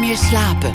[0.00, 0.70] meer slapen.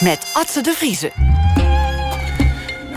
[0.00, 1.10] Met Atze de Vriezen.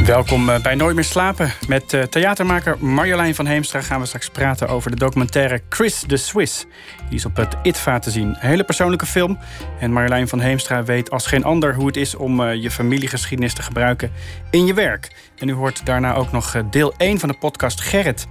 [0.05, 1.51] Welkom eh, bij Nooit meer slapen.
[1.67, 6.17] Met uh, theatermaker Marjolein van Heemstra gaan we straks praten over de documentaire Chris the
[6.17, 6.65] Swiss.
[7.09, 8.27] Die is op het ITVA te zien.
[8.27, 9.37] Een hele persoonlijke film.
[9.79, 13.53] En Marjolein van Heemstra weet als geen ander hoe het is om uh, je familiegeschiedenis
[13.53, 14.11] te gebruiken
[14.51, 15.11] in je werk.
[15.37, 18.27] En u hoort daarna ook nog deel 1 van de podcast Gerrit.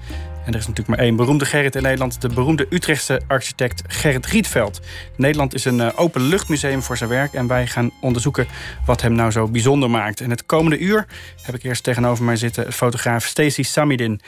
[0.48, 2.20] En er is natuurlijk maar één beroemde Gerrit in Nederland.
[2.20, 4.80] De beroemde Utrechtse architect Gerrit Rietveld.
[5.16, 7.32] Nederland is een openluchtmuseum voor zijn werk.
[7.32, 8.46] En wij gaan onderzoeken
[8.86, 10.20] wat hem nou zo bijzonder maakt.
[10.20, 11.06] En het komende uur
[11.42, 14.20] heb ik eerst tegenover mij zitten fotograaf Stacy Samidin.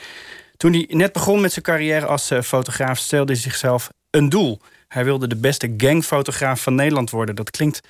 [0.57, 2.97] Toen hij net begon met zijn carrière als fotograaf...
[2.97, 4.61] stelde hij zichzelf een doel.
[4.87, 7.35] Hij wilde de beste gangfotograaf van Nederland worden.
[7.35, 7.81] Dat klinkt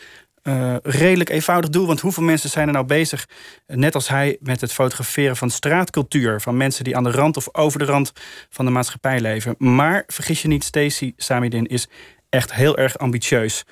[0.44, 1.88] uh, redelijk eenvoudig doel.
[1.88, 3.28] Want hoeveel mensen zijn er nou bezig,
[3.68, 6.42] net als hij, met het fotograferen van straatcultuur.
[6.42, 8.12] Van mensen die aan de rand of over de rand
[8.50, 9.56] van de maatschappij leven.
[9.58, 11.88] Maar vergis je niet, Stacy Samidin is
[12.30, 13.66] echt heel erg ambitieus.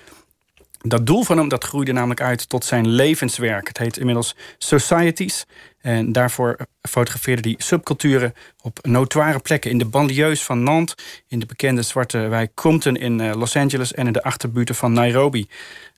[0.81, 3.67] Dat doel van hem dat groeide namelijk uit tot zijn levenswerk.
[3.67, 5.45] Het heet inmiddels Societies.
[5.81, 10.95] En daarvoor fotografeerde hij subculturen op notoire plekken in de banlieues van Nantes,
[11.27, 14.93] in de bekende zwarte wijk Compton in eh, Los Angeles en in de achterbuurten van
[14.93, 15.47] Nairobi.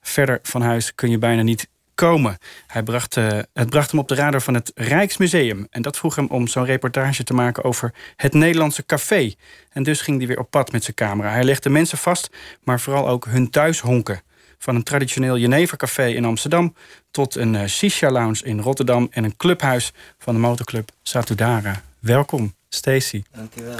[0.01, 2.37] Verder van huis kun je bijna niet komen.
[2.67, 5.67] Hij bracht, uh, het bracht hem op de radar van het Rijksmuseum.
[5.69, 9.33] En dat vroeg hem om zo'n reportage te maken over het Nederlandse café.
[9.69, 11.31] En dus ging hij weer op pad met zijn camera.
[11.31, 12.29] Hij legde mensen vast,
[12.63, 14.21] maar vooral ook hun thuishonken.
[14.61, 16.75] Van een traditioneel Jenevercafé in Amsterdam
[17.11, 21.81] tot een uh, shisha-lounge in Rotterdam en een clubhuis van de motorclub Satudara.
[21.99, 23.23] Welkom, Stacy.
[23.35, 23.77] Dankjewel.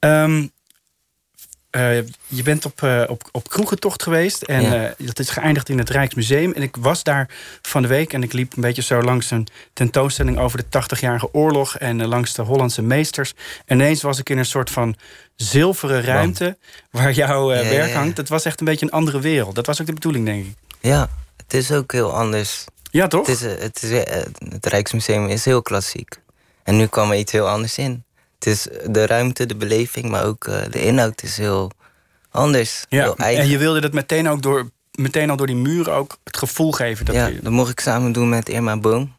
[0.00, 0.50] Um,
[1.78, 4.84] uh, je bent op, uh, op, op kroegentocht geweest en ja.
[4.84, 6.52] uh, dat is geëindigd in het Rijksmuseum.
[6.52, 7.28] En ik was daar
[7.62, 11.32] van de week en ik liep een beetje zo langs een tentoonstelling over de 80-jarige
[11.32, 13.34] oorlog en langs de Hollandse meesters.
[13.64, 14.96] En ineens was ik in een soort van
[15.36, 16.56] zilveren ruimte
[16.90, 18.16] waar jouw ja, werk hangt.
[18.16, 19.54] Het was echt een beetje een andere wereld.
[19.54, 20.54] Dat was ook de bedoeling, denk ik.
[20.80, 22.64] Ja, het is ook heel anders.
[22.90, 23.26] Ja, toch?
[23.26, 23.90] Het, is, het, is,
[24.48, 26.20] het Rijksmuseum is heel klassiek.
[26.62, 28.04] En nu kwam er iets heel anders in.
[28.34, 31.70] Het is de ruimte, de beleving, maar ook de inhoud is heel
[32.30, 32.84] anders.
[32.88, 36.36] Ja, en je wilde dat meteen, ook door, meteen al door die muren ook het
[36.36, 37.04] gevoel geven.
[37.04, 37.40] Dat ja, je...
[37.42, 39.16] dat mocht ik samen doen met Irma Boom.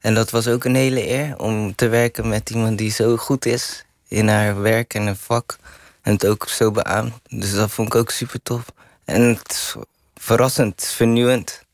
[0.00, 3.46] En dat was ook een hele eer om te werken met iemand die zo goed
[3.46, 5.56] is in haar werk en haar vak.
[6.02, 7.14] En het ook zo beaamt.
[7.28, 8.62] Dus dat vond ik ook super tof.
[9.04, 9.74] En het is
[10.14, 11.64] verrassend, vernieuwend.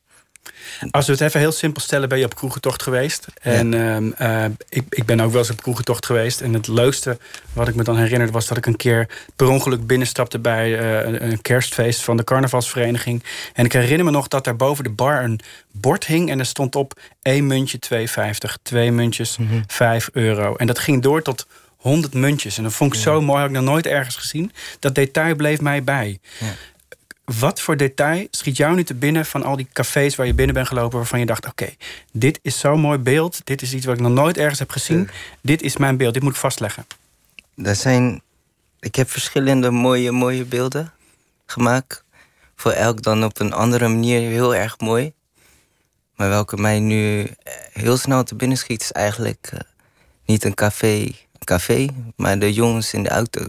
[0.91, 3.27] Als we het even heel simpel stellen, ben je op kroegentocht geweest.
[3.41, 6.41] En uh, uh, ik, ik ben ook wel eens op kroegentocht geweest.
[6.41, 7.19] En het leukste
[7.53, 11.21] wat ik me dan herinnerde was dat ik een keer per ongeluk binnenstapte bij uh,
[11.31, 13.25] een kerstfeest van de carnavalsvereniging.
[13.53, 15.41] En ik herinner me nog dat daar boven de bar een
[15.71, 19.65] bord hing en er stond op één muntje 2,50, twee muntjes mm -hmm.
[19.67, 20.57] 5 euro.
[20.57, 21.47] En dat ging door tot
[21.77, 22.57] 100 muntjes.
[22.57, 23.05] En dat vond ik ja.
[23.05, 24.53] zo mooi, had ik nog nooit ergens gezien.
[24.79, 26.19] Dat detail bleef mij bij.
[26.39, 26.47] Ja.
[27.27, 30.55] Wat voor detail schiet jou nu te binnen van al die cafés waar je binnen
[30.55, 31.77] bent gelopen, waarvan je dacht: oké, okay,
[32.13, 33.41] dit is zo'n mooi beeld.
[33.45, 34.99] Dit is iets wat ik nog nooit ergens heb gezien.
[34.99, 35.09] Uh.
[35.41, 36.15] Dit is mijn beeld.
[36.15, 36.87] Dit moet ik vastleggen.
[37.55, 38.23] Er zijn.
[38.81, 40.93] Ik heb verschillende mooie, mooie beelden
[41.47, 42.05] gemaakt.
[42.57, 45.13] Voor elk dan op een andere manier heel erg mooi.
[46.17, 47.27] Maar welke mij nu
[47.73, 49.61] heel snel te binnen schiet, is eigenlijk uh,
[50.25, 51.11] niet een café,
[51.45, 51.87] café,
[52.17, 53.47] maar de jongens in de auto.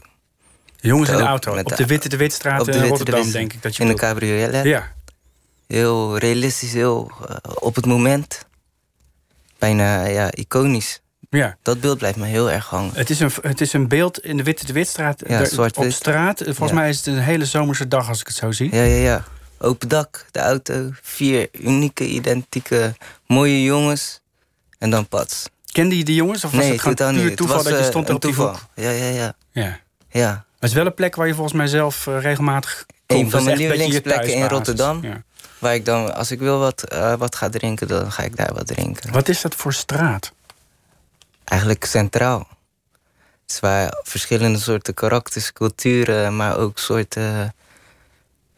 [0.82, 1.58] De jongens in de auto.
[1.58, 3.62] Op de Witte de Witstraat de in Witte Rotterdam, de denk ik.
[3.62, 4.64] Dat je in een cabriolet.
[4.64, 4.92] Ja.
[5.68, 8.46] Heel realistisch, heel uh, op het moment.
[9.58, 11.02] Bijna ja, iconisch.
[11.30, 11.58] Ja.
[11.62, 12.92] Dat beeld blijft me heel erg hangen.
[12.94, 15.24] Het is een, het is een beeld in de Witte de Witstraat.
[15.28, 16.42] Ja, zwart op straat.
[16.44, 16.76] Volgens ja.
[16.76, 18.76] mij is het een hele zomerse dag als ik het zo zie.
[18.76, 19.24] Ja, ja, ja.
[19.60, 20.90] Open dak, de auto.
[21.02, 22.96] Vier unieke, identieke,
[23.26, 24.22] mooie jongens.
[24.80, 25.50] En dan pats.
[25.72, 26.44] Kende je die jongens?
[26.44, 27.38] Of was nee, het gewoon puur niet.
[27.38, 28.52] toeval het was, dat je stond op die toeval.
[28.52, 28.60] hoek?
[28.76, 29.34] Ja, ja, ja.
[29.52, 29.80] Ja.
[30.10, 30.46] Ja.
[30.60, 33.22] Het is wel een plek waar je volgens mij zelf uh, regelmatig komt.
[33.22, 34.48] Een van mijn lievelingsplekken in.
[34.48, 35.04] Rotterdam.
[35.04, 35.24] Ja.
[35.60, 38.54] Waar ik dan, als ik wil wat, uh, wat ga drinken, dan ga ik daar
[38.54, 39.12] wat drinken.
[39.12, 40.34] Wat is dat voor straat?
[41.44, 42.48] Eigenlijk centraal.
[43.42, 47.56] Het is waar verschillende soorten karakters, culturen, maar ook soorten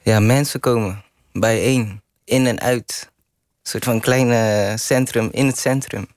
[0.02, 3.10] ja, mensen komen bijeen, in en uit.
[3.10, 6.08] Een soort van kleine centrum in het centrum.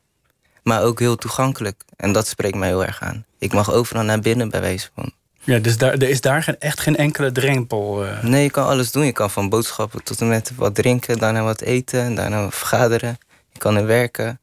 [0.63, 1.83] Maar ook heel toegankelijk.
[1.97, 3.25] En dat spreekt mij heel erg aan.
[3.39, 5.13] Ik mag overal naar binnen bij wijze van.
[5.45, 8.05] Ja, dus daar, er is daar geen, echt geen enkele drempel.
[8.07, 8.23] Uh...
[8.23, 9.05] Nee, je kan alles doen.
[9.05, 13.19] Je kan van boodschappen tot en met wat drinken, daarna wat eten, daarna vergaderen.
[13.53, 14.41] Je kan er werken.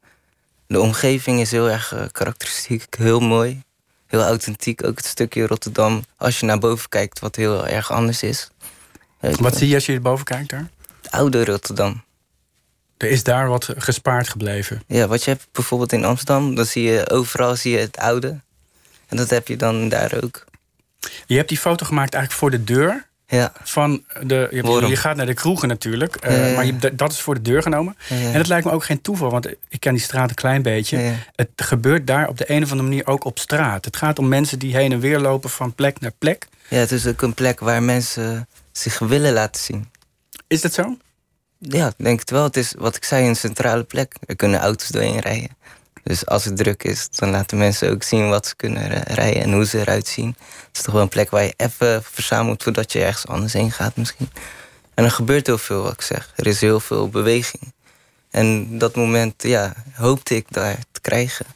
[0.66, 3.62] De omgeving is heel erg uh, karakteristiek, heel mooi.
[4.06, 6.04] Heel authentiek, ook het stukje Rotterdam.
[6.16, 8.50] Als je naar boven kijkt, wat heel erg anders is.
[9.20, 10.68] Wat zie je als je boven kijkt daar?
[11.02, 12.02] Het oude Rotterdam.
[12.96, 14.82] Er is daar wat gespaard gebleven.
[14.86, 18.40] Ja, wat je hebt bijvoorbeeld in Amsterdam, dan zie je overal zie je het oude.
[19.08, 20.44] En dat heb je dan daar ook.
[21.26, 24.48] Je hebt die foto gemaakt eigenlijk voor de deur Ja, van de.
[24.50, 26.54] Je, je gaat naar de kroegen natuurlijk, eh, Ja, ja, ja.
[26.54, 27.96] maar je, dat is voor de deur genomen.
[28.08, 31.12] En het lijkt me ook geen toeval, want ik ken die straat een klein beetje.
[31.34, 33.84] Het gebeurt daar op de een of andere manier ook op straat.
[33.84, 36.46] Het gaat om mensen die heen en weer lopen van plek naar plek.
[36.68, 39.88] ja, het is ook een plek waar mensen zich willen laten zien.
[40.46, 40.96] Is dat zo?
[41.58, 42.42] Ja, ik denk het wel.
[42.44, 44.14] Het is wat ik zei, een centrale plek.
[44.26, 45.48] Er kunnen auto's doorheen rijden.
[46.02, 49.52] Dus als het druk is, dan laten mensen ook zien wat ze kunnen rijden en
[49.52, 50.36] hoe ze eruit zien.
[50.66, 53.72] Het is toch wel een plek waar je even verzamelt voordat je ergens anders heen
[53.72, 54.30] gaat misschien.
[54.94, 56.32] En er gebeurt heel veel, wat ik zeg.
[56.36, 57.72] Er is heel veel beweging.
[58.30, 61.46] En dat moment, ja, hoopte ik daar te krijgen.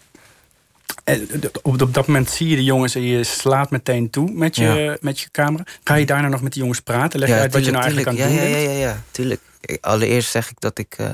[1.05, 1.29] En
[1.63, 5.21] op, dat moment zie je de jongens en je slaat meteen toe met je, met
[5.21, 5.65] je camera.
[5.85, 7.19] Ga je daarna nog met die jongens praten?
[7.19, 8.65] Leg je uit wat je nou eigenlijk aan het ja, doen ja, bent?
[8.65, 9.41] ja, ja, ja, tuurlijk.
[9.81, 11.11] Allereerst zeg ik dat ik eh,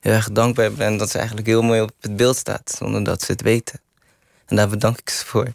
[0.00, 3.22] heel erg dankbaar ben dat ze eigenlijk heel mooi op het beeld staat, zonder dat
[3.22, 3.80] ze het weten.
[4.46, 5.52] En daar bedank ik ze voor.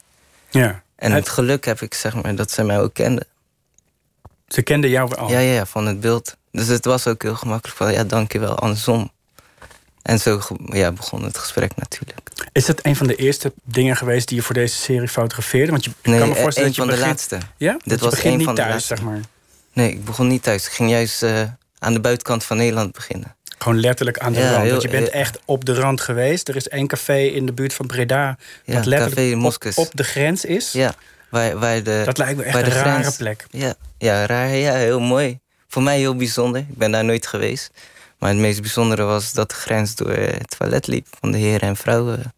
[0.50, 0.84] Ja.
[0.96, 3.26] En Het- geluk heb ik, zeg maar, dat ze mij ook kenden.
[4.48, 5.30] Ze kenden jou al.
[5.30, 6.38] Ja, ja, ja, van het beeld.
[6.52, 9.12] Dus het was ook heel gemakkelijk van, ja, dankjewel, andersom.
[10.02, 12.20] En zo ja, begon het gesprek natuurlijk.
[12.52, 15.72] Is dat een van de eerste dingen geweest die je voor deze serie fotografeerde?
[15.72, 17.38] Want je Nee, kan me voorstellen een dat je van de laatste.
[17.58, 17.78] Ja?
[17.84, 18.96] Dit was begint een niet van de thuis, laatste.
[18.96, 19.20] zeg maar.
[19.74, 20.66] Nee, ik begon niet thuis.
[20.66, 21.42] Ik ging juist eh,
[21.80, 23.36] aan de buitenkant van Nederland beginnen.
[23.64, 24.62] Gewoon letterlijk aan de Ja, rand.
[24.62, 26.48] heel- Want je bent heel- echt op de rand geweest.
[26.50, 28.38] Er is één café in de buurt van Breda.
[28.66, 30.72] Ja, wat letterlijk op, de grens is.
[30.72, 30.94] Ja,
[31.30, 32.02] waar, waar de...
[32.06, 33.46] Dat lijkt me echt een rare grens- plek.
[33.50, 34.56] Ja, ja, raar.
[34.56, 35.40] Ja, heel mooi.
[35.68, 36.62] Voor mij heel bijzonder.
[36.62, 37.72] Ik ben daar nooit geweest.
[38.20, 41.68] Maar het meest bijzondere was dat de grens door het toilet liep van de heren
[41.68, 42.34] en vrouwen.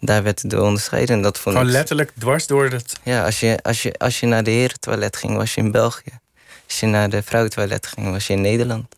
[0.00, 1.16] Daar werd het door onderscheiden.
[1.16, 1.76] En dat vond Gewoon ik...
[1.76, 2.92] letterlijk dwars door het...
[3.02, 6.10] Ja, als je, als, je, als je naar de herentoilet ging, was je in België.
[6.68, 8.94] Als je naar de vrouwentoilet ging, was je in Nederland.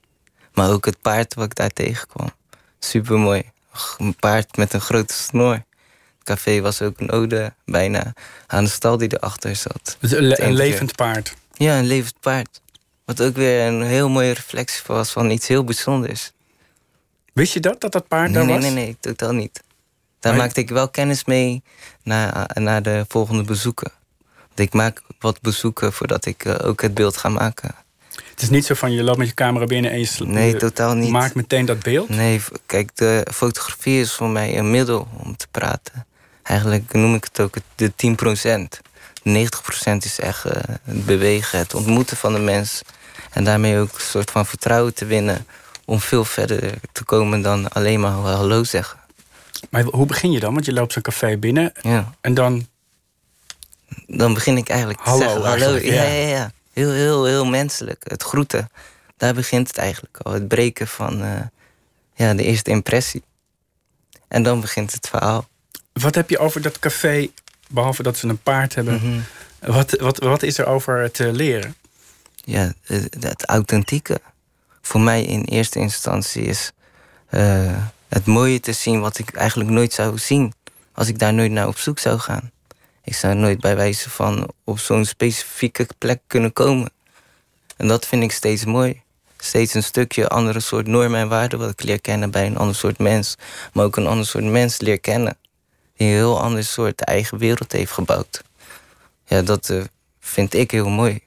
[0.53, 2.31] Maar ook het paard wat ik daar tegenkwam.
[2.79, 3.43] Super mooi.
[3.99, 5.53] Een paard met een grote snor.
[5.53, 8.13] Het café was ook een ode bijna
[8.47, 9.97] aan de stal die erachter zat.
[10.01, 11.35] een, le- een levend paard.
[11.53, 12.61] Ja, een levend paard.
[13.05, 16.33] Wat ook weer een heel mooie reflectie was van iets heel bijzonders.
[17.33, 18.65] Wist je dat, dat dat paard Nee, daar nee, was?
[18.65, 19.63] nee, nee, totaal niet.
[20.21, 21.63] Daar maakte ik wel kennis mee
[22.03, 23.93] naar, naar de volgende bezoeken.
[24.47, 27.75] Want ik maak wat bezoeken voordat ik eh, ook het beeld ga maken.
[28.31, 30.95] Het is niet zo van je loopt met je camera binnen en je, Nee, totaal
[30.95, 31.11] niet.
[31.11, 32.09] maakt meteen dat beeld.
[32.09, 36.07] Nee, kijk, de fotografie is voor mij een middel om te praten.
[36.43, 38.81] Eigenlijk noem ik het ook de 10%.
[39.29, 42.83] 90% is echt eh, het bewegen, het ontmoeten van de mens.
[43.33, 45.47] En daarmee ook een soort van vertrouwen te winnen
[45.85, 48.99] om veel verder te komen dan alleen maar hallo zeggen.
[49.71, 50.53] Maar hoe begin je dan?
[50.53, 52.13] Want je loopt zo'n café binnen Ja.
[52.21, 52.67] en dan...
[54.07, 55.77] Dan begin ik eigenlijk te Hallo zeggen hallo.
[55.77, 56.03] ja.
[56.03, 56.51] ja, ja.
[56.79, 58.03] Heel, heel, heel menselijk.
[58.09, 58.71] Het groeten.
[59.17, 60.33] Daar begint het eigenlijk al.
[60.33, 61.41] Het breken van eh,
[62.15, 63.23] ja, de eerste impressie.
[64.29, 65.49] En dan begint het verhaal.
[65.93, 67.29] Wat heb je over dat café,
[67.69, 68.95] behalve dat ze een paard hebben?
[68.95, 69.21] Mhm.
[69.73, 71.75] wat, wat, wat is er over te leren?
[72.49, 74.21] ja, het, het authentieke.
[74.81, 76.73] Voor mij in eerste instantie is
[77.29, 80.53] eh, het mooie te zien wat ik eigenlijk nooit zou zien
[80.93, 82.51] als ik daar nooit naar op zoek zou gaan.
[83.09, 86.91] Ik zou nooit bij wijze van op zo'n specifieke plek kunnen komen.
[87.77, 89.01] En dat vind ik steeds mooi.
[89.39, 92.75] Steeds een stukje andere soort normen en waarden wat ik leer kennen bij een ander
[92.75, 93.35] soort mens.
[93.73, 95.37] Maar ook een ander soort mens leer kennen.
[95.97, 98.43] Die een heel ander soort eigen wereld heeft gebouwd.
[99.27, 99.83] Ja, dat eh,
[100.21, 101.21] vind ik heel mooi.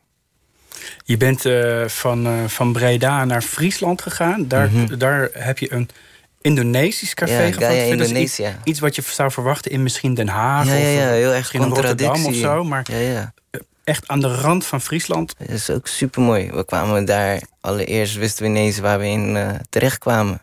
[1.04, 4.48] Je bent eh, van, eh, van Breda naar Friesland gegaan.
[4.48, 4.98] Daar, Mhm.
[4.98, 5.90] daar heb je een
[6.42, 7.52] Indonesisch café Ja.
[7.52, 8.44] Gaia Indonesië.
[8.44, 11.12] Iets, iets wat je zou verwachten in misschien Den Haag Ja, ja, ja, of eh,
[11.12, 12.64] heel erg in Rotterdam of zo.
[12.64, 13.34] Maar Ja, ja.
[13.84, 15.36] echt aan de rand van Friesland.
[15.38, 16.52] Dat is ook super mooi.
[16.52, 20.42] We kwamen daar, allereerst wisten we ineens waar we in eh, terecht kwamen.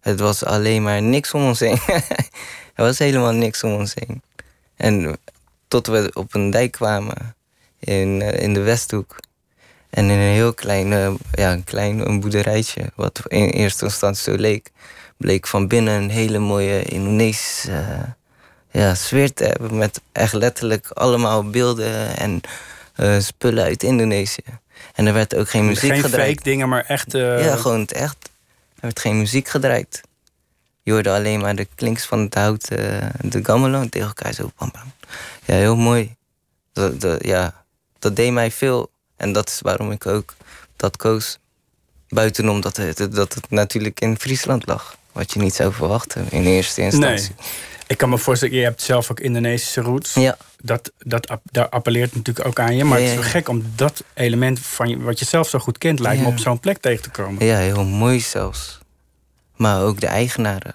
[0.00, 1.78] Het was alleen maar niks om ons heen.
[2.74, 4.22] er was helemaal niks om ons heen.
[4.76, 5.16] En
[5.68, 7.34] tot we op een dijk kwamen
[7.78, 9.16] in, eh, in de Westhoek.
[9.90, 14.22] En in een heel klein, eh, ja, een klein een boerderijtje, wat in eerste instantie
[14.22, 14.70] zo leek,
[15.16, 18.02] bleek van binnen een hele mooie Indonesische eh,
[18.82, 19.78] ja, sfeer te hebben.
[19.78, 22.40] Met echt letterlijk allemaal beelden en
[22.94, 24.42] eh, spullen uit Indonesië.
[24.94, 26.28] En er werd ook geen muziek Geen gedraaid.
[26.30, 27.14] fake dingen, maar echt...
[27.14, 28.16] eh, Ja, gewoon het echt.
[28.74, 30.00] Er werd geen muziek gedraaid.
[30.82, 34.50] Je hoorde alleen maar de klinks van het hout, de gamelan tegen elkaar zo.
[34.58, 34.92] Bam, bam.
[35.44, 36.14] Ja, heel mooi.
[36.72, 37.64] Dat, dat- ja,
[37.98, 38.90] dat deed mij veel.
[39.16, 40.34] En dat is waarom ik ook
[40.76, 41.38] dat koos.
[42.08, 44.96] Buitenom dat het, dat het natuurlijk in Friesland lag.
[45.16, 47.34] Wat je niet zou verwachten in eerste instantie.
[47.86, 50.14] Ik kan me voorstellen, je hebt zelf ook Indonesische roots.
[50.14, 52.84] Ja, Dat, dat, daar appelleert natuurlijk ook aan je.
[52.84, 55.58] Maar Ja, het is wel gek om dat element van je, wat je zelf zo
[55.58, 57.46] goed kent, lijkt me op zo'n plek tegen te komen.
[57.46, 58.78] ja, heel mooi zelfs.
[59.56, 60.74] Maar ook de eigenaren.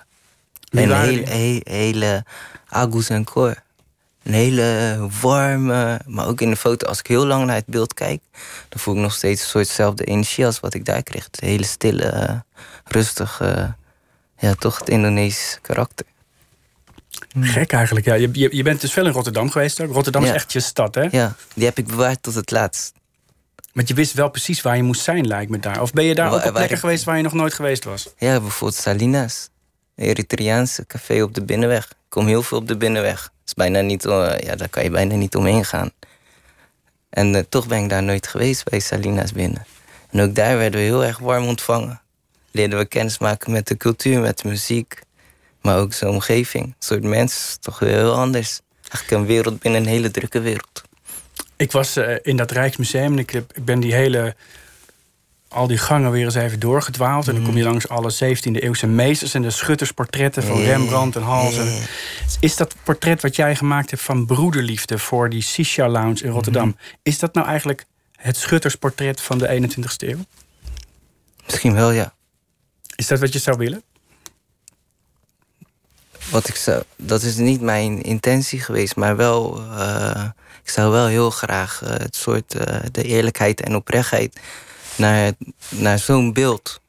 [0.70, 2.26] Wie en waren hele, hele
[2.70, 3.56] Agus en Cor.
[4.24, 7.94] Een hele warme, maar ook in de foto, als ik heel lang naar het beeld
[7.94, 8.22] kijk,
[8.70, 11.24] dan voel ik nog steeds een soortzelfde energie als wat ik daar kreeg.
[11.24, 12.44] Het hele stille,
[12.86, 13.76] rustige,
[14.42, 16.06] ja, toch het Indonesische karakter.
[17.40, 18.14] Gek eigenlijk, ja.
[18.14, 19.92] Je, je, je bent dus veel in Rotterdam geweest ook.
[19.92, 21.08] Rotterdam is echt je stad, hè?
[21.12, 22.94] Ja, die heb ik bewaard tot het laatst.
[23.74, 25.82] Want je wist wel precies waar je moest zijn, lijkt me daar.
[25.82, 28.10] Of ben je daar ook op plekken ik- geweest waar je nog nooit geweest was?
[28.18, 29.50] Ja, bijvoorbeeld Salinas.
[29.96, 31.86] Eritreaanse café op de binnenweg.
[31.86, 33.32] Ik kom heel veel op de binnenweg.
[33.46, 35.92] Is bijna niet, eh, ja, daar kan je bijna niet omheen gaan.
[37.10, 39.66] En eh, toch ben ik daar nooit geweest bij Salinas binnen.
[40.12, 42.02] En ook daar werden we heel erg warm ontvangen.
[42.52, 45.00] Leerden we kennis maken met de cultuur, met de muziek.
[45.62, 46.66] Maar ook zijn omgeving.
[46.66, 48.60] Een soort mens, toch weer heel anders.
[48.82, 50.82] Eigenlijk een wereld binnen een hele drukke wereld.
[51.56, 54.36] Ik was eh, in dat Rijksmuseum en ik, heb- ik ben die hele...
[55.48, 57.28] al die gangen weer eens even doorgedwaald.
[57.28, 59.34] En dan kom je langs alle 17e eeuwse meesters...
[59.34, 61.56] en de schuttersportretten van Ja, Rembrandt en Hals.
[61.56, 61.64] ja.
[62.40, 65.00] Is dat portret wat jij gemaakt hebt van broederliefde...
[65.00, 66.76] voor die Sisha Lounge in Rotterdam...
[67.04, 70.18] is dat nou eigenlijk het schuttersportret van de 21e eeuw?
[71.46, 72.14] Misschien wel, ja.
[73.02, 73.84] Is dat wat je zou willen?
[76.30, 80.30] wat ik zou, dat is niet mijn intentie geweest, maar wel, eh,
[80.64, 84.40] ik zou wel heel graag eh, het soort, eh, de eerlijkheid en oprechtheid
[84.96, 85.32] naar,
[85.70, 86.82] naar zo'n beeld,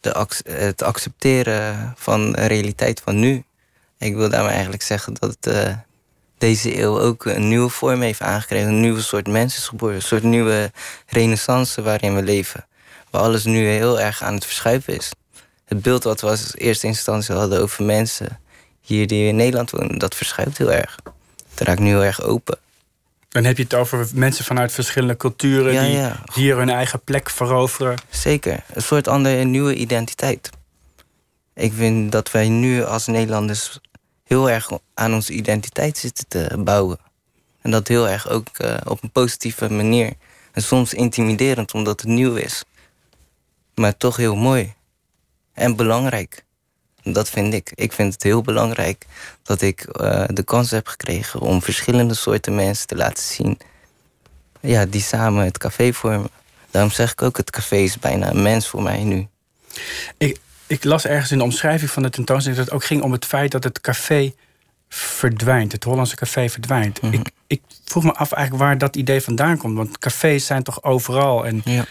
[0.00, 3.44] de, het accepteren van de realiteit van nu.
[3.98, 5.50] Ik wil daarmee eigenlijk zeggen dat
[6.38, 10.02] deze eeuw ook een nieuwe vorm heeft aangekregen, een nieuwe soort mens is geboren, een
[10.02, 10.72] soort nieuwe
[11.06, 12.66] renaissance waarin we leven,
[13.10, 15.12] waar alles nu heel erg aan het verschuiven is.
[15.66, 18.40] Het beeld wat we als eerste instantie hadden over mensen
[18.80, 20.98] hier die in Nederland wonen, dat verschuift heel erg.
[21.50, 22.58] Het raakt nu heel erg open.
[23.28, 25.72] Dan heb je het over mensen vanuit verschillende culturen...
[25.72, 26.22] Ja, die ja.
[26.34, 27.96] hier hun eigen plek veroveren.
[28.10, 28.64] Zeker.
[28.72, 30.50] Een soort andere nieuwe identiteit.
[31.54, 33.78] Ik vind dat wij nu als Nederlanders
[34.24, 36.98] heel erg aan onze identiteit zitten te bouwen.
[37.62, 40.12] En dat heel erg ook eh, op een positieve manier.
[40.52, 42.64] En soms intimiderend omdat het nieuw is.
[43.74, 44.74] Maar toch heel mooi.
[45.56, 46.44] En belangrijk.
[47.02, 47.72] Dat vind ik.
[47.74, 49.06] Ik vind het heel belangrijk
[49.42, 53.58] dat ik eh, de kans heb gekregen om verschillende soorten mensen te laten zien.
[54.60, 56.30] Ja, die samen het café vormen.
[56.70, 59.26] Daarom zeg ik ook, het café is bijna een mens voor mij nu.
[60.18, 62.60] Ik, ik las ergens in de omschrijving van de tentoonstelling...
[62.60, 64.32] dat het ook ging om het feit dat het café
[64.88, 65.72] verdwijnt.
[65.72, 67.02] Het Hollandse café verdwijnt.
[67.02, 67.12] Mhm.
[67.12, 69.76] ik, ik vroeg me af eigenlijk waar dat idee vandaan komt.
[69.76, 71.46] Want cafés zijn toch overal.
[71.46, 71.84] En Ja.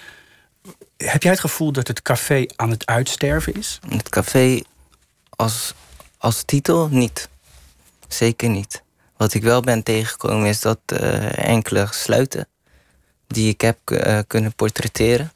[1.05, 3.79] Heb jij het gevoel dat het café aan het uitsterven is?
[3.89, 4.61] Het café
[5.29, 5.73] als,
[6.17, 7.29] als titel niet.
[8.07, 8.83] Zeker niet.
[9.17, 12.47] Wat ik wel ben tegengekomen is dat eh, enkele sluiten
[13.27, 15.31] die ik heb eh, kunnen portretteren.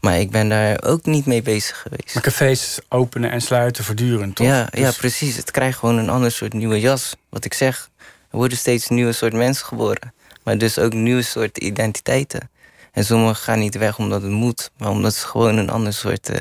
[0.00, 2.14] Maar ik ben daar ook niet mee bezig geweest.
[2.14, 4.46] Maar cafés openen en sluiten voortdurend, toch?
[4.46, 5.36] Ja, ja, Dus- precies.
[5.36, 7.16] Het krijgt gewoon een ander soort nieuwe jas.
[7.28, 7.90] Wat ik zeg,
[8.30, 10.14] er worden steeds nieuwe soort mensen geboren.
[10.42, 12.50] Maar dus ook nieuwe soort identiteiten.
[12.98, 16.28] En sommigen gaan niet weg omdat het moet, maar omdat ze gewoon een ander soort
[16.28, 16.40] eh,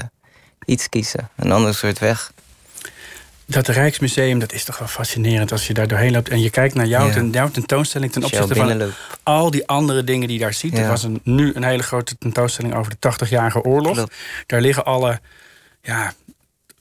[0.66, 1.30] iets kiezen.
[1.36, 2.32] Een ander soort weg.
[3.46, 6.30] Dat Rijksmuseum, dat is toch wel fascinerend als je daar doorheen loopt...
[6.30, 7.14] en je kijkt naar jouw, Ja.
[7.14, 8.92] ten- jouw tentoonstelling ten opzichte van
[9.24, 10.78] al die andere dingen die je daar ziet.
[10.78, 13.94] Er was een, nu een hele grote tentoonstelling over de 80-jarige oorlog.
[13.94, 14.16] Klopt.
[14.46, 15.20] Daar liggen alle
[15.82, 16.14] ja,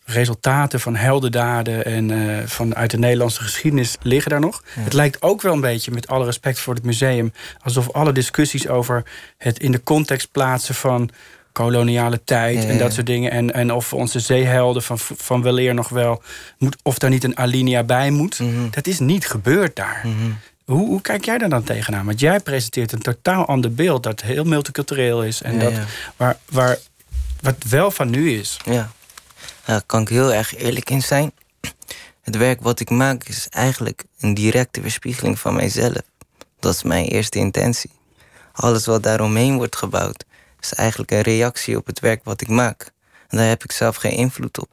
[0.06, 4.62] resultaten van heldendaden en eh, van uit de Nederlandse geschiedenis liggen daar nog.
[4.68, 7.32] Het lijkt ook wel een beetje, met alle respect voor het museum,
[7.62, 9.02] alsof alle discussies over
[9.38, 11.10] het in de context plaatsen van
[11.52, 13.30] koloniale tijd Ja, en dat soort dingen.
[13.30, 16.22] En, en of onze zeehelden van, van weleer nog wel
[16.58, 18.38] moet, of daar niet een alinea bij moet.
[18.38, 18.70] Mhm.
[18.70, 20.00] Dat is niet gebeurd daar.
[20.04, 20.14] Mhm.
[20.64, 22.06] Hoe, hoe kijk jij daar dan tegenaan?
[22.06, 25.72] Want jij presenteert een totaal ander beeld dat heel multicultureel is en Ja, dat.
[26.16, 26.78] Waar, waar
[27.40, 28.56] wat wel van nu is.
[28.64, 28.92] Ja.
[29.66, 31.32] Daar kan ik heel erg eerlijk in zijn.
[32.20, 36.00] Het werk wat ik maak is eigenlijk een directe weerspiegeling van mijzelf.
[36.60, 37.90] Dat is mijn eerste intentie.
[38.52, 40.24] Alles wat daaromheen wordt gebouwd,
[40.60, 42.92] is eigenlijk een reactie op het werk wat ik maak.
[43.28, 44.68] En daar heb ik zelf geen invloed op.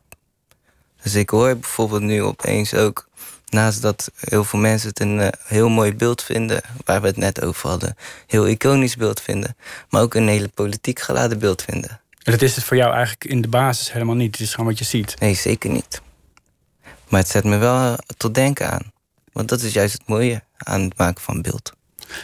[1.04, 3.08] Dus ik hoor bijvoorbeeld nu opeens ook,
[3.50, 7.18] naast dat heel veel mensen het een eh, heel mooi beeld vinden, waar we het
[7.18, 7.96] net over hadden,
[8.28, 9.56] heel iconisch beeld vinden,
[9.90, 12.02] maar ook een hele politiek geladen beeld vinden.
[12.24, 14.32] En dat is het voor jou eigenlijk in de basis helemaal niet.
[14.32, 15.20] Het is gewoon wat je ziet.
[15.20, 16.01] Nee, zeker niet.
[17.10, 18.92] Maar het zet me wel eh, tot denken aan.
[19.32, 21.74] Want dat is juist het mooie aan het maken van beeld.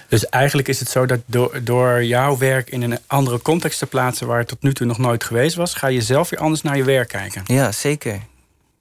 [0.08, 3.86] Dus eigenlijk is het zo dat door, door jouw werk in een andere context te
[3.86, 6.62] plaatsen waar het tot nu toe nog nooit geweest was, ga je zelf weer anders
[6.62, 7.44] naar je werk kijken.
[7.46, 8.22] Ja, zeker.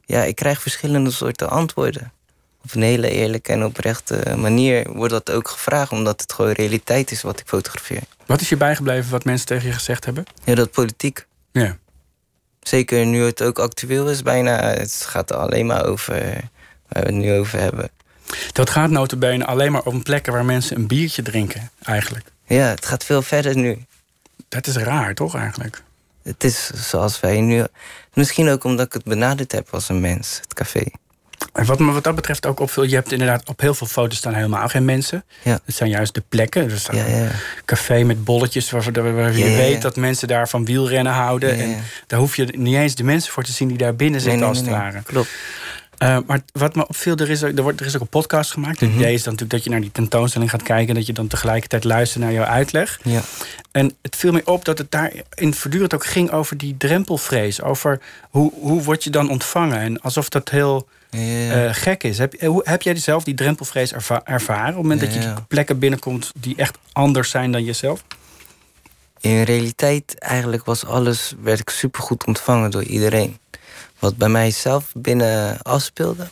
[0.04, 2.12] Ja, ik krijg verschillende soorten antwoorden.
[2.64, 7.10] Op een hele eerlijke en oprechte manier wordt dat ook gevraagd, omdat het gewoon realiteit
[7.10, 8.02] is wat ik fotografeer.
[8.26, 10.24] Wat is je bijgebleven wat mensen tegen je gezegd hebben?
[10.44, 11.26] Ja, dat politiek.
[11.52, 11.76] Ja.
[12.60, 14.60] Zeker nu het ook actueel is, bijna.
[14.62, 16.14] Het gaat alleen maar over
[16.88, 17.90] waar we het nu over hebben.
[18.52, 22.26] Dat gaat notabene alleen maar om plekken waar mensen een biertje drinken, eigenlijk.
[22.46, 23.84] Ja, het gaat veel verder nu.
[24.48, 25.82] Dat is raar, toch eigenlijk?
[26.22, 27.64] Het is zoals wij nu...
[28.14, 30.84] Misschien ook omdat ik het benaderd heb als een mens, het café.
[31.52, 34.18] En wat me wat dat betreft ook opviel, je hebt inderdaad op heel veel foto's
[34.18, 35.24] staan helemaal geen mensen.
[35.42, 35.60] Ja.
[35.64, 36.70] Het zijn juist de plekken.
[36.70, 37.16] Er staat Ja, ja.
[37.16, 37.30] een
[37.64, 41.58] café met bolletjes waar, je weet dat mensen daar van wielrennen houden.
[41.58, 44.46] En daar hoef je niet eens de mensen voor te zien die daar binnen zitten,
[44.46, 45.02] als het ware.
[45.02, 45.28] Klopt.
[46.02, 48.52] Uh, maar wat me opviel, er is, ook- er, wordt, er is ook een podcast
[48.52, 48.80] gemaakt.
[48.80, 48.98] Het Mhm.
[48.98, 50.88] idee is dan natuurlijk dat je naar die tentoonstelling gaat kijken...
[50.88, 53.00] en dat je dan tegelijkertijd luistert naar jouw uitleg.
[53.02, 53.20] Ja.
[53.72, 57.62] En het viel me op dat het daarin voortdurend ook ging over die drempelvrees.
[57.62, 58.00] Over
[58.30, 59.78] hoe, hoe word je dan ontvangen.
[59.78, 62.18] En alsof dat heel eh, gek is.
[62.18, 64.68] Heb, hoe, heb jij zelf die drempelvrees erva- ervaren?
[64.68, 68.02] Op het moment dat je die plekken binnenkomt die echt anders zijn dan jezelf?
[69.20, 73.38] In realiteit eigenlijk was alles, werd ik supergoed ontvangen door iedereen.
[73.98, 76.28] Wat bij mijzelf binnen afspeelde,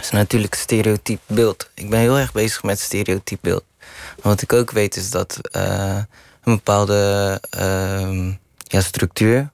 [0.00, 1.70] is natuurlijk stereotyp beeld.
[1.74, 3.64] Ik ben heel erg bezig met stereotyp beeld.
[3.78, 5.96] Maar wat ik ook weet is dat eh,
[6.42, 9.50] een bepaalde ehm, ja, structuur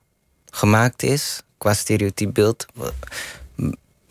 [0.50, 2.66] gemaakt is qua stereotyp beeld.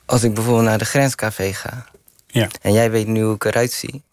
[0.06, 1.86] Als ik bijvoorbeeld naar de grenscafé ga
[2.28, 2.48] Ja.
[2.62, 4.04] en jij weet nu hoe ik eruit zie,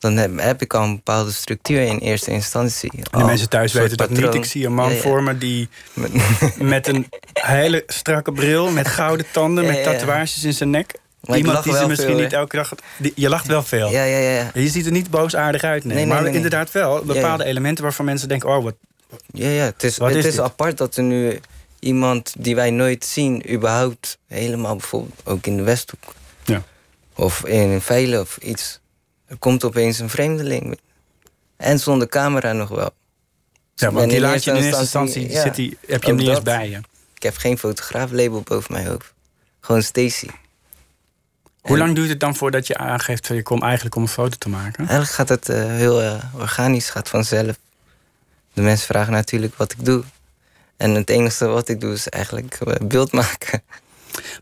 [0.00, 2.90] dan heb, ik al een bepaalde structuur in eerste instantie.
[3.10, 4.30] En de mensen thuis weten dat patroon.
[4.30, 4.34] niet.
[4.34, 5.00] Ik zie een man Ja, ja.
[5.00, 5.68] voor me die
[6.58, 8.70] met een hele strakke bril...
[8.70, 10.94] met gouden tanden, Ja, met tatoeages in zijn nek.
[11.20, 12.72] Maar Iemand die ze misschien veel, niet elke dag...
[13.14, 13.90] je lacht wel veel.
[13.90, 14.50] Ja, ja, ja.
[14.54, 15.94] Je ziet er niet boosaardig uit, nee.
[15.94, 18.48] Nee, nee, maar nee, inderdaad wel bepaalde elementen waarvan mensen denken...
[18.48, 18.74] oh, wat,
[19.32, 21.40] Ja, ja, het is, het is apart dat er nu
[21.78, 26.14] iemand die wij nooit zien, überhaupt helemaal bijvoorbeeld ook in de Westhoek
[26.44, 26.62] Ja.
[27.14, 28.79] of in Veilen of iets.
[29.30, 30.78] Er komt opeens een vreemdeling.
[31.56, 32.90] En zonder camera nog wel.
[33.74, 35.30] ja, want die laat je in eerste instantie...
[35.30, 36.44] zit die, heb je hem niet eens dat.
[36.44, 36.80] bij je.
[37.14, 39.12] Ik heb geen fotograaflabel boven mijn hoofd.
[39.60, 40.26] Gewoon Stacy.
[41.60, 43.26] Hoe En lang duurt het dan voordat je aangeeft...
[43.26, 44.78] van je komt eigenlijk om een foto te maken?
[44.78, 47.58] Eigenlijk gaat het eh, heel eh, organisch, gaat vanzelf.
[48.52, 50.04] De mensen vragen natuurlijk wat ik doe.
[50.76, 53.62] En het enige wat ik doe is eigenlijk eh, beeld maken.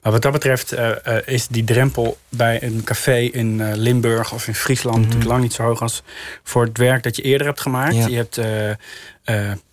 [0.02, 4.32] Maar wat dat betreft eh, eh, is die drempel bij een café in eh, Limburg
[4.32, 5.04] of in Friesland Mhm.
[5.04, 6.02] natuurlijk lang niet zo hoog als
[6.42, 7.94] voor het werk dat je eerder hebt gemaakt.
[7.96, 8.06] Ja.
[8.06, 8.34] Je, hebt,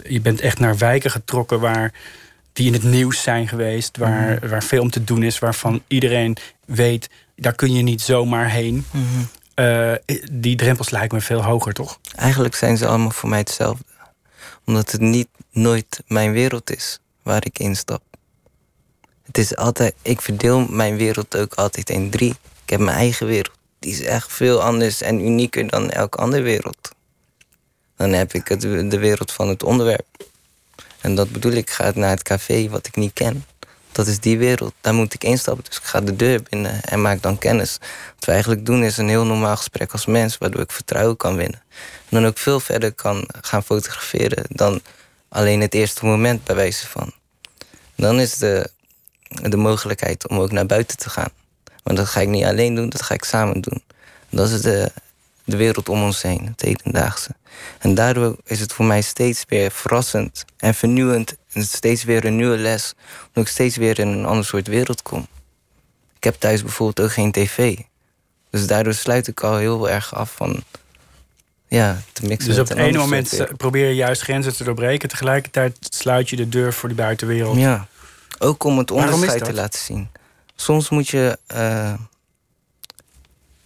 [0.03, 1.93] je bent echt naar wijken getrokken waar
[2.53, 4.47] die in het nieuws zijn geweest, waar, Mhm.
[4.47, 8.85] waar veel om te doen is, waarvan iedereen weet, daar kun je niet zomaar heen.
[9.53, 9.91] Eh,
[10.31, 11.99] die drempels lijken me veel hoger, toch?
[12.15, 13.83] Eigenlijk zijn ze allemaal voor mij hetzelfde.
[14.65, 18.01] Omdat het niet nooit mijn wereld is waar ik instap.
[19.25, 22.35] Het is altijd, ik verdeel mijn wereld ook altijd in drie.
[22.63, 23.57] Ik heb mijn eigen wereld.
[23.79, 26.91] Die is echt veel anders en unieker dan elke andere wereld.
[27.97, 28.59] Dan heb ik
[28.89, 30.05] de wereld van het onderwerp.
[31.01, 33.45] En dat bedoel ik, ik ga naar het café wat ik niet ken.
[33.91, 35.63] Dat is die wereld, daar moet ik instappen.
[35.63, 37.77] Dus ik ga de deur binnen en maak dan kennis.
[38.15, 40.37] Wat we eigenlijk doen is een heel normaal gesprek als mens...
[40.37, 41.63] waardoor ik vertrouwen kan winnen.
[42.09, 44.43] En dan ook veel verder kan gaan fotograferen...
[44.47, 44.81] dan
[45.29, 47.13] alleen het eerste moment bij wijze van.
[47.95, 48.69] Dan is de,
[49.41, 51.29] de mogelijkheid om ook naar buiten te gaan.
[51.83, 53.83] Maar dat ga ik niet alleen doen, dat ga ik samen doen.
[54.29, 54.91] Dat is de,
[55.43, 57.29] de wereld om ons heen, het hedendaagse.
[57.79, 61.35] En daardoor is het voor mij steeds weer verrassend en vernieuwend.
[61.51, 62.93] En steeds weer een nieuwe les.
[63.27, 65.27] Omdat ik steeds weer in een ander soort wereld kom.
[66.17, 67.77] Ik heb thuis bijvoorbeeld ook geen tv.
[68.49, 70.63] Dus daardoor sluit ik al heel erg af van...
[71.67, 75.09] Ja, te mixen Dus met op het ene moment probeer je juist grenzen te doorbreken.
[75.09, 77.57] Tegelijkertijd sluit je de deur voor die buitenwereld.
[77.57, 77.87] Ja,
[78.39, 80.09] ook om het onderscheid te laten zien.
[80.55, 81.39] Soms moet je...
[81.47, 81.93] eh,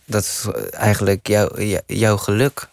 [0.05, 2.67] dat is eigenlijk jouw, jou- jouw geluk.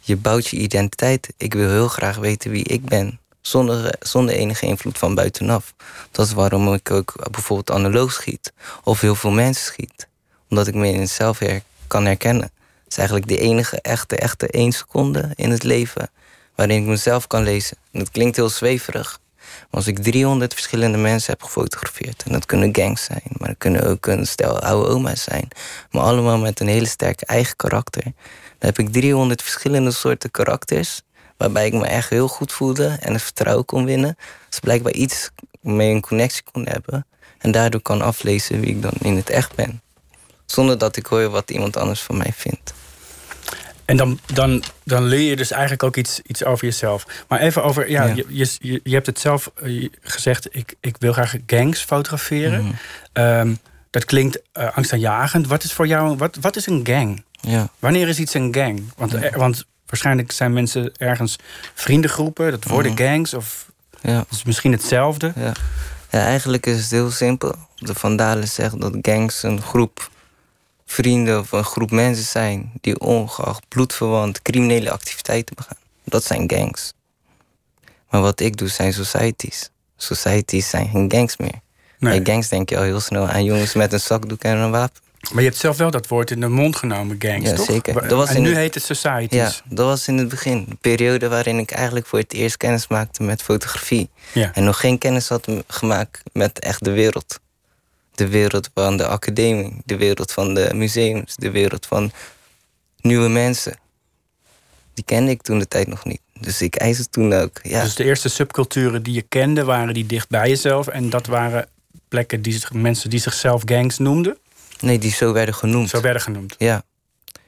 [0.00, 1.32] Je bouwt je identiteit.
[1.36, 3.18] Ik wil heel graag weten wie ik ben.
[3.40, 5.74] Zonder, zonder enige invloed van buitenaf.
[6.10, 8.52] Dat is waarom ik ook bijvoorbeeld analoog schiet.
[8.82, 10.08] Of heel veel mensen schiet.
[10.48, 12.50] Omdat ik me in zelf her kan herkennen.
[12.84, 16.10] Het is eigenlijk de enige echte, echte één seconde in het leven...
[16.54, 17.76] waarin ik mezelf kan lezen.
[17.92, 19.20] En dat klinkt heel zweverig.
[19.60, 22.22] Maar als ik 300 verschillende mensen heb gefotografeerd...
[22.26, 25.48] en dat kunnen gangs zijn, maar dat kunnen ook een stel oude oma's zijn...
[25.90, 28.02] maar allemaal met een hele sterke eigen karakter...
[28.02, 28.12] dan
[28.58, 31.02] heb ik 300 verschillende soorten karakters...
[31.36, 34.16] waarbij ik me echt heel goed voelde en het vertrouwen kon winnen.
[34.48, 37.06] Dus blijkbaar iets mee een connectie kon hebben...
[37.38, 39.82] en daardoor kan aflezen wie ik dan in het echt ben.
[40.46, 42.74] Zonder dat ik hoor wat iemand anders van mij vindt.
[43.84, 47.06] En dan, dan, dan leer je dus eigenlijk ook iets, iets over jezelf.
[47.28, 48.14] Maar even over, ja, Ja.
[48.14, 48.24] Je,
[48.60, 52.64] je, je- hebt het zelf eh, gezegd, ik, ik wil graag gangs fotograferen.
[52.64, 52.72] Mhm.
[53.12, 53.54] Ehm,
[53.90, 55.46] dat klinkt eh, angstaanjagend.
[55.46, 57.24] Wat is voor jou, wat, wat is een gang?
[57.40, 57.68] Ja.
[57.78, 58.82] Wanneer is iets een gang?
[58.96, 59.18] Want, Ja.
[59.22, 61.36] er- want waarschijnlijk zijn mensen ergens
[61.74, 63.02] vriendengroepen, dat worden Mhm.
[63.02, 63.70] gangs, of
[64.00, 64.24] Ja.
[64.30, 65.32] is misschien hetzelfde.
[65.36, 65.52] Ja.
[66.10, 67.54] ja, eigenlijk is het heel simpel.
[67.76, 70.10] De Vandalen zeggen dat gangs een groep
[70.94, 75.76] vrienden of een groep mensen zijn die ongeacht bloedverwant criminele activiteiten begaan.
[76.04, 76.92] Dat zijn gangs.
[78.10, 79.70] Maar wat ik doe zijn societies.
[79.96, 81.60] Societies zijn geen gangs meer.
[81.98, 82.20] Nee.
[82.22, 85.02] Bij gangs denk je al heel snel aan jongens met een zakdoek en een wapen.
[85.32, 87.66] Maar je hebt zelf wel dat woord in de mond genomen, gangs, Ja, toch?
[87.66, 87.94] zeker.
[88.08, 89.38] Dat was en nu het- heet het societies.
[89.38, 90.64] Ja, dat was in het begin.
[90.68, 94.08] De periode waarin ik eigenlijk voor het eerst kennis maakte met fotografie.
[94.32, 94.50] Ja.
[94.54, 97.40] En nog geen kennis had gemaakt met echt de wereld.
[98.14, 102.12] De wereld van de academie, de wereld van de museums, de wereld van
[103.00, 103.78] nieuwe mensen.
[104.94, 106.20] Die kende ik toen de tijd nog niet.
[106.40, 107.60] Dus ik eis het toen ook.
[107.62, 110.86] Ja, Dus de eerste subculturen die je kende, waren die dicht bij jezelf.
[110.88, 111.68] En dat waren
[112.08, 114.38] plekken die zich, mensen die zichzelf gangs noemden.
[114.80, 115.88] nee, die zo werden genoemd.
[115.88, 116.54] Zo werden genoemd.
[116.58, 116.82] Ja.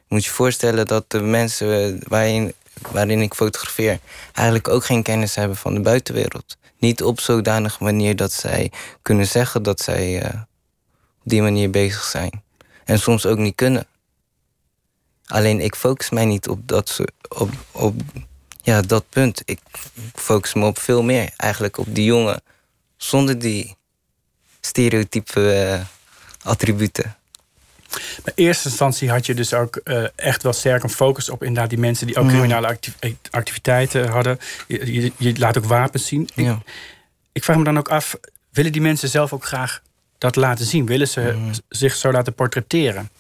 [0.09, 2.53] Moet je voorstellen dat de mensen waarin,
[2.91, 3.99] waarin ik fotografeer...
[4.33, 6.57] eigenlijk ook geen kennis hebben van de buitenwereld.
[6.79, 10.41] Niet op zodanige manier dat zij kunnen zeggen dat zij eh,
[11.27, 12.43] die manier bezig zijn.
[12.85, 13.87] En soms ook niet kunnen.
[15.27, 18.01] Alleen ik focus mij niet op dat, soort- op, op
[18.63, 19.43] ja, dat punt.
[19.45, 19.59] Ik
[20.15, 21.31] focus me op veel meer.
[21.37, 22.43] Eigenlijk op die jongen
[22.97, 23.77] zonder die
[24.61, 25.81] stereotype eh,
[26.43, 27.17] attributen.
[28.25, 31.71] In eerste instantie had je dus ook eh, echt wel sterk een focus op inderdaad
[31.71, 32.31] die mensen die ook Mm.
[32.31, 34.39] criminele acti- activiteiten hadden.
[34.69, 36.23] Je, je, je laat ook wapens zien.
[36.35, 36.63] Ik, Ja.
[37.33, 38.17] ik vraag me dan ook af,
[38.51, 39.83] willen die mensen zelf ook graag
[40.19, 40.87] dat laten zien?
[40.87, 43.11] Willen ze z- zich zo laten portretteren?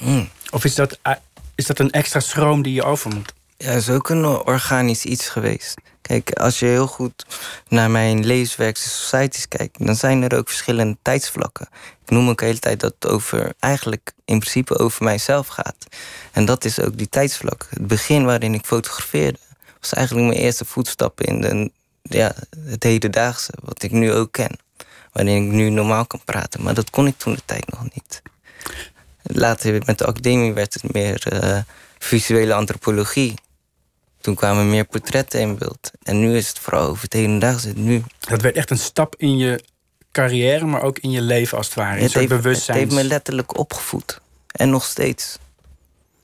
[0.00, 0.28] Mm.
[0.50, 1.12] Of is dat, eh,
[1.54, 3.32] is dat een extra schroom die je over moet?
[3.56, 5.74] Ja, is ook een organisch iets geweest.
[6.00, 7.26] Kijk, als je heel goed
[7.68, 11.68] naar mijn levenswerkse societies kijkt, dan zijn er ook verschillende tijdsvlakken.
[12.04, 15.76] Ik noem ook de hele tijd dat het over, eigenlijk in principe over mijzelf gaat.
[16.32, 17.66] En dat is ook die tijdsvlak.
[17.70, 19.38] Het begin waarin ik fotografeerde,
[19.80, 21.70] was eigenlijk mijn eerste voetstappen in de,
[22.02, 24.58] ja, het hedendaagse, wat ik nu ook ken.
[25.12, 26.62] Waarin ik nu normaal kan praten.
[26.62, 28.22] Maar dat kon ik toen de tijd nog niet.
[29.22, 31.58] Later met de academie werd het meer eh,
[31.98, 33.34] visuele antropologie.
[34.20, 35.90] Toen kwamen meer portretten in beeld.
[36.02, 37.72] En nu is het vooral over het hedendaagse.
[37.74, 39.64] Nu, Dat werd echt een stap in je
[40.12, 41.96] carrière, maar ook in je leven als het ware.
[41.96, 44.20] Een het, heeft, het heeft me letterlijk opgevoed.
[44.46, 45.38] En nog steeds.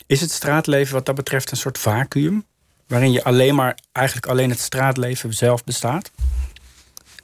[0.06, 2.44] Is het straatleven wat dat betreft een soort vacuüm?
[2.86, 6.10] Waarin je alleen maar, eigenlijk alleen het straatleven zelf bestaat?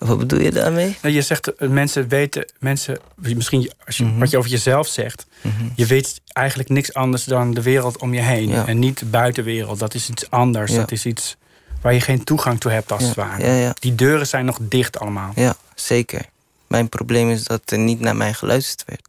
[0.06, 0.96] Wat bedoel je daarmee?
[1.02, 4.18] Nou, je zegt, eh, mensen weten, mensen, misschien als je, Mhm.
[4.18, 5.26] wat je over jezelf zegt,
[5.74, 8.48] je weet eigenlijk niks anders dan de wereld om je heen.
[8.48, 8.66] Ja.
[8.66, 9.78] En niet de buitenwereld.
[9.78, 10.72] Dat is iets anders.
[10.72, 10.78] Ja.
[10.78, 11.36] Dat is iets
[11.80, 13.74] waar je geen toegang toe hebt, als Ja, het ware.
[13.78, 15.32] Die deuren zijn nog dicht allemaal.
[15.34, 16.24] Ja, zeker.
[16.66, 19.08] Mijn probleem is dat er niet naar mij geluisterd werd.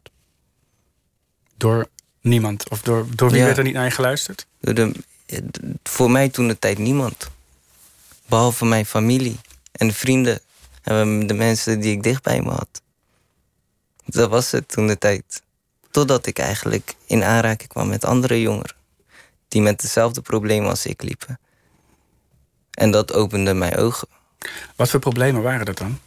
[1.56, 1.86] Door
[2.20, 2.70] niemand.
[2.70, 4.46] Of door, door wie werd er niet naar je geluisterd?
[4.60, 4.92] Door de,
[5.82, 7.28] voor mij toen de tijd niemand.
[8.26, 9.36] Behalve mijn familie
[9.72, 10.40] en de vrienden.
[10.86, 12.82] En de mensen die ik dicht bij me had.
[14.04, 15.42] Dat was het toen de tijd.
[15.90, 18.76] Totdat ik eigenlijk in aanraking kwam met andere jongeren.
[19.48, 21.38] Die met hetzelfde probleem als ik liepen.
[22.70, 24.08] En dat opende mijn ogen.
[24.76, 26.00] Wat voor problemen waren dat dan?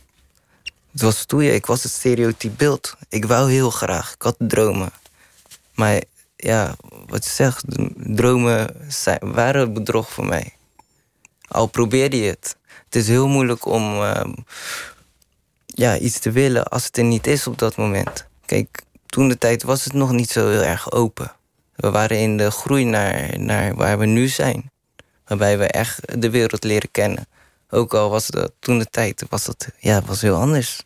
[0.92, 1.54] Het was stoeien.
[1.54, 2.96] Ik was het stereotype beeld.
[3.10, 4.14] Ik wou heel graag.
[4.14, 4.92] Ik had dromen.
[5.74, 6.04] Maar
[6.36, 6.76] ja,
[7.08, 7.64] wat je zegt,
[7.96, 10.54] dromen zijn, waren bedrog voor mij.
[11.50, 12.56] Al probeerde je het.
[12.86, 14.34] Het is heel moeilijk om ehm,
[15.66, 18.26] ja, iets te willen als het er niet is op dat moment.
[18.46, 21.32] Kijk, toen de tijd was het nog niet zo heel erg open.
[21.76, 24.72] We waren in de groei naar, naar waar we nu zijn.
[25.26, 27.28] Waarbij we echt de wereld leren kennen.
[27.70, 30.84] Ook al was dat toen de tijd was dat, ja, was heel anders.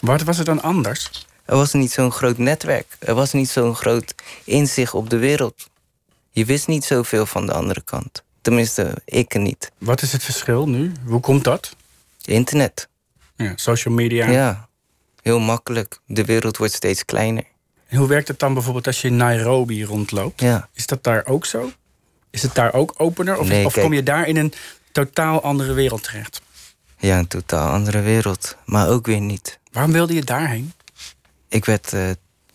[0.00, 1.26] Wat was het dan anders?
[1.44, 2.96] Er was niet zo'n groot netwerk.
[2.98, 5.68] Er was niet zo'n groot inzicht op de wereld.
[6.30, 8.22] Je wist niet zoveel van de andere kant.
[8.44, 9.70] Tenminste, ik niet.
[9.78, 10.92] Wat is het verschil nu?
[11.06, 11.76] Hoe komt dat?
[12.24, 12.88] Internet.
[13.36, 14.28] Ja, social media.
[14.30, 14.68] Ja.
[15.22, 15.98] Heel makkelijk.
[16.06, 17.44] De wereld wordt steeds kleiner.
[17.86, 20.40] En hoe werkt het dan bijvoorbeeld als je in Nairobi rondloopt?
[20.40, 20.68] Ja.
[20.72, 21.72] Is dat daar ook zo?
[22.30, 23.38] Is het daar ook opener?
[23.38, 24.52] Of, Nee, of kom je daar in een
[24.92, 26.40] totaal andere wereld terecht?
[26.98, 28.56] Ja, een totaal andere wereld.
[28.64, 29.58] Maar ook weer niet.
[29.72, 30.72] Waarom wilde je daarheen?
[31.48, 32.10] Ik werd eh,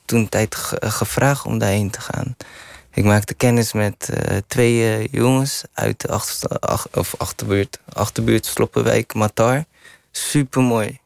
[0.06, 2.36] toen tijd ge- gevraagd om daarheen te gaan.
[3.00, 8.46] Ik maakte kennis met eh, twee eh, jongens uit de achtersta- ach- of achterbuurt, achterbuurt
[8.46, 9.66] Sloppenwijk, Matar.
[10.12, 11.00] Super mooi.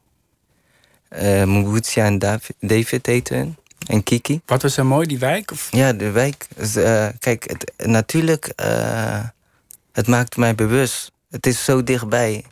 [1.96, 2.20] en
[2.60, 3.56] David, heten hun.
[3.88, 4.42] En Kiki.
[4.46, 5.52] Wat was zo mooi, die wijk?
[5.52, 5.68] Of?
[5.72, 6.48] Ja, de wijk.
[6.56, 6.74] Dus,
[7.20, 8.54] kijk, het, natuurlijk,
[9.92, 11.12] het maakt mij bewust.
[11.30, 12.46] Het is zo dichtbij.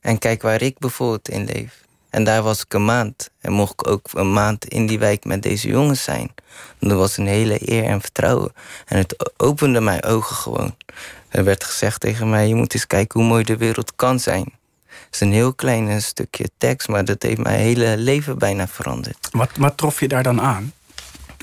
[0.00, 1.83] En kijk waar ik bijvoorbeeld in leef.
[2.14, 3.30] En daar was ik een maand.
[3.40, 6.34] En mocht ik ook een maand in die wijk met deze jongens zijn.
[6.78, 8.52] Dat was een hele eer en vertrouwen.
[8.86, 10.76] En het opende mijn ogen gewoon.
[11.28, 14.52] Er werd gezegd tegen mij: je moet eens kijken hoe mooi de wereld kan zijn.
[14.86, 18.68] Het is een heel klein eh, stukje tekst, maar dat heeft mijn hele leven bijna
[18.68, 19.28] veranderd.
[19.30, 20.72] Wat, wat trof je daar dan aan?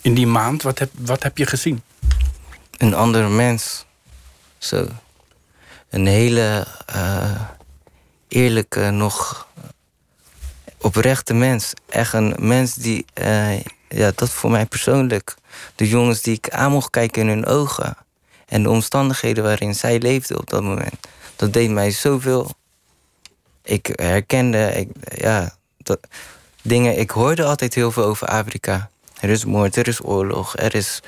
[0.01, 0.61] in die maand?
[0.61, 1.81] Wat heb, wat heb je gezien?
[2.77, 3.85] Een andere mens.
[4.57, 4.87] Zo.
[5.89, 7.41] Een hele uh,
[8.27, 9.47] eerlijke, nog
[10.81, 11.73] oprechte mens.
[11.89, 15.35] Echt een mens die, uh, ja, dat voor mij persoonlijk.
[15.75, 17.97] De jongens die ik aan mocht kijken in hun ogen.
[18.45, 21.07] En de omstandigheden waarin zij leefden op dat moment.
[21.35, 22.51] Dat deed mij zoveel.
[23.63, 25.99] Ik herkende, ik, ja, dat,
[26.61, 26.99] dingen.
[26.99, 28.89] Ik hoorde altijd heel veel over Afrika.
[29.19, 30.99] Er is moord, er is oorlog, er is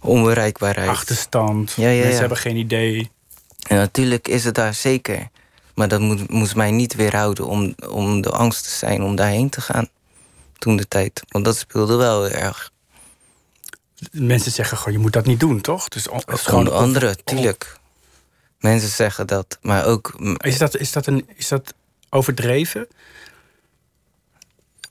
[0.00, 0.88] onbereikbaarheid.
[0.88, 3.10] Achterstand, ja, ja, mensen hebben geen idee.
[3.68, 5.28] En natuurlijk is het daar zeker.
[5.76, 9.48] Maar dat moet, moest mij niet weerhouden om, om de angst te zijn om daarheen
[9.48, 9.88] te gaan.
[10.58, 11.22] Toen de tijd.
[11.28, 12.72] Want dat speelde wel heel erg.
[14.10, 15.88] Mensen zeggen gewoon, je moet dat niet doen, toch?
[15.88, 17.78] Dus is gewoon andere, tuurlijk.
[18.58, 20.20] Mensen zeggen dat, maar ook...
[20.36, 21.74] Is dat, is dat, een, is dat
[22.10, 22.88] overdreven?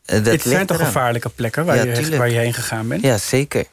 [0.06, 3.02] Eh, dat het zijn toch gevaarlijke plekken waar, je, waar je heen gegaan bent?
[3.02, 3.65] Ja, zeker.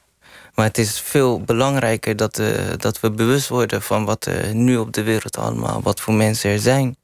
[0.55, 4.77] Maar het is veel belangrijker dat, uh, dat we bewust worden van wat er nu
[4.77, 6.97] op de wereld allemaal, wat voor mensen er zijn.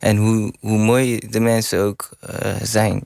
[0.00, 2.08] En hoe, hoe mooi de mensen ook
[2.44, 3.04] uh, zijn.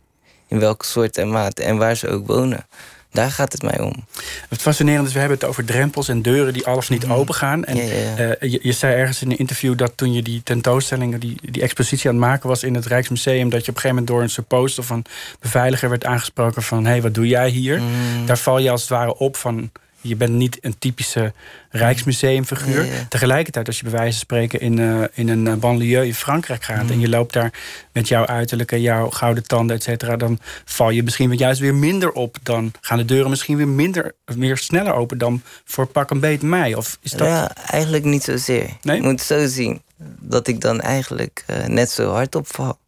[0.48, 2.66] In welke soort en maat en waar ze ook wonen.
[3.11, 4.04] Daar gaat het mij om.
[4.48, 7.12] Het fascinerende is, we hebben het over drempels en deuren die alles niet mm.
[7.12, 7.64] open gaan.
[7.64, 11.37] En eh, je, je, zei ergens in een interview dat toen je die tentoonstelling, die,
[11.50, 14.07] die expositie aan het maken was in het Rijksmuseum, dat je op een gegeven moment
[14.07, 15.04] door een supposter van
[15.40, 17.80] beveiliger werd aangesproken van hé, hey, wat doe jij hier?
[17.80, 18.26] Mm.
[18.26, 19.70] Daar val je als het ware op van
[20.09, 21.33] je bent niet een typische
[21.71, 22.87] Rijksmuseumfiguur.
[23.09, 26.62] Tegelijkertijd, als je bij wijze van spreken in, uh, in een eh, banlieue in Frankrijk
[26.62, 26.90] gaat...
[26.90, 27.53] en je loopt daar
[27.93, 30.17] met jouw uiterlijke, jouw gouden tanden, et cetera...
[30.17, 32.37] dan val je misschien juist weer minder op.
[32.43, 36.43] Dan gaan de deuren misschien weer, minder, weer sneller open dan voor pak een beet
[36.43, 36.75] mei.
[36.75, 37.29] Of is dat...
[37.29, 38.69] Ja, eigenlijk niet zozeer.
[38.83, 38.97] Nee?
[38.97, 39.83] Je moet zo zien
[40.21, 42.79] dat ik dan eigenlijk uh, net zo hard opval.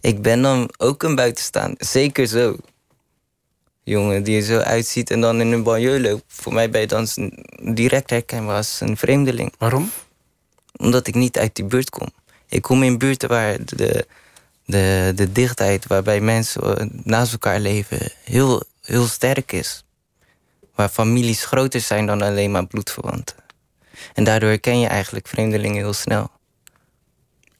[0.00, 2.56] Ik ben dan ook een buitenstaander, zeker zo
[3.84, 6.24] jongen die er zo uitziet en dan in een banlieue loopt.
[6.26, 7.06] Voor mij ben je dan
[7.74, 9.52] direct herkenbaar als een vreemdeling.
[9.58, 9.90] Waarom?
[10.76, 12.08] Omdat ik niet uit die buurt kom.
[12.48, 14.06] Ik kom in buurten waar de,
[14.64, 19.84] de, de dichtheid waarbij mensen naast elkaar leven heel, heel sterk is.
[20.74, 23.36] Waar families groter zijn dan alleen maar bloedverwanten.
[24.14, 26.30] En daardoor herken je eigenlijk vreemdelingen heel snel.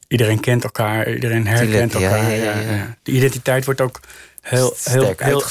[0.08, 2.30] Iedereen kent elkaar, iedereen herkent elkaar.
[2.30, 4.00] Ja, ja, ja, de identiteit wordt ook
[4.42, 5.44] heel, heel, heel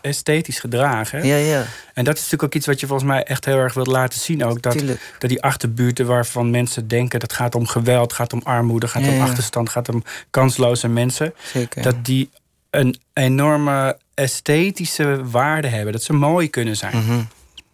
[0.00, 1.26] esthetisch gedragen.
[1.26, 1.66] Ja, ja.
[1.94, 4.20] En dat is natuurlijk ook iets wat je volgens mij echt heel erg wilt laten
[4.20, 4.44] zien.
[4.44, 4.82] Ook dat,
[5.18, 9.20] dat die achterbuurten waarvan mensen denken dat gaat om geweld, gaat om armoede, gaat om
[9.20, 11.34] achterstand, gaat om kansloze mensen.
[11.52, 11.82] Zeker.
[11.82, 12.30] Dat die
[12.70, 15.92] een enorme esthetische waarde hebben.
[15.92, 16.96] Dat ze mooi kunnen zijn.
[16.96, 17.22] Mhm.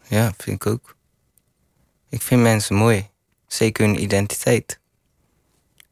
[0.08, 0.96] Ja, vind ik ook.
[2.08, 3.08] Ik vind mensen mooi.
[3.46, 4.78] Zeker hun identiteit.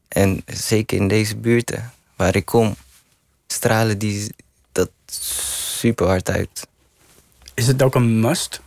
[0.07, 2.75] En zeker in deze buurten waar ik kom,
[3.47, 4.33] stralen die
[5.23, 6.67] super hard uit.
[7.53, 8.61] Is het ook een must?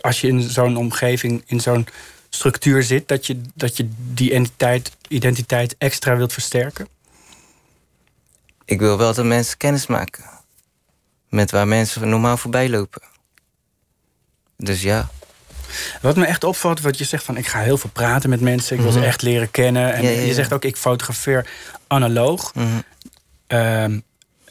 [0.00, 1.86] Als je in zo'n omgeving, in zo'n
[2.28, 6.88] structuur zit, dat je, dat je die identiteit, identiteit extra wilt versterken?
[8.64, 10.24] Ik wil wel dat mensen kennis maken
[11.28, 13.02] met waar mensen normaal voorbij lopen.
[14.56, 15.10] Dus ja.
[16.00, 18.76] Wat me echt opvalt, wat je zegt van ik ga heel veel praten met mensen,
[18.76, 19.06] ik wil ze mhm.
[19.06, 19.92] echt leren kennen.
[19.92, 21.50] En je zegt ook ik fotografeer
[21.86, 22.54] analoog.
[22.54, 22.82] Mm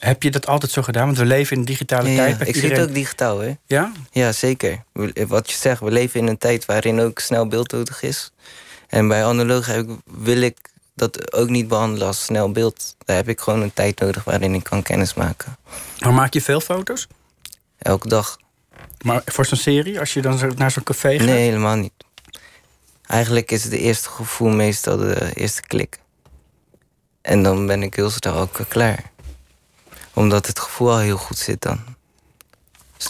[0.04, 1.06] heb je dat altijd zo gedaan?
[1.06, 2.42] Want we leven in een digitale ja, tijd.
[2.42, 2.78] Ik Iedereen...
[2.78, 3.54] zit ook digitaal, hè?
[3.66, 3.92] Ja?
[4.12, 4.84] Ja, zeker.
[5.28, 8.32] Wat je zegt, we leven in een tijd waarin ook snel beeld nodig is.
[8.88, 9.70] En bij analoog
[10.06, 10.58] wil ik
[10.96, 12.96] dat ook niet behandelen als snel beeld.
[13.06, 15.58] Daar heb ik gewoon een tijd nodig waarin ik kan kennis maken.
[16.00, 17.08] Maar maak je veel foto's?
[17.78, 18.38] Elke dag.
[19.02, 21.28] Maar voor zo'n serie, als je dan naar zo'n café gaat?
[21.28, 21.94] Nee, helemaal niet.
[23.06, 26.00] Eigenlijk is het eerste gevoel meestal de eerste klik.
[27.22, 29.12] En dan ben ik heel snel ook klaar
[30.14, 31.80] omdat het gevoel al heel goed zit dan.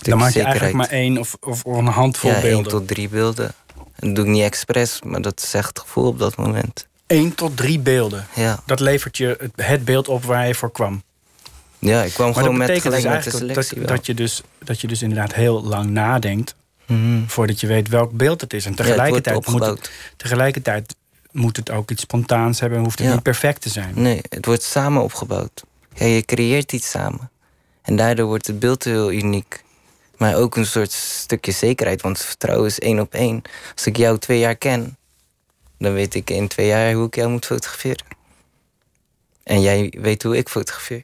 [0.01, 2.57] Dan maak je eigenlijk maar één of, of een handvol ja, beelden.
[2.57, 3.53] één tot drie beelden.
[3.95, 6.87] Dat doe ik niet expres, maar dat echt het gevoel op dat moment.
[7.07, 8.27] Eén tot drie beelden?
[8.33, 8.59] Ja.
[8.65, 11.03] Dat levert je het beeld op waar je voor kwam?
[11.79, 14.81] Ja, ik kwam gewoon met gelijk dus met de selectie dat, dat, je dus, dat
[14.81, 16.55] je dus inderdaad heel lang nadenkt...
[16.85, 17.25] Mhm.
[17.27, 18.65] voordat je weet welk beeld het is.
[18.65, 20.95] En tegelijkertijd, moet het, tegelijkertijd
[21.31, 22.77] moet het ook iets spontaans hebben...
[22.77, 23.93] en hoeft het niet perfect te zijn.
[23.95, 25.63] Nee, het wordt samen opgebouwd.
[25.93, 27.31] Ja, je creëert iets samen.
[27.81, 29.63] En daardoor wordt het beeld heel uniek.
[30.17, 33.41] Maar ook een soort stukje zekerheid, want vertrouwen is één op één.
[33.75, 34.97] Als ik jou twee jaar ken,
[35.77, 38.05] dan weet ik in twee jaar hoe ik jou moet fotograferen.
[39.43, 41.03] En jij weet hoe ik fotografeer.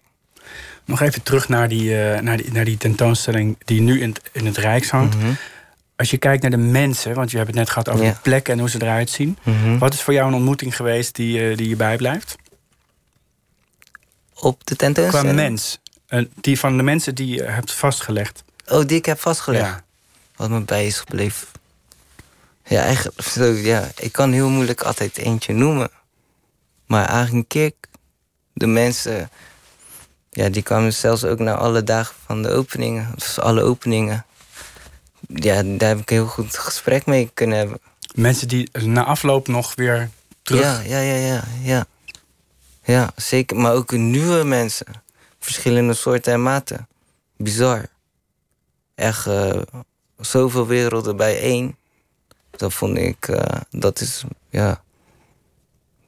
[0.86, 4.46] Nog even terug naar die, uh, naar die, naar die tentoonstelling die nu in, in
[4.46, 5.16] het Rijks hangt.
[5.16, 5.32] Mhm.
[5.96, 8.54] Als je kijkt naar de mensen, want je hebt het net gehad over de plekken
[8.54, 9.38] en hoe ze eruit zien.
[9.44, 9.78] Mhm.
[9.78, 12.36] Wat is voor jou een ontmoeting geweest die, uh, die je bijblijft?
[14.40, 15.30] Op de tentoonstelling?
[15.30, 15.80] Qua mens.
[16.42, 18.44] Die van de mensen die je hebt vastgelegd.
[18.68, 19.66] Oh, die ik heb vastgelegd.
[19.66, 19.84] Ja.
[20.36, 21.48] Wat me bij is gebleven.
[22.66, 25.90] Ja, eigenlijk, zo, ja, ik kan heel moeilijk altijd eentje noemen.
[26.86, 27.76] Maar eigenlijk Kik,
[28.54, 29.30] de mensen,
[30.30, 33.12] ja, die kwamen zelfs ook naar alle dagen van de openingen.
[33.16, 34.26] Dus alle openingen.
[35.28, 37.80] Ja, daar heb ik een heel goed gesprek mee kunnen hebben.
[38.14, 40.10] Mensen die na afloop nog weer
[40.42, 40.62] terug...
[40.62, 41.86] Ja, ja, ja, ja, ja.
[42.90, 43.58] Ja, zeker.
[43.58, 44.86] Maar ook nieuwe mensen.
[45.40, 46.88] Verschillende soorten en maten.
[47.38, 47.86] Bizar.
[48.96, 49.62] Echt uh,
[50.18, 51.76] zoveel werelden bijeen.
[52.52, 54.82] Dat vond ik, uh, dat is, ja,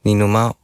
[0.00, 0.56] niet normaal.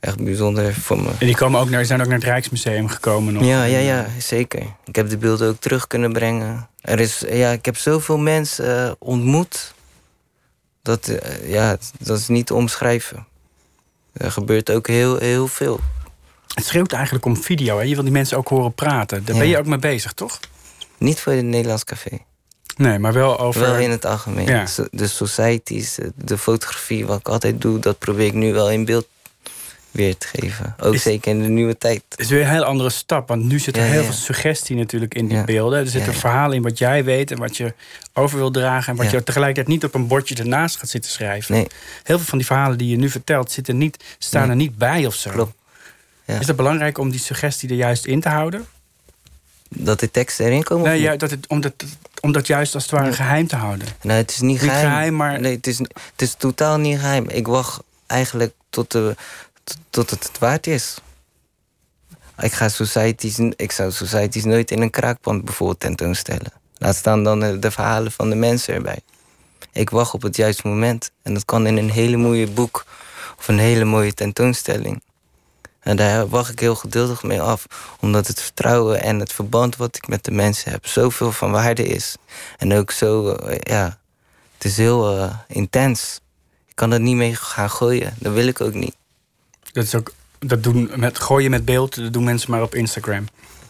[0.00, 1.10] Echt bijzonder voor me.
[1.18, 3.44] En die komen ook naar, zijn ook naar het Rijksmuseum gekomen nog?
[3.44, 4.66] Ja, ja, ja, zeker.
[4.84, 6.68] Ik heb de beelden ook terug kunnen brengen.
[6.80, 9.74] Er is, ja, ik heb zoveel mensen uh, ontmoet.
[10.82, 13.26] Dat, ja, dat is niet te omschrijven.
[14.12, 15.80] Er gebeurt ook heel, heel veel.
[16.54, 17.76] Het schreeuwt eigenlijk om video.
[17.76, 17.82] Hè?
[17.82, 19.24] Je wil die mensen ook horen praten.
[19.24, 19.40] Daar ja.
[19.40, 20.40] ben je ook mee bezig, toch?
[20.98, 22.18] Niet voor het Nederlands Café.
[22.76, 23.60] Nee, maar wel over...
[23.60, 24.46] Wel in het algemeen.
[24.46, 24.66] Ja.
[24.90, 27.78] De societies, de fotografie, wat ik altijd doe...
[27.78, 29.06] dat probeer ik nu wel in beeld
[29.92, 30.74] weer te geven.
[30.80, 32.02] Ook is, zeker in de nieuwe tijd.
[32.08, 33.28] Het is weer een heel andere stap.
[33.28, 34.04] Want nu zit er Ja, heel ja.
[34.06, 35.44] veel suggestie natuurlijk in die Ja.
[35.44, 35.78] beelden.
[35.78, 37.30] Er zit een verhaal in wat jij weet...
[37.30, 37.74] en wat je
[38.12, 38.92] over wil dragen...
[38.92, 41.54] en wat je tegelijkertijd niet op een bordje ernaast gaat zitten schrijven.
[41.54, 41.66] Nee,
[42.02, 43.50] Heel veel van die verhalen die je nu vertelt...
[43.50, 44.50] Zitten niet, staan Nee.
[44.50, 45.30] er niet bij of zo.
[45.30, 45.54] klopt.
[46.24, 46.38] Ja.
[46.40, 48.66] Is het belangrijk om die suggestie er juist in te houden?
[49.68, 50.88] Dat de teksten erin komen?
[50.90, 51.72] Nee, ja, dat het, om, dat,
[52.20, 53.88] om dat juist als het ware geheim te houden.
[54.02, 54.86] Nou, het is niet Niet geheim.
[54.90, 57.28] geheim, maar- Nee, het is, het is totaal niet geheim.
[57.28, 59.16] Ik wacht eigenlijk tot, de,
[59.64, 60.96] tot, tot het waard is.
[62.38, 66.52] Ik, ga societies, ik zou societies nooit in een kraakpand bijvoorbeeld tentoonstellen.
[66.78, 68.98] Laat staan dan de, verhalen van de mensen erbij.
[69.72, 71.10] Ik wacht op het juiste moment.
[71.22, 72.84] En dat kan in een hele mooie boek
[73.38, 75.02] of een hele mooie tentoonstelling.
[75.80, 77.66] En daar wacht ik heel geduldig mee af.
[78.00, 80.86] Omdat het vertrouwen en het verband wat ik met de mensen heb...
[80.86, 82.16] zoveel van waarde is.
[82.58, 84.00] En ook zo, eh, ja...
[84.62, 86.20] Het is heel eh, intens.
[86.68, 88.14] Ik kan er niet mee gaan gooien.
[88.18, 88.96] Dat wil ik ook niet.
[89.72, 93.24] Dat, is ook, dat doen met gooien met beeld, dat doen mensen maar op Instagram.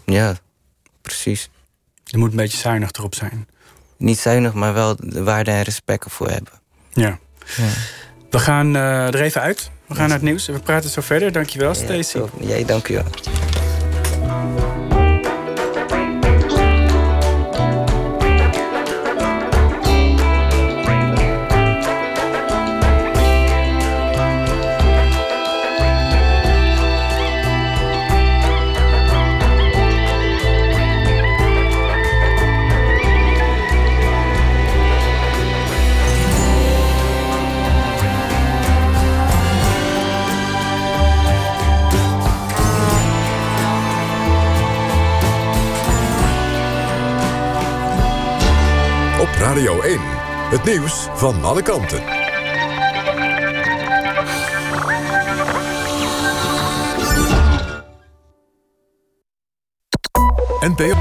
[0.06, 0.36] Ja,
[1.02, 1.50] precies.
[2.04, 3.48] Je moet een beetje zuinig erop zijn.
[3.96, 6.52] Niet zuinig, maar wel de waarde en respect ervoor hebben.
[6.92, 7.18] Ja.
[7.56, 7.68] Ja.
[8.30, 9.70] We gaan eh, er even uit.
[9.86, 11.32] We gaan naar het nieuws en we praten zo verder.
[11.32, 12.22] Dankjewel, Ja, Stacey.
[12.40, 13.04] Jij, dank je wel.
[50.52, 52.02] Het nieuws van alle kanten.
[60.60, 60.92] NPO.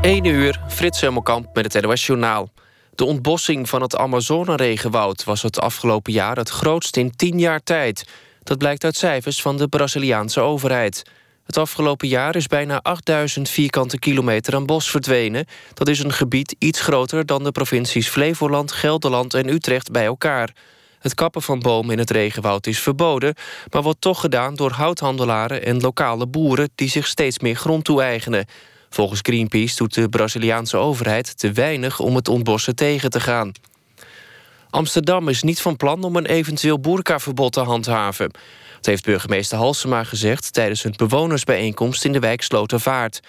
[0.00, 2.50] 1 uur, Frits Hemelkamp met het NOS Journaal.
[2.94, 8.04] De ontbossing van het Amazone-regenwoud was het afgelopen jaar het grootst in 10 jaar tijd.
[8.42, 11.02] Dat blijkt uit cijfers van de Braziliaanse overheid.
[11.50, 15.46] Het afgelopen jaar is bijna 8000 vierkante kilometer aan bos verdwenen.
[15.74, 20.54] Dat is een gebied iets groter dan de provincies Flevoland, Gelderland en Utrecht bij elkaar.
[20.98, 23.34] Het kappen van bomen in het regenwoud is verboden...
[23.70, 26.70] maar wordt toch gedaan door houthandelaren en lokale boeren...
[26.74, 28.46] die zich steeds meer grond toe-eigenen.
[28.90, 32.00] Volgens Greenpeace doet de Braziliaanse overheid te weinig...
[32.00, 33.52] om het ontbossen tegen te gaan.
[34.70, 38.30] Amsterdam is niet van plan om een eventueel boerkaverbod te handhaven.
[38.80, 40.52] Dat heeft burgemeester Halsema gezegd...
[40.52, 43.20] tijdens een bewonersbijeenkomst in de wijk Slotervaart.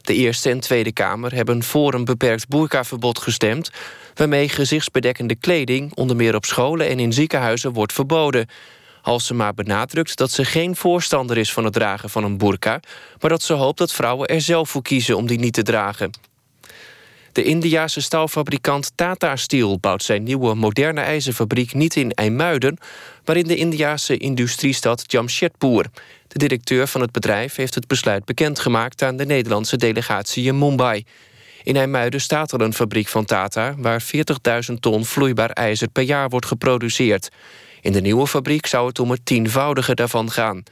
[0.00, 3.70] De Eerste en Tweede Kamer hebben voor een beperkt boerkaverbod gestemd...
[4.14, 8.46] waarmee gezichtsbedekkende kleding, onder meer op scholen en in ziekenhuizen, wordt verboden.
[9.02, 12.80] Halsema benadrukt dat ze geen voorstander is van het dragen van een burka...
[13.20, 16.10] maar dat ze hoopt dat vrouwen er zelf voor kiezen om die niet te dragen.
[17.32, 22.78] De Indiase staalfabrikant Tata Steel bouwt zijn nieuwe moderne ijzerfabriek niet in IJmuiden,
[23.30, 25.86] maar in de Indiase industriestad Jamshedpur.
[26.28, 31.04] De directeur van het bedrijf heeft het besluit bekendgemaakt aan de Nederlandse delegatie in Mumbai.
[31.62, 34.02] In IJmuiden staat er een fabriek van Tata waar
[34.70, 37.28] 40.000 ton vloeibaar ijzer per jaar wordt geproduceerd.
[37.80, 40.62] In de nieuwe fabriek zou het om het tienvoudige daarvan gaan.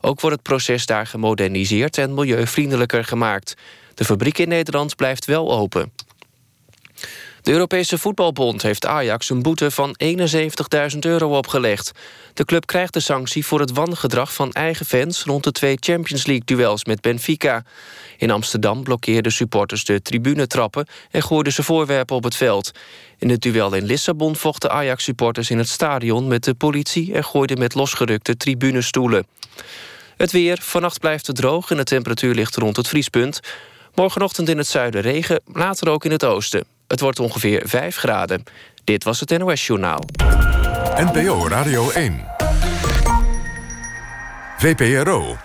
[0.00, 3.54] Ook wordt het proces daar gemoderniseerd en milieuvriendelijker gemaakt.
[3.94, 5.92] De fabriek in Nederland blijft wel open.
[7.44, 11.92] De Europese Voetbalbond heeft Ajax een boete van 71.000 euro opgelegd.
[12.34, 15.22] De club krijgt de sanctie voor het wangedrag van eigen fans...
[15.22, 17.64] rond de twee Champions League-duels met Benfica.
[18.16, 20.86] In Amsterdam blokkeerden supporters de tribunetrappen...
[21.10, 22.70] en gooiden ze voorwerpen op het veld.
[23.18, 26.28] In het duel in Lissabon vochten Ajax-supporters in het stadion...
[26.28, 29.26] met de politie en gooiden met losgerukte tribunestoelen.
[30.16, 30.58] Het weer.
[30.60, 33.40] Vannacht blijft het droog en de temperatuur ligt rond het vriespunt.
[33.94, 36.73] Morgenochtend in het zuiden regen, later ook in het oosten.
[36.86, 38.42] Het wordt ongeveer 5 graden.
[38.84, 40.00] Dit was het NOS Journaal.
[40.96, 42.24] NPO Radio 1.
[44.58, 45.36] VPRO.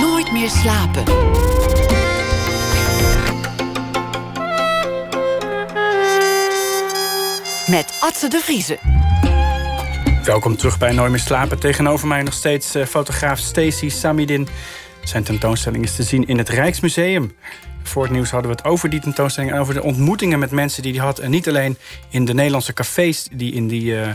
[0.00, 1.04] Nooit meer slapen.
[7.66, 8.78] Met Atze de Vriezen.
[10.24, 11.58] Welkom terug bij Nooit meer slapen.
[11.58, 14.48] Tegenover mij nog steeds eh, fotograaf Stacy Samidin.
[15.04, 17.32] Zijn tentoonstelling is te zien in het Rijksmuseum.
[17.82, 19.52] Voor het nieuws hadden we het over die tentoonstelling...
[19.52, 21.18] en over de ontmoetingen met mensen die hij had.
[21.18, 21.78] En niet alleen
[22.08, 24.08] in de Nederlandse cafés die in die uh,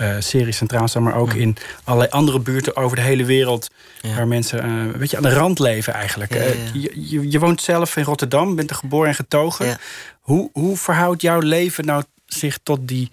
[0.00, 1.02] uh, serie centraal staan...
[1.02, 3.70] maar ook in allerlei andere buurten over de hele wereld...
[4.00, 4.14] Ja.
[4.14, 6.34] waar mensen uh, weet je, aan de rand leven eigenlijk.
[6.34, 6.40] Ja.
[6.72, 9.78] Je, je, je, woont zelf in Rotterdam, bent er geboren en getogen.
[10.20, 13.10] Hoe, hoe verhoudt jouw leven nou zich tot die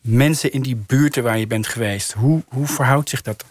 [0.00, 2.12] mensen in die buurten waar je bent geweest?
[2.12, 3.44] Hoe, hoe verhoudt zich dat?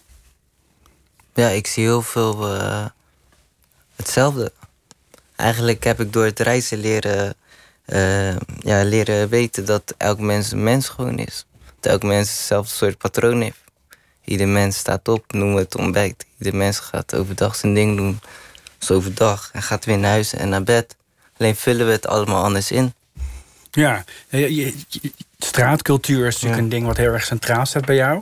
[1.34, 2.48] Ja, ik zie heel veel
[3.96, 4.52] hetzelfde.
[5.38, 7.36] Eigenlijk heb ik door het reizen leren,
[7.86, 11.46] uh, ja, leren weten dat elk mens een mens gewoon is.
[11.80, 13.64] Dat elk mens hetzelfde soort patroon heeft.
[14.24, 16.26] Ieder mens staat op, noem het ontbijt.
[16.38, 18.20] Ieder mens gaat overdag zijn ding doen.
[18.78, 20.96] Dus overdag en gaat weer naar huis en naar bed.
[21.38, 22.94] Alleen vullen we het allemaal anders in.
[23.72, 24.74] Ja, je,
[25.40, 26.64] straatcultuur is natuurlijk Ja.
[26.64, 28.22] een ding wat heel erg centraal staat bij jou.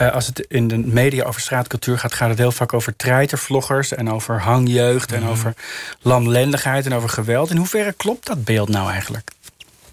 [0.00, 3.92] Uh, als het in de media over straatcultuur gaat, gaat het heel vaak over treitervloggers
[3.94, 5.54] en over hangjeugd en over
[6.00, 7.50] lamlendigheid en over geweld.
[7.50, 9.30] In hoeverre klopt dat beeld nou eigenlijk?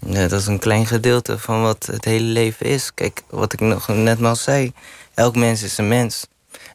[0.06, 2.94] Ja, dat is een klein gedeelte van wat het hele leven is.
[2.94, 4.72] Kijk, wat ik nog net maar zei.
[5.14, 6.26] Elk mens is een mens.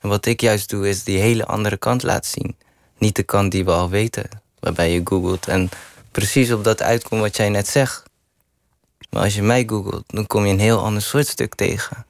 [0.01, 2.55] En wat ik juist doe, is die hele andere kant laten zien.
[2.97, 4.30] Niet de kant die we al weten.
[4.59, 5.69] Waarbij je googelt en
[6.11, 8.03] precies op dat uitkomt wat jij net zegt.
[9.10, 12.05] Maar als je mij googelt, dan kom je een heel ander soort stuk tegen.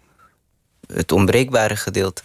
[0.94, 2.22] Het onbreekbare gedeelte.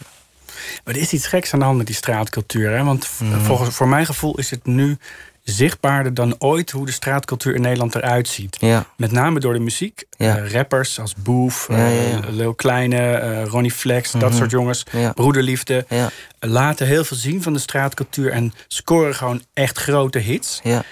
[0.83, 2.71] Maar er is iets geks aan de hand met die straatcultuur.
[2.71, 2.83] Hè?
[2.83, 3.39] Want Mhm.
[3.39, 4.97] volgens, voor mijn gevoel is het nu
[5.43, 8.57] zichtbaarder dan ooit hoe de straatcultuur in Nederland eruit ziet.
[8.59, 10.03] Ja, Met name door de muziek.
[10.17, 10.37] Ja.
[10.37, 14.37] Eh, rappers als Boef, Ja, eh, Lil Kleine, eh, Ronnie Flex, dat Mhm.
[14.37, 14.85] soort jongens.
[15.13, 15.85] Broederliefde.
[15.89, 16.09] ja,
[16.39, 20.59] Laten heel veel zien van de straatcultuur en scoren gewoon echt grote hits.
[20.63, 20.83] ja.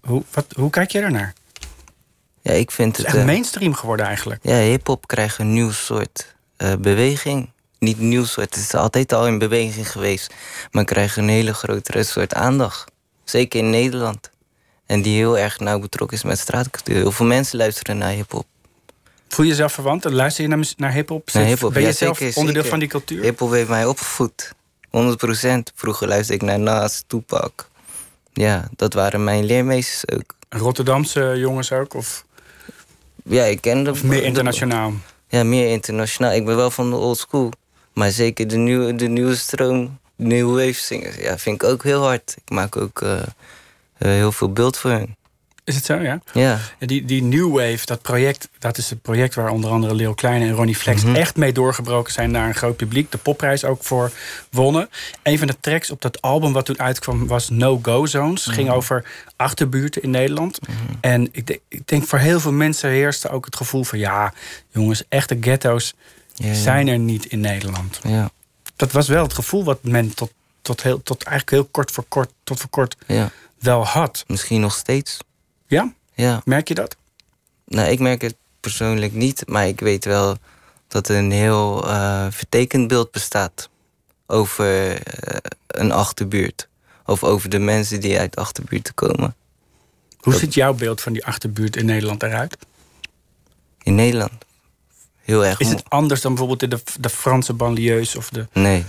[0.00, 1.32] Hoe, wat, hoe kijk je daarnaar?
[2.50, 4.40] Ja, ik vind Het is echt eh, mainstream geworden eigenlijk.
[4.42, 7.50] Ja, hip-hop krijgt een nieuw soort eh, beweging.
[7.78, 10.34] Niet nieuw soort, het is altijd al in beweging geweest.
[10.70, 12.92] Maar krijgt een hele grotere soort aandacht.
[13.24, 14.30] Zeker in Nederland.
[14.86, 16.94] En die heel erg nauw betrokken is met straatcultuur.
[16.94, 18.46] Heel veel mensen luisteren naar hip-hop.
[19.28, 20.04] Voel je jezelf verwant?
[20.04, 21.30] Luister je naar, naar hip-hop?
[21.32, 22.78] Hip-hop, Ben je ja, zelf zeker, onderdeel zeker.
[22.78, 23.22] van die cultuur?
[23.22, 24.52] Hip-hop heeft mij opgevoed.
[24.86, 25.72] 100%.
[25.74, 27.68] Vroeger luisterde ik naar Nas, Tupac.
[28.32, 30.34] Ja, dat waren mijn leermeesters ook.
[30.48, 31.94] Rotterdamse jongens ook?
[31.94, 32.24] Of,
[33.24, 33.90] Ja, ik kende...
[33.90, 34.92] of meer internationaal?
[35.28, 36.32] Ja, meer internationaal.
[36.32, 37.52] Ik ben wel van de old school.
[37.92, 41.16] Maar zeker de nieuwe, de nieuwe stroom, new wave zingers.
[41.16, 42.34] Ja, vind ik ook heel hard.
[42.44, 43.24] Ik maak ook eh, eh,
[43.98, 45.16] heel veel beeld voor hen.
[45.64, 46.20] Is het zo, ja?
[46.32, 50.14] Ja, Die, die New Wave, dat project, dat is het project waar onder andere Leo
[50.14, 51.14] Kleine en Ronnie Flex Mhm.
[51.14, 53.10] echt mee doorgebroken zijn naar een groot publiek.
[53.10, 54.12] De popprijs ook voor
[54.50, 54.88] wonnen.
[55.22, 58.46] Een van de tracks op dat album wat toen uitkwam was No Go Zones.
[58.46, 58.54] Mhm.
[58.54, 59.04] Ging over
[59.36, 60.58] achterbuurten in Nederland.
[61.00, 64.32] En ik, denk- ik denk voor heel veel mensen heerste ook het gevoel van ja,
[64.68, 65.94] jongens, echte ghetto's
[66.52, 68.00] zijn er niet in Nederland.
[68.02, 68.30] Ja,
[68.76, 70.32] Dat was wel het gevoel wat men tot,
[70.62, 73.30] tot, heel, tot eigenlijk heel kort voor kort, tot voor kort ja.
[73.58, 74.24] wel had.
[74.26, 75.18] Misschien nog steeds.
[75.70, 76.40] Ja, Ja.
[76.44, 76.96] merk je dat?
[77.64, 79.42] Nou, ik merk het persoonlijk niet.
[79.48, 80.36] Maar ik weet wel
[80.88, 83.68] dat er een heel eh, vertekend beeld bestaat.
[84.26, 86.68] Over eh, een achterbuurt.
[87.06, 89.34] Of over de mensen die uit achterbuurten komen.
[90.18, 92.56] Hoe Dat- ziet jouw beeld van die achterbuurt in Nederland eruit?
[93.82, 94.44] In Nederland.
[95.20, 98.46] Heel erg Is het anders dan bijvoorbeeld in de, de Franse banlieues of de.
[98.52, 98.84] Nee.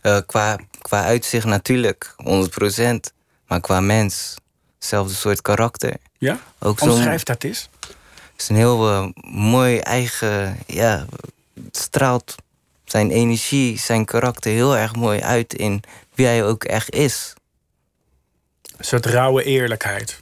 [0.00, 3.12] Eh, qua, qua uitzicht natuurlijk, 100%.
[3.46, 4.34] Maar qua mens,
[4.84, 5.96] hetzelfde soort karakter.
[6.18, 6.40] Ja?
[6.58, 7.68] Ook Omschrijf dat eens.
[8.36, 11.06] is een heel eh, mooi eigen, ja,
[11.64, 12.34] het straalt
[12.84, 15.82] zijn energie, zijn karakter heel erg mooi uit in
[16.14, 17.34] wie hij ook echt is.
[18.76, 20.20] Een soort rauwe eerlijkheid.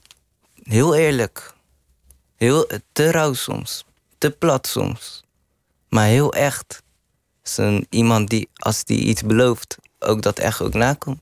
[0.62, 1.52] Heel eerlijk.
[2.36, 3.84] Heel, te rauw soms.
[4.18, 5.24] Te plat soms.
[5.88, 6.82] Maar heel echt.
[7.44, 11.20] is een, iemand die, als die iets belooft, ook dat echt ook nakomt.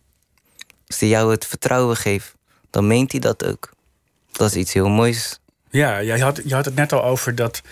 [0.86, 2.34] Als hij jou het vertrouwen geeft,
[2.70, 3.70] dan meent hij dat ook.
[4.32, 5.38] Dat is iets heel moois.
[5.70, 7.62] Ja, je had, je had het net al over dat,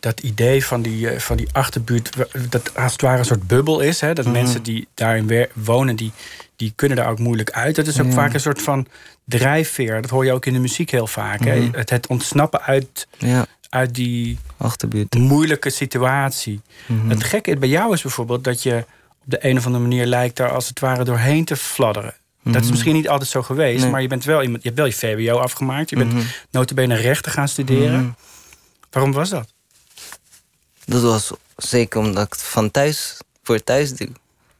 [0.00, 2.10] dat idee van die, eh, van die achterbuurt...
[2.48, 4.00] dat als het ware een soort bubbel is.
[4.00, 4.12] Hè?
[4.12, 4.34] Dat Mhm.
[4.34, 6.12] mensen die daarin wer- wonen, die,
[6.56, 7.76] die kunnen daar ook moeilijk uit.
[7.76, 8.86] Dat is ook vaak een soort van
[9.24, 10.02] drijfveer.
[10.02, 11.44] Dat hoor je ook in de muziek heel vaak.
[11.44, 11.60] hè?
[11.60, 11.76] Mhm.
[11.76, 15.14] Het, het ontsnappen uit, Ja, uit die achterbuurt.
[15.14, 16.60] moeilijke situatie.
[16.86, 17.08] Mhm.
[17.08, 18.76] Het gekke bij jou is bijvoorbeeld dat je
[19.24, 22.14] op de een of andere manier lijkt daar als het ware doorheen te fladderen.
[22.44, 22.70] Dat is Mhm.
[22.70, 23.90] misschien niet altijd zo geweest, Nee.
[23.90, 24.62] maar je bent wel iemand.
[24.62, 24.94] Je hebt wel je
[25.26, 25.90] VWO afgemaakt.
[25.90, 26.22] Je bent Mhm.
[26.50, 28.00] notabene rechten gaan studeren.
[28.00, 28.10] Mhm.
[28.90, 29.52] Waarom was dat?
[30.84, 34.08] Dat was zeker omdat ik het van thuis voor thuis doe.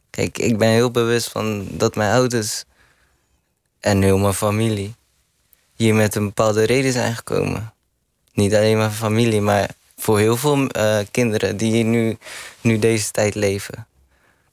[0.09, 2.63] Kijk, ik ben heel bewust van dat mijn ouders
[3.79, 4.95] en heel mijn familie
[5.75, 7.73] hier met een bepaalde reden zijn gekomen.
[8.33, 12.17] Niet alleen mijn familie, maar voor heel veel eh, kinderen die hier nu,
[12.61, 13.87] nu deze tijd leven.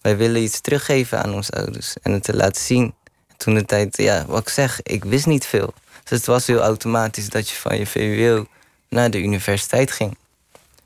[0.00, 2.94] Wij willen iets teruggeven aan onze ouders en het te laten zien.
[3.42, 5.74] Toen de tijd, ja, wat ik zeg, ik wist niet veel.
[6.02, 8.46] Dus het was heel automatisch dat je van je VWO
[8.88, 10.16] naar de universiteit ging.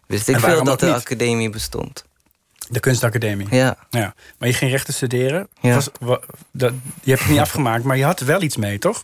[0.06, 2.04] Wist ik veel dat de academie bestond.
[2.68, 3.46] De kunstacademie.
[3.50, 4.14] Ja, Ja.
[4.38, 5.48] Maar je ging rechten studeren.
[5.60, 5.74] Ja.
[5.74, 9.02] Was, wa- dat, je hebt het niet afgemaakt, maar je had wel iets mee, toch?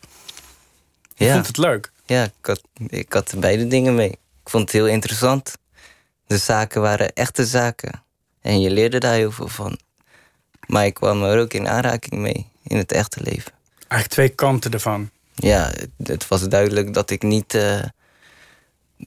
[1.15, 1.33] Je ja.
[1.33, 1.93] vond het leuk.
[2.07, 4.11] ja ik, had, ik had beide dingen mee.
[4.11, 5.53] Ik vond het heel interessant.
[6.27, 8.03] De zaken waren echte zaken.
[8.41, 9.79] En je leerde daar heel veel van.
[10.67, 13.53] Maar ik kwam er ook in aanraking mee in het echte leven.
[13.79, 15.11] Eigenlijk twee kanten ervan.
[15.35, 17.81] Ja, het, het was duidelijk dat ik niet eh,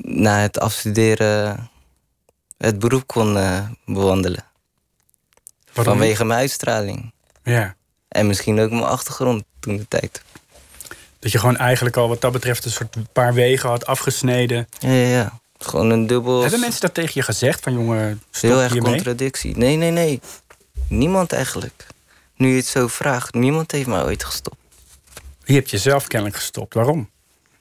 [0.02, 1.70] na het afstuderen
[2.58, 4.44] het beroep kon eh, bewandelen.
[5.74, 7.14] Waarom Vanwege mijn uitstraling.
[7.44, 7.76] Ja.
[8.08, 10.22] En misschien ook mijn achtergrond toen de tijd.
[11.20, 14.68] Dat je gewoon eigenlijk al wat dat betreft een soort paar wegen had afgesneden.
[14.80, 15.40] Ja, ja, ja.
[15.58, 16.42] Gewoon een dubbel.
[16.42, 17.62] Hebben mensen dat tegen je gezegd?
[17.62, 19.58] Van jongen, Heel erg contradictie.
[19.58, 20.20] Nee, nee, nee.
[20.88, 21.88] Niemand eigenlijk.
[22.36, 24.58] Nu je het zo vraagt, niemand heeft mij ooit gestopt.
[25.44, 26.74] Je hebt jezelf kennelijk gestopt.
[26.74, 27.10] Waarom?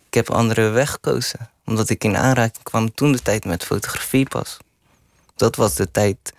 [0.07, 1.51] Ik heb andere weg gekozen.
[1.65, 4.57] Omdat ik in aanraking kwam toen de tijd met fotografie pas.
[5.37, 6.33] Dat was de tijd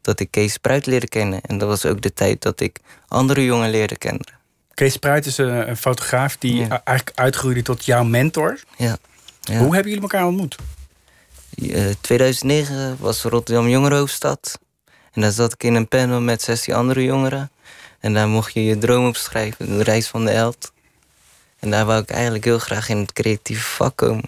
[0.00, 1.40] dat ik Kees Spruit leerde kennen.
[1.40, 2.78] En dat was ook de tijd dat ik
[3.08, 4.24] andere jongen leerde kennen.
[4.74, 6.80] Kees Spruit is een, fotograaf die Ja.
[6.84, 8.60] eigenlijk uitgroeide tot jouw mentor.
[8.76, 8.96] Ja.
[9.40, 9.58] ja.
[9.58, 10.56] Hoe hebben jullie elkaar ontmoet?
[11.56, 14.58] Eh, 2009 was Rotterdam Jongerenhoofdstad.
[15.12, 17.50] En daar zat ik in een panel met 16 andere jongeren.
[18.00, 20.72] En daar mocht je je droom opschrijven, de reis van de held.
[21.58, 24.24] En daar wou ik eigenlijk heel graag in het creatieve vak komen.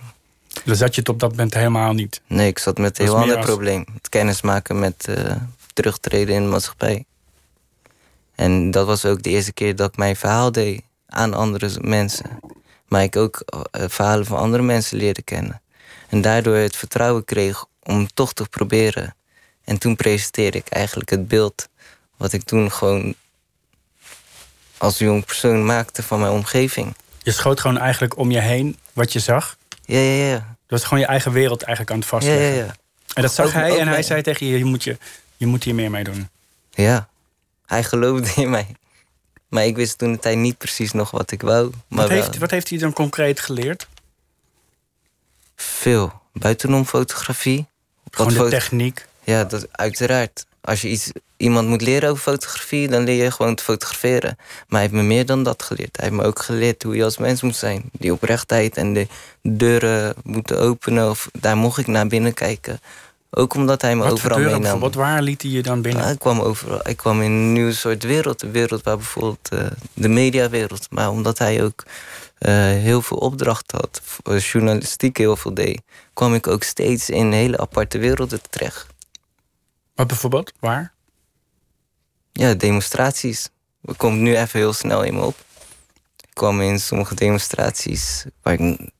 [0.64, 2.20] Dan zat je het op dat moment helemaal niet.
[2.26, 3.84] Nee, ik zat met een heel ander als- probleem.
[3.94, 5.34] Het kennismaken met eh,
[5.72, 7.04] terugtreden in de maatschappij.
[8.34, 12.38] En dat was ook de eerste keer dat ik mijn verhaal deed aan andere mensen.
[12.88, 13.40] Maar ik ook
[13.70, 15.60] eh, verhalen van andere mensen leerde kennen.
[16.08, 19.14] En daardoor het vertrouwen kreeg om toch te proberen.
[19.64, 21.68] En toen presenteerde ik eigenlijk het beeld
[22.16, 23.14] wat ik toen gewoon
[24.78, 26.94] als jong persoon maakte van mijn omgeving.
[27.22, 29.56] Je schoot gewoon eigenlijk om je heen wat je zag.
[29.84, 30.36] Ja, ja, ja.
[30.36, 32.56] Dat was gewoon je eigen wereld eigenlijk aan het Ja, vastleggen.
[32.56, 32.74] ja, ja.
[33.14, 34.96] En dat zag Ook- hij ook en hij zei tegen je, je moet, je,
[35.36, 36.28] je moet hier meer mee doen.
[36.70, 37.08] Ja,
[37.66, 38.66] hij geloofde in mij.
[39.48, 41.70] Maar ik wist toen de tijd niet precies nog wat ik wou.
[41.88, 43.88] Maar Wat heeft, wat heeft hij dan concreet geleerd?
[45.56, 46.12] veel.
[46.32, 47.66] Buitenom fotografie.
[48.10, 49.06] Gewoon de techniek.
[49.24, 50.46] Ja, dat, uiteraard.
[50.60, 54.36] Als je iets, iemand moet leren over fotografie, dan leer je gewoon te fotograferen.
[54.38, 55.96] Maar hij heeft me meer dan dat geleerd.
[55.96, 57.82] Hij heeft me ook geleerd hoe je als mens moet zijn.
[57.92, 59.06] Die oprechtheid en de
[59.42, 61.10] deuren moeten openen.
[61.10, 62.80] Of daar mocht ik naar binnen kijken.
[63.30, 64.62] Ook omdat hij me Wat overal deuren meenam.
[64.80, 65.04] bijvoorbeeld?
[65.04, 66.02] Waar liet hij je dan binnen?
[66.04, 66.88] Ja, ik kwam overal.
[66.88, 68.42] Ik kwam in een nieuwe soort wereld.
[68.42, 70.86] Een wereld waar bijvoorbeeld eh, de mediawereld.
[70.90, 71.84] Maar omdat hij ook
[72.38, 75.80] eh, heel veel opdrachten had, voor journalistiek heel veel deed,
[76.14, 78.86] kwam ik ook steeds in hele aparte werelden terecht.
[79.94, 80.52] Wat bijvoorbeeld?
[80.60, 80.92] Waar?
[82.38, 83.48] Ja, demonstraties.
[83.82, 85.36] Dat komt nu even heel snel in me op.
[86.16, 88.90] Ik kwam in sommige demonstraties waar, ik,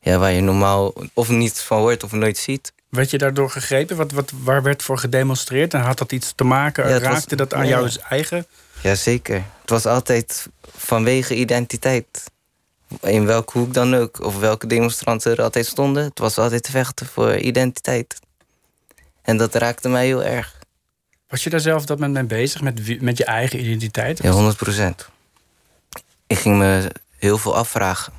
[0.00, 2.72] ja, waar je normaal of niets van hoort of nooit ziet.
[2.88, 3.96] Werd je daardoor gegrepen?
[3.96, 5.74] Wat, wat, waar werd voor gedemonstreerd?
[5.74, 6.86] En had dat iets te maken?
[6.86, 7.78] Ja, het was- raakte dat aan ja.
[7.78, 8.46] jouw eigen?
[8.82, 9.44] Jazeker.
[9.60, 12.24] Het was altijd vanwege identiteit.
[13.00, 14.20] In welke hoek dan ook.
[14.20, 16.04] Of welke demonstranten er altijd stonden.
[16.04, 18.18] Het was altijd te vechten voor identiteit.
[19.22, 20.57] En dat raakte mij heel erg.
[21.28, 22.60] Was je daar zelf dat moment mee bezig?
[22.60, 24.22] Met, met je eigen identiteit?
[24.22, 25.08] Ja, 100 procent.
[26.26, 28.12] Ik ging me heel veel afvragen.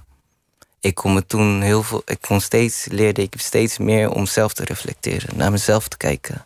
[0.80, 2.01] Ik kon me toen heel veel.
[2.05, 6.45] Ik kon steeds, leerde ik steeds meer om zelf te reflecteren, naar mezelf te kijken.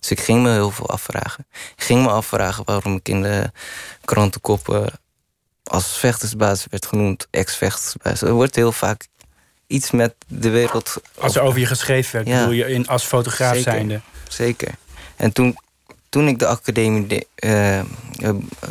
[0.00, 1.46] Dus ik ging me heel veel afvragen.
[1.76, 3.50] Ik ging me afvragen waarom ik in de
[4.04, 4.90] krantenkoppen
[5.64, 8.22] als vechtersbaas werd genoemd, ex-vechtersbaas.
[8.22, 9.06] Er wordt heel vaak
[9.66, 10.96] iets met de wereld.
[11.18, 12.38] Als er over je geschreven werd, Ja.
[12.38, 13.72] bedoel je in, als fotograaf Zeker.
[13.72, 14.00] zijnde?
[14.28, 14.74] Zeker.
[15.16, 15.56] En toen,
[16.12, 17.84] toen ik de academie de- eh, eh,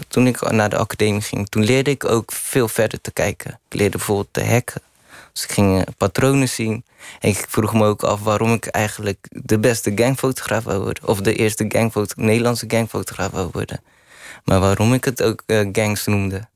[0.08, 3.60] toen ik naar de academie ging, toen leerde ik ook veel verder te kijken.
[3.70, 4.82] Ik leerde bijvoorbeeld te hacken.
[5.34, 6.84] Dus ik ging eh, patronen zien.
[7.20, 11.08] En ik vroeg me ook af waarom ik eigenlijk de beste gangfotograaf wou worden.
[11.08, 13.82] Of de eerste gangfoto Nederlandse gangfotograaf wou worden.
[14.44, 16.48] Maar waarom ik het ook gangs noemde.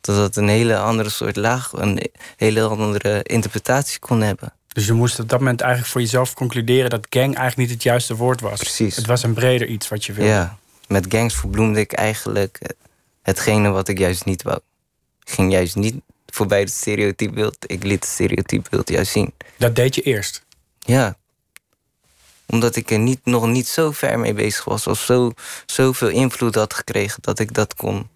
[0.00, 4.52] Dat dat een hele andere soort laag, een hele andere interpretatie kon hebben.
[4.74, 7.82] Dus je moest op dat moment eigenlijk voor jezelf concluderen dat gang eigenlijk niet het
[7.82, 8.58] juiste woord was.
[8.58, 8.96] Precies.
[8.96, 10.30] Het was een breder iets wat je wilde.
[10.30, 10.58] Ja,
[10.88, 12.68] met gangs verbloemde ik eigenlijk eh,
[13.22, 14.60] hetgene wat ik juist niet wou.
[15.24, 15.94] Ik ging juist niet
[16.26, 17.56] voorbij het stereotypebeeld.
[17.66, 19.34] Ik liet het stereotypebeeld juist zien.
[19.56, 20.44] Dat deed je eerst.
[20.78, 21.16] Ja.
[22.46, 24.86] Omdat ik er niet, nog niet zo ver mee bezig was.
[24.86, 25.32] Of zo,
[25.66, 28.08] zoveel invloed had gekregen dat ik dat kon,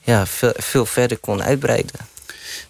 [0.00, 2.00] ja, veel, veel verder kon uitbreiden.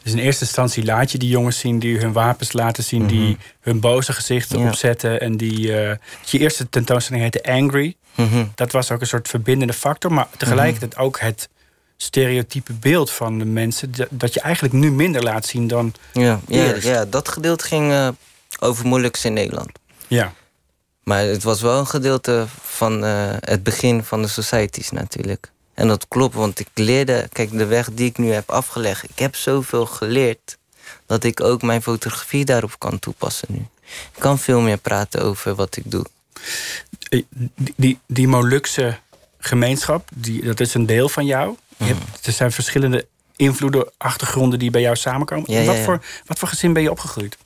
[0.02, 3.36] Dus in eerste instantie laat je die jongens zien die hun wapens laten zien, die
[3.60, 4.66] hun boze gezichten Ja.
[4.68, 5.20] opzetten.
[5.20, 5.80] En die.
[5.80, 7.96] eh, je eerste tentoonstelling heette Angry.
[8.14, 8.44] Mhm.
[8.54, 11.48] Dat was ook een soort verbindende factor, maar tegelijkertijd ook het
[11.96, 13.92] stereotype beeld van de mensen.
[14.10, 15.94] dat- je eigenlijk nu minder laat zien dan.
[16.12, 18.08] Ja, ja, ja, dat gedeelte ging eh,
[18.60, 19.70] over moeilijks in Nederland.
[20.06, 20.32] Ja.
[21.02, 25.50] Maar het was wel een gedeelte van eh, het begin van de societies natuurlijk.
[25.76, 29.18] En dat klopt, want ik leerde, kijk, de weg die ik nu heb afgelegd, ik
[29.18, 30.58] heb zoveel geleerd
[31.06, 33.66] dat ik ook mijn fotografie daarop kan toepassen nu.
[34.14, 36.04] Ik kan veel meer praten over wat ik doe.
[37.08, 38.98] Eh, Die, die, die Molukse
[39.38, 41.56] gemeenschap, die, dat is een deel van jou.
[41.76, 41.94] Je Mhm.
[41.94, 43.06] hebt, er zijn verschillende
[43.36, 45.52] invloeden, achtergronden die bij jou samenkomen.
[45.52, 45.78] Ja, ja, wat.
[45.84, 47.36] Voor, wat voor gezin ben je opgegroeid?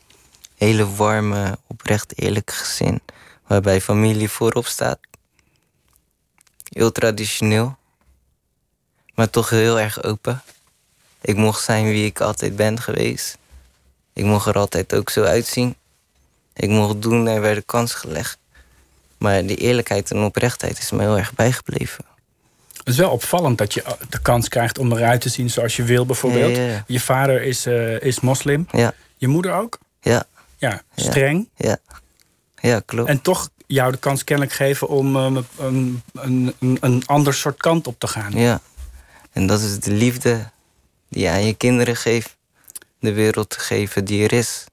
[0.57, 3.01] Hele warme, oprecht eerlijk gezin,
[3.47, 4.99] waarbij familie voorop staat.
[6.69, 7.77] Heel traditioneel,
[9.21, 10.43] maar toch heel erg open.
[11.21, 13.39] Ik mocht zijn wie ik altijd ben geweest.
[14.13, 15.75] Ik mocht er altijd ook zo uitzien.
[16.55, 18.39] Ik mocht doen, er werd een kans gelegd.
[19.19, 22.05] Maar die eerlijkheid en oprechtheid is me heel erg bijgebleven.
[22.77, 25.83] Het is wel opvallend dat je de kans krijgt om eruit te zien zoals je
[25.83, 26.57] wil, bijvoorbeeld.
[26.57, 26.85] Ja, ja, ja.
[26.87, 28.67] Je vader is, eh, is moslim.
[28.71, 29.79] Ja, Je moeder ook?
[30.01, 30.25] ja,
[30.57, 31.49] Ja, streng.
[31.57, 31.77] ja.
[32.61, 33.09] Ja, klopt.
[33.09, 35.23] En toch jou de kans kennelijk geven om eh,
[35.59, 38.33] een, een, een, een ander soort kant op te gaan.
[38.33, 38.61] Ja.
[39.33, 40.51] En dat is de liefde
[41.09, 42.37] die je aan je kinderen geeft.
[42.99, 44.65] De wereld te geven die er is.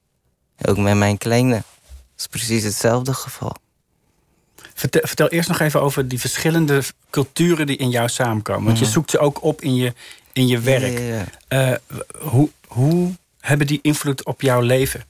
[0.66, 1.54] Ook met mijn kleine.
[1.54, 3.56] Dat is precies hetzelfde geval.
[4.74, 8.64] Vertel, vertel eerst nog even over die verschillende culturen die in jou samenkomen.
[8.64, 9.94] Want je zoekt ze ook op in je,
[10.32, 10.98] in je werk.
[10.98, 11.78] Ja, ja, ja.
[11.88, 15.04] Eh, hoe, hoe hebben die invloed op jouw leven?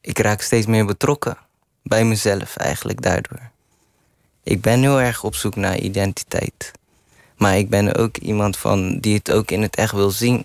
[0.00, 1.36] Ik raak steeds meer betrokken.
[1.82, 3.50] Bij mezelf eigenlijk daardoor.
[4.42, 6.72] Ik ben heel erg op zoek naar identiteit.
[7.36, 10.44] Maar ik ben ook iemand van die het ook in het echt wil zien.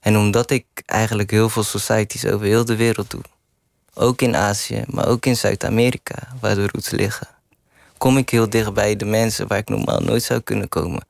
[0.00, 3.22] En omdat ik eigenlijk heel veel societies over heel de wereld doe.
[3.94, 7.28] Ook in Azië, maar ook in Zuid-Amerika, waar de roots liggen.
[7.98, 11.06] Kom ik heel dicht bij de mensen waar ik normaal nooit zou kunnen komen.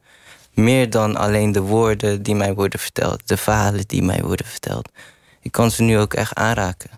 [0.55, 4.89] Meer dan alleen de woorden die mij worden verteld, de verhalen die mij worden verteld.
[5.43, 6.91] Ik kan ze nu ook echt aanraken.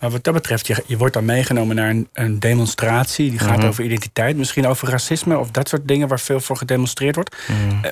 [0.00, 3.30] Maar wat dat betreft, je, je wordt dan meegenomen naar een, een demonstratie.
[3.30, 3.66] Die gaat Mhm.
[3.66, 7.36] over identiteit, misschien over racisme of dat soort dingen waar veel voor gedemonstreerd wordt.
[7.82, 7.90] Eh,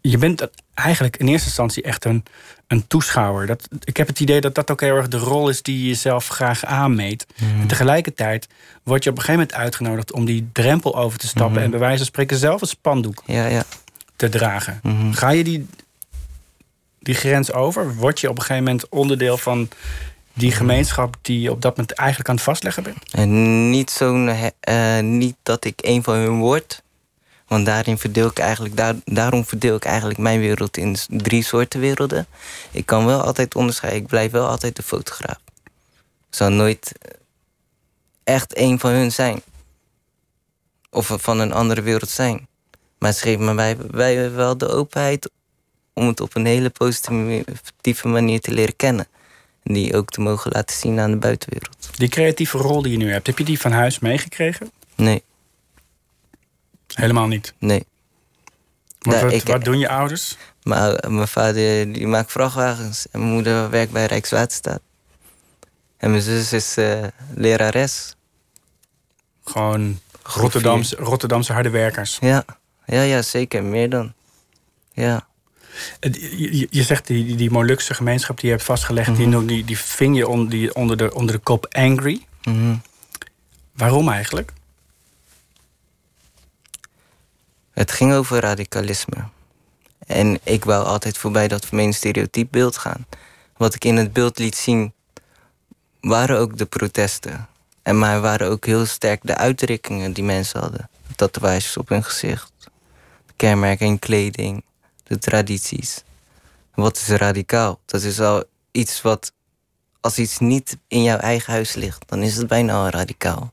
[0.00, 2.24] Je bent eigenlijk in eerste instantie echt een,
[2.66, 3.46] een toeschouwer.
[3.46, 5.86] Dat, ik heb het idee dat dat ook heel erg de rol is die je
[5.88, 7.26] jezelf graag aanmeet.
[7.60, 8.48] En tegelijkertijd
[8.82, 11.78] word je op een gegeven moment uitgenodigd om die drempel over te stappen en bij
[11.78, 13.62] wijze van spreken zelf een spandoek Ja, ja.
[14.16, 14.80] te dragen.
[14.82, 15.12] Mhm.
[15.12, 15.66] Ga je die,
[17.02, 17.94] die grens over?
[17.94, 19.68] Word je op een gegeven moment onderdeel van
[20.32, 22.98] die gemeenschap die je op dat moment eigenlijk aan het vastleggen bent?
[23.10, 24.28] En niet, zo'n,
[24.60, 26.82] eh, niet dat ik een van hun word.
[27.46, 31.80] Want daarin verdeel ik eigenlijk, daar, daarom verdeel ik eigenlijk mijn wereld in drie soorten
[31.80, 32.26] werelden.
[32.70, 34.02] Ik kan wel altijd onderscheiden.
[34.02, 35.40] Ik blijf wel altijd de fotograaf.
[36.28, 36.92] Ik zal nooit
[38.24, 39.42] echt een van hun zijn.
[40.90, 42.48] Of van een andere wereld zijn.
[42.98, 45.30] Maar ze geven me bij, bij wel de openheid
[45.92, 49.06] om het op een hele positieve manier te leren kennen.
[49.62, 51.90] En die ook te mogen laten zien aan de buitenwereld.
[51.96, 54.70] Die creatieve rol die je nu hebt, heb je die van huis meegekregen?
[54.94, 55.22] Nee,
[56.94, 57.54] Helemaal niet.
[57.58, 57.84] nee.
[58.98, 60.36] Wat, Nee, wat, ik- wat doen je ouders?
[60.62, 64.80] Maar mijn vader die maakt vrachtwagens en mijn moeder werkt bij Rijkswaterstaat.
[65.96, 67.02] En mijn zus is eh,
[67.34, 68.14] lerares.
[69.44, 72.18] Gewoon Rotterdamse, Rotterdamse harde werkers.
[72.20, 72.44] Ja.
[72.86, 73.64] ja, ja, zeker.
[73.64, 74.12] Meer dan.
[74.92, 75.26] Ja.
[76.70, 80.16] Je, zegt die, die, Molukse gemeenschap die je hebt vastgelegd, die, noem- die, die ving
[80.16, 82.26] je on- die onder, de, onder de kop angry.
[82.44, 82.74] Mhm.
[83.74, 84.52] Waarom eigenlijk?
[87.72, 89.24] Het ging over radicalisme.
[90.06, 93.06] En ik wou altijd voorbij dat main stereotyp beeld gaan.
[93.56, 94.92] Wat ik in het beeld liet zien,
[96.00, 97.48] waren ook de protesten.
[97.82, 100.88] En maar waren ook heel sterk de uitdrukkingen die mensen hadden.
[101.16, 102.52] Tatoeages op hun gezicht.
[103.36, 104.62] Kenmerken in kleding.
[105.12, 106.02] De tradities.
[106.74, 107.80] Wat is radicaal?
[107.84, 109.32] Dat is al iets wat.
[110.00, 113.52] Als iets niet in jouw eigen huis ligt, dan is het bijna al radicaal.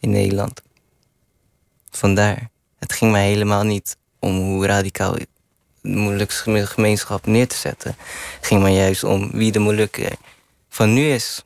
[0.00, 0.62] In Nederland.
[1.90, 2.48] Vandaar.
[2.78, 5.26] Het ging mij helemaal niet om hoe radicaal de
[5.82, 7.96] Molukse gemeenschap neer te zetten.
[8.36, 10.12] Het ging mij juist om wie de Molukker
[10.68, 11.44] van nu is.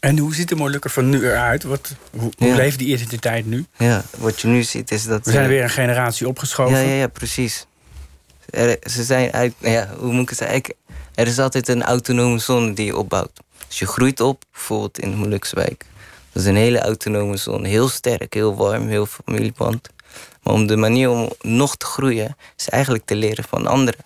[0.00, 1.62] En hoe ziet de Molukker van nu eruit?
[1.62, 2.54] Wat, hoe, hoe Ja.
[2.54, 3.66] leeft die identiteit nu?
[3.78, 5.24] Ja, wat je nu ziet is dat.
[5.24, 6.78] We zijn eh, weer een generatie opgeschoven.
[6.78, 7.66] Ja, ja, ja, precies.
[8.50, 10.74] Er, ze zijn uit, nou ja, hoe moet ik het zeggen?
[11.14, 13.40] Er is altijd een autonome zone die je opbouwt.
[13.68, 15.86] Dus je groeit op, bijvoorbeeld in de Molukse wijk.
[16.32, 17.68] Dat is een hele autonome zone.
[17.68, 19.88] Heel sterk, heel warm, heel familieband.
[20.42, 24.04] Maar om de manier om nog te groeien, is eigenlijk te leren van anderen.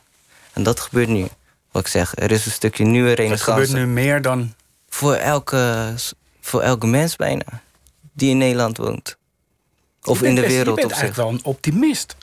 [0.53, 1.27] En dat gebeurt nu.
[1.71, 3.67] Wat ik zeg, er is een stukje nieuwe renaissance.
[3.67, 4.55] gebeurt nu meer dan...
[4.89, 5.95] Voor elke,
[6.41, 7.63] voor elke mens bijna.
[8.13, 9.17] Die in Nederland woont.
[10.03, 11.01] Of in de wereld Je op bent zich.
[11.01, 12.17] eigenlijk wel een optimist.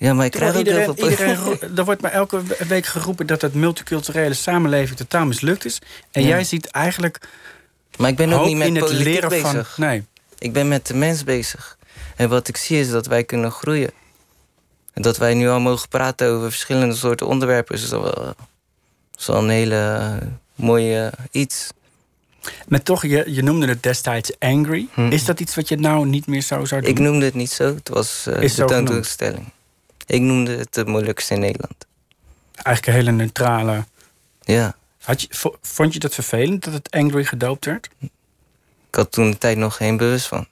[0.00, 1.10] Ja, maar ik krijg ook iedereen, heel veel...
[1.10, 5.78] iedereen er wordt maar elke week geroepen dat het multiculturele samenleving totaal mislukt is.
[6.10, 6.28] En Ja.
[6.28, 7.28] jij ziet eigenlijk
[7.96, 9.74] Maar ik ben ook niet met het leren bezig.
[9.74, 9.86] van...
[9.86, 10.04] Nee.
[10.38, 11.76] Ik ben met de mens bezig.
[12.16, 13.90] En wat ik zie is dat wij kunnen groeien.
[14.92, 17.74] En dat wij nu al mogen praten over verschillende soorten onderwerpen...
[17.74, 18.34] is wel,
[19.18, 20.18] is wel een hele
[20.54, 21.68] mooie iets.
[22.68, 24.88] Maar toch, je, je noemde het destijds angry.
[24.94, 25.10] Hm.
[25.10, 26.90] Is dat iets wat je nou niet meer zo zou doen?
[26.90, 29.52] Ik noemde het niet zo, het was Is de tentoonstelling.
[30.08, 31.86] Ik noemde het de Molukkers in Nederland.
[32.54, 33.84] Eigenlijk een hele neutrale...
[34.40, 37.88] Ja, Had je, vo- vond je dat vervelend dat het angry gedoopt werd?
[38.88, 40.46] ik had toen de tijd nog geen bewust van.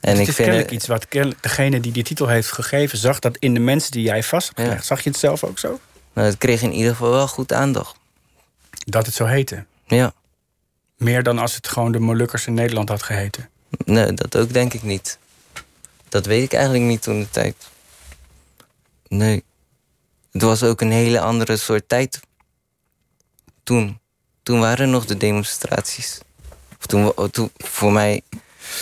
[0.00, 1.06] En het ik is vind kennelijk het, iets wat
[1.40, 2.98] degene die die titel heeft gegeven...
[2.98, 4.64] zag dat in de mensen die jij vast hebt Ja.
[4.64, 4.86] gelegd.
[4.86, 5.80] Zag je het zelf ook zo?
[6.12, 7.96] nou, het kreeg in ieder geval wel goed aandacht.
[8.70, 9.64] Dat het zo heette.
[9.86, 10.12] Ja,
[10.96, 13.48] Meer dan als het gewoon de Molukkers in Nederland had geheten.
[13.84, 15.18] nee, dat ook denk ik niet.
[16.08, 17.56] Dat weet ik eigenlijk niet toen de tijd.
[19.16, 19.44] Nee.
[20.32, 22.20] Het was ook een hele andere soort tijd.
[23.62, 23.98] Toen.
[24.42, 26.20] Toen waren er nog de demonstraties.
[26.78, 28.22] Of toen, toen, voor mij,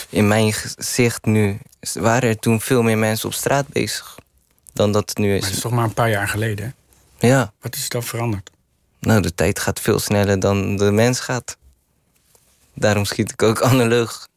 [0.09, 1.59] in mijn gezicht nu,
[1.93, 4.17] waren er toen veel meer mensen op straat bezig.
[4.73, 5.61] Dan dat het nu Maar dat is is.
[5.61, 6.75] toch maar een paar jaar geleden.
[7.19, 7.27] hè?
[7.27, 8.51] Ja, Wat is er dan veranderd?
[8.99, 11.57] nou, de tijd gaat veel sneller dan de mens gaat.
[12.73, 14.27] Daarom schiet ik ook analoog.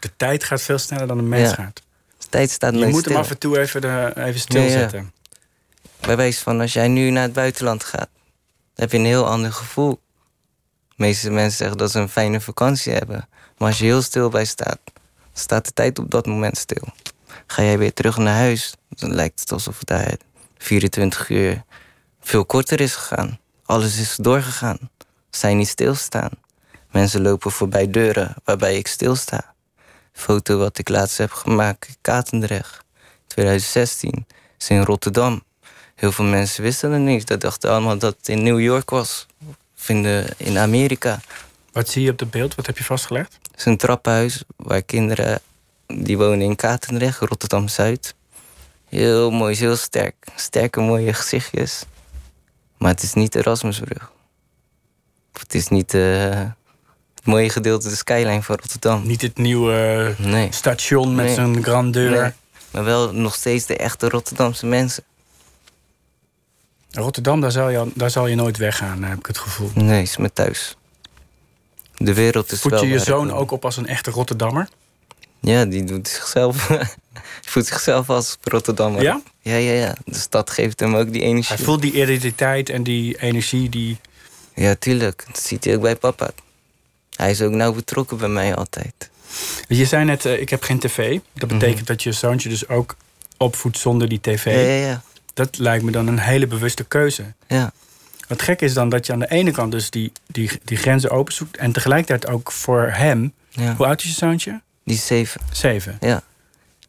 [0.00, 1.54] De tijd gaat veel sneller dan de mens Ja.
[1.54, 1.82] gaat.
[2.18, 5.12] De tijd staat Je moet hem af en toe even, de, even stilzetten.
[6.00, 8.08] Bij wijze van als jij nu naar het buitenland gaat,
[8.74, 10.00] heb je een heel ander gevoel.
[10.88, 13.28] De meeste mensen zeggen dat ze een fijne vakantie hebben.
[13.58, 14.80] Maar als je heel stil bij staat,
[15.32, 16.88] staat de tijd op dat moment stil.
[17.46, 20.16] Ga jij weer terug naar huis, dan lijkt het alsof het daar
[20.58, 21.64] 24 uur
[22.20, 23.38] veel korter is gegaan.
[23.64, 24.90] Alles is doorgegaan.
[25.30, 26.30] Zij niet stilstaan.
[26.90, 29.54] Mensen lopen voorbij deuren waarbij ik stilsta.
[30.12, 32.84] Foto wat ik laatst heb gemaakt Katendrecht,
[33.26, 34.26] 2016,
[34.58, 35.42] is in Rotterdam.
[35.98, 37.26] Heel veel mensen wisten het niet.
[37.26, 39.26] Dat dachten allemaal dat het in New York was.
[39.78, 41.20] Of in, Amerika.
[41.72, 42.54] Wat zie je op het beeld?
[42.54, 43.38] Wat heb je vastgelegd?
[43.50, 45.40] Het is een trappenhuis waar kinderen...
[45.86, 48.14] die wonen in Katendrecht, Rotterdam-Zuid.
[48.88, 50.14] Heel mooi, heel sterk.
[50.36, 51.84] Sterke, mooie gezichtjes.
[52.76, 54.12] Maar het is niet de Erasmusbrug.
[55.32, 56.40] Het is niet eh,
[57.14, 59.06] het mooie gedeelte, de skyline van Rotterdam.
[59.06, 60.48] Niet het nieuwe Nee.
[60.52, 61.34] station met Nee.
[61.34, 62.10] zijn grandeur.
[62.22, 62.32] Nee.
[62.70, 65.04] Maar wel nog steeds de echte Rotterdamse mensen.
[66.90, 69.70] Rotterdam, daar zal, je, daar zal je nooit weggaan, heb ik het gevoel.
[69.74, 70.76] Nee, is me thuis.
[71.96, 74.68] De wereld is Voed wel je je zoon ook op als een echte Rotterdammer?
[75.40, 76.70] Ja, die doet zichzelf.
[77.44, 79.02] voelt zichzelf als Rotterdammer.
[79.02, 79.20] Ja?
[79.40, 79.94] Ja, ja, ja.
[80.04, 81.56] De stad geeft hem ook die energie.
[81.56, 83.98] Hij voelt die identiteit en die energie die...
[84.54, 85.24] Ja, tuurlijk.
[85.26, 86.30] Dat ziet hij ook bij papa.
[87.16, 89.10] Hij is ook nauw betrokken bij mij altijd.
[89.68, 91.18] Je zei net, eh, ik heb geen tv.
[91.32, 92.96] Dat betekent dat je zoontje dus ook
[93.36, 94.46] opvoedt zonder die tv.
[94.46, 94.56] Mhm.
[94.56, 95.02] Ja, ja, ja.
[95.38, 97.24] Dat lijkt me dan een hele bewuste keuze.
[97.46, 97.72] Ja,
[98.28, 101.10] Wat gek is dan dat je aan de ene kant dus die, die, die grenzen
[101.10, 101.56] openzoekt...
[101.56, 103.32] en tegelijkertijd ook voor hem...
[103.48, 103.74] ja.
[103.76, 104.60] Hoe oud is je zoontje?
[104.84, 105.40] Die is zeven.
[105.52, 105.96] Zeven.
[106.00, 106.22] Ja.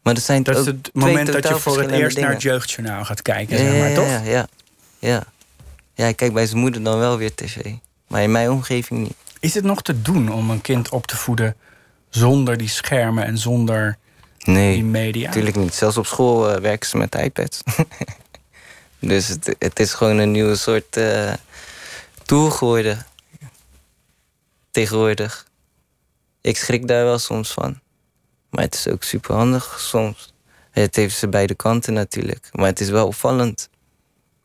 [0.02, 3.04] Maar dat zijn Dat is het moment dat je voor het eerst naar het jeugdjournaal
[3.04, 4.06] gaat kijken, Ja, zeg maar, ja, toch?
[4.08, 4.46] Ja, ja,
[4.98, 5.22] ja.
[5.94, 7.56] Ja, hij kijkt bij zijn moeder dan wel weer tv.
[8.06, 9.14] Maar in mijn omgeving niet.
[9.40, 11.56] Is het nog te doen om een kind op te voeden
[12.08, 13.96] zonder die schermen en zonder
[14.38, 15.26] die Nee, media?
[15.26, 15.74] natuurlijk niet.
[15.74, 17.60] Zelfs op school eh, werken ze met iPads.
[19.00, 21.32] dus het, het is gewoon een nieuwe soort eh
[22.30, 23.06] tool geworden.
[24.70, 25.46] Tegenwoordig.
[26.40, 27.80] Ik schrik daar wel soms van.
[28.50, 30.32] Maar het is ook super handig soms.
[30.70, 32.48] Het heeft ze beide kanten natuurlijk.
[32.52, 33.68] Maar het is wel opvallend.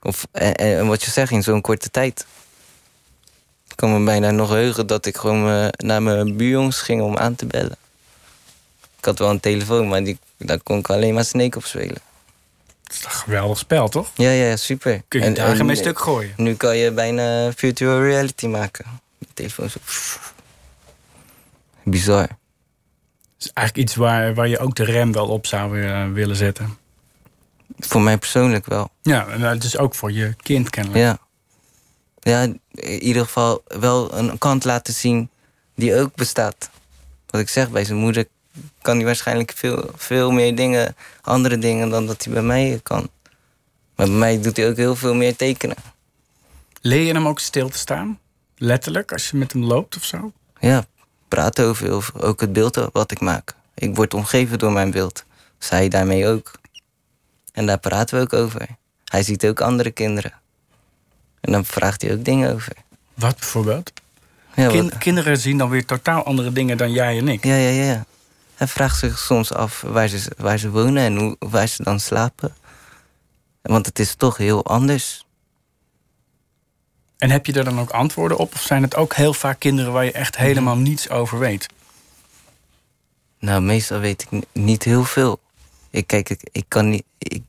[0.01, 2.25] Of, en, en wat je zegt, in zo'n korte tijd.
[3.67, 7.17] Ik kan me bijna nog heugen dat ik gewoon eh, naar mijn buurjongens ging om
[7.17, 7.77] aan te bellen.
[8.97, 12.01] Ik had wel een telefoon, maar die, daar kon ik alleen maar Snake op spelen.
[12.85, 14.11] Dat is een geweldig spel, toch?
[14.15, 15.01] Ja, ja, super.
[15.07, 16.33] Kun je En- dagen en mee stuk gooien.
[16.37, 18.85] Nu kan je bijna virtual reality maken.
[19.17, 19.79] Mijn telefoon zo...
[21.83, 22.27] Bizar.
[23.39, 26.77] Is eigenlijk iets waar, waar je ook de rem wel op zou eh, willen zetten.
[27.77, 28.89] Voor mij persoonlijk wel.
[29.01, 31.01] Ja, en het is ook voor je kind kennelijk.
[31.01, 31.17] Ja.
[32.19, 35.29] Ja, in ieder geval wel een kant laten zien
[35.75, 36.69] die ook bestaat.
[37.29, 38.27] Wat ik zeg, bij zijn moeder
[38.81, 43.09] kan hij waarschijnlijk veel, veel meer dingen, andere dingen dan dat hij bij mij kan.
[43.95, 45.75] Maar bij mij doet hij ook heel veel meer tekenen.
[46.81, 48.19] Leer je hem ook stil te staan?
[48.57, 50.31] Letterlijk, als je met hem loopt of zo?
[50.59, 50.85] Ja,
[51.27, 53.55] praten over, ook het beeld wat ik maak.
[53.73, 55.23] Ik word omgeven door mijn beeld.
[55.57, 56.51] Zij daarmee ook.
[57.53, 58.67] En daar praten we ook over.
[59.05, 60.33] Hij ziet ook andere kinderen.
[61.41, 62.73] En dan vraagt hij ook dingen over.
[63.13, 63.91] Wat bijvoorbeeld?
[64.55, 67.43] Ja, kinderen zien dan weer totaal andere dingen dan jij en ik.
[67.43, 68.05] ja, ja, ja.
[68.55, 71.99] Hij vraagt zich soms af waar ze, waar ze wonen en hoe, waar ze dan
[71.99, 72.55] slapen.
[73.61, 75.25] Want het is toch heel anders.
[77.17, 78.53] En heb je er dan ook antwoorden op?
[78.53, 81.67] Of zijn het ook heel vaak kinderen waar je echt helemaal niets over weet?
[83.39, 85.39] Nou, meestal weet ik ni- niet heel veel.
[85.89, 87.03] Ik kijk, ik, ik kan niet.
[87.17, 87.43] Ik,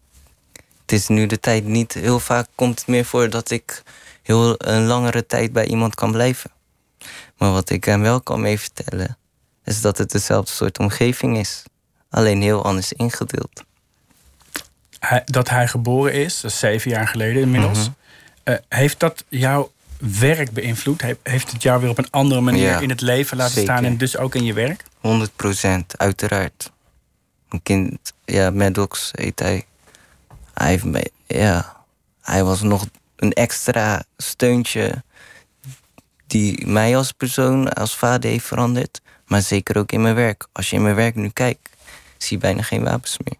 [0.80, 3.82] het is nu de tijd niet heel vaak komt het meer voor dat ik
[4.22, 6.50] heel een langere tijd bij iemand kan blijven.
[7.36, 9.16] Maar wat ik hem wel kan mee vertellen,
[9.66, 11.62] is dat het dezelfde soort omgeving is.
[12.10, 13.64] Alleen heel anders ingedeeld.
[14.98, 17.78] Hij- dat hij geboren is, dat is zeven jaar geleden inmiddels.
[17.78, 17.88] Mhm.
[18.42, 21.02] Eh, heeft dat jouw werk beïnvloed?
[21.02, 23.72] He- Heeft het jou weer op een andere manier Ja, in het leven laten zeker.
[23.72, 24.84] staan en dus ook in je werk?
[25.00, 26.72] 100 procent, uiteraard.
[27.48, 29.64] Een kind, ja, Maddox heet hij.
[30.54, 31.76] Hij, heeft mij, ja,
[32.22, 32.86] hij was nog
[33.16, 35.02] een extra steuntje
[36.26, 39.00] die mij als persoon, als vader heeft veranderd.
[39.26, 40.46] Maar zeker ook in mijn werk.
[40.52, 41.68] Als je in mijn werk nu kijkt,
[42.18, 43.38] zie je bijna geen wapens meer.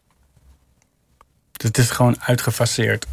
[1.53, 3.07] Dus het is gewoon uitgefaseerd.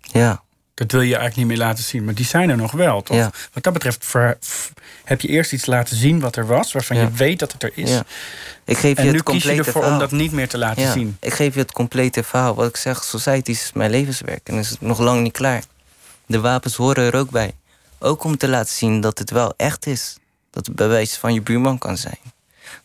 [0.00, 0.42] Ja,
[0.74, 2.04] Dat wil je eigenlijk niet meer laten zien.
[2.04, 3.16] Maar die zijn er nog wel, toch?
[3.16, 3.30] Ja.
[3.52, 4.38] Wat dat betreft ver-
[5.04, 6.72] heb je eerst iets laten zien wat er was...
[6.72, 7.02] waarvan Ja.
[7.02, 7.90] je weet dat het er is.
[7.90, 8.04] ja.
[8.64, 10.58] Ik geef En je nu het kies je complete ervoor om dat niet meer te
[10.58, 11.16] laten ja, zien.
[11.20, 12.54] Ik geef je het complete verhaal.
[12.54, 15.62] Wat ik zeg, society is mijn levenswerk en is het nog lang niet klaar.
[16.26, 17.54] De wapens horen er ook bij.
[17.98, 20.16] Ook om te laten zien dat het wel echt is.
[20.56, 22.18] Dat het bewijs van je buurman kan zijn.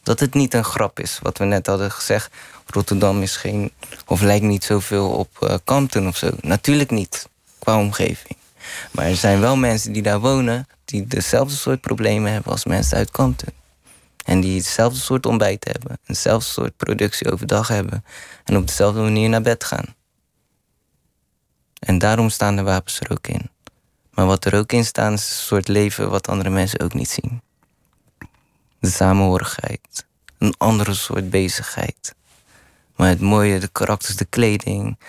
[0.03, 2.33] Dat het niet een grap is, wat we net hadden gezegd.
[2.65, 3.71] Rotterdam is geen,
[4.05, 6.29] of lijkt niet zoveel op Compton of zo.
[6.41, 8.37] Natuurlijk niet, qua omgeving.
[8.91, 10.67] Maar er zijn wel mensen die daar wonen...
[10.85, 13.53] die dezelfde soort problemen hebben als mensen uit Compton.
[14.25, 15.99] En die hetzelfde soort ontbijt hebben.
[16.05, 18.05] Hetzelfde soort productie overdag hebben.
[18.43, 19.95] En op dezelfde manier naar bed gaan.
[21.79, 23.49] En daarom staan de wapens er ook in.
[24.09, 27.09] Maar wat er ook in staat is een soort leven wat andere mensen ook niet
[27.09, 27.41] zien.
[28.81, 30.05] De samenhorigheid.
[30.37, 32.15] Een andere soort bezigheid.
[32.95, 34.99] Maar het mooie, de karakters, de kleding.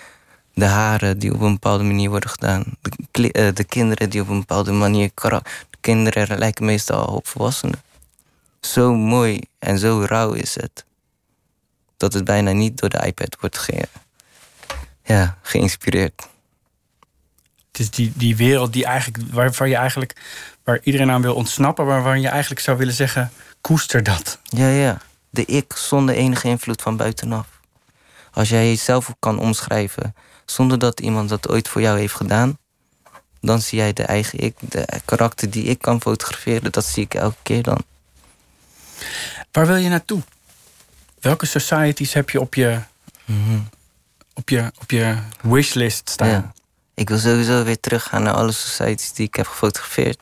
[0.53, 2.63] De haren die op een bepaalde manier worden gedaan.
[3.11, 5.11] De, eh, de kinderen die op een bepaalde manier...
[5.79, 7.81] kinderen lijken meestal al op volwassenen
[8.65, 10.85] zo mooi en zo rauw is het.
[11.97, 13.67] Dat het bijna niet door de iPad wordt
[15.03, 16.27] ja, geïnspireerd.
[17.71, 20.21] Het is die, die wereld die eigenlijk, waarvan je eigenlijk,
[20.63, 23.31] waar iedereen aan wil ontsnappen, waarvan je eigenlijk zou willen zeggen:
[23.63, 24.39] koester dat.
[24.43, 24.97] Ja, ja.
[25.29, 27.47] De ik zonder enige invloed van buitenaf.
[28.33, 32.57] Als jij jezelf kan omschrijven zonder dat iemand dat ooit voor jou heeft gedaan,
[33.41, 37.13] dan zie jij de eigen ik, de karakter die ik kan fotograferen, dat zie ik
[37.13, 37.83] elke keer dan.
[39.51, 40.21] Waar wil je naartoe?
[41.19, 42.79] Welke societies heb je op je,
[44.33, 46.27] op je, op je wishlist staan?
[46.27, 46.53] Ja.
[46.93, 50.19] Ik wil sowieso weer teruggaan naar alle societies die ik heb gefotografeerd.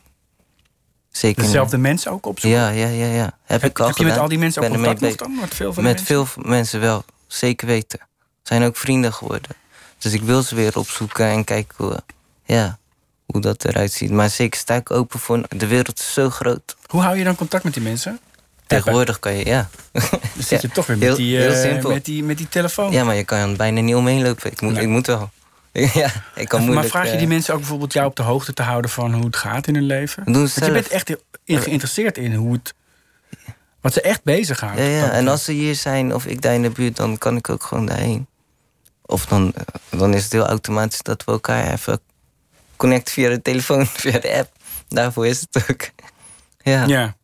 [1.12, 1.42] Zeker.
[1.42, 2.60] Dezelfde mensen ook opzoeken?
[2.60, 3.22] Ja, ja, ja, ja.
[3.44, 5.34] Heb, Heb, ik al heb je met al die mensen ook contact nog dan?
[5.40, 6.06] Met veel van Met mensen?
[6.26, 7.98] veel mensen wel, zeker weten.
[8.42, 9.50] Zijn ook vrienden geworden.
[9.98, 12.02] Dus ik wil ze weer opzoeken en kijken hoe,
[12.44, 12.78] ja,
[13.26, 14.10] hoe dat eruit ziet.
[14.10, 15.42] Maar zeker sta ik open voor.
[15.48, 16.76] De wereld is zo groot.
[16.86, 18.18] Hoe hou je dan contact met die mensen?
[18.66, 19.68] Tegenwoordig kan je, ja.
[19.92, 20.02] Dan
[20.38, 22.92] zit je Ja, toch weer met heel- die, eh, met die, met die telefoon.
[22.92, 24.52] Ja, maar je kan er bijna niet omheen lopen.
[24.52, 24.82] Ik moet, Nee.
[24.82, 25.30] ik moet wel.
[26.02, 26.88] ja, ik kan maar moeilijk...
[26.88, 29.24] vraag je eh, die mensen ook bijvoorbeeld jou op de hoogte te houden van hoe
[29.24, 30.32] het gaat in hun leven?
[30.32, 32.74] Doen ze Want je bent echt geïnteresseerd in hoe het.
[33.80, 34.78] Wat ze echt bezighoudt.
[34.78, 35.10] Ja, ja.
[35.10, 37.62] En als ze hier zijn of ik daar in de buurt, dan kan ik ook
[37.62, 38.26] gewoon daarheen.
[39.02, 42.00] Of dan, eh, dan is het heel automatisch dat we elkaar even
[42.76, 44.50] connecten via de telefoon, via de app.
[44.88, 45.90] Daarvoor is het ook.
[46.64, 46.84] Ja.
[46.84, 47.16] Ja.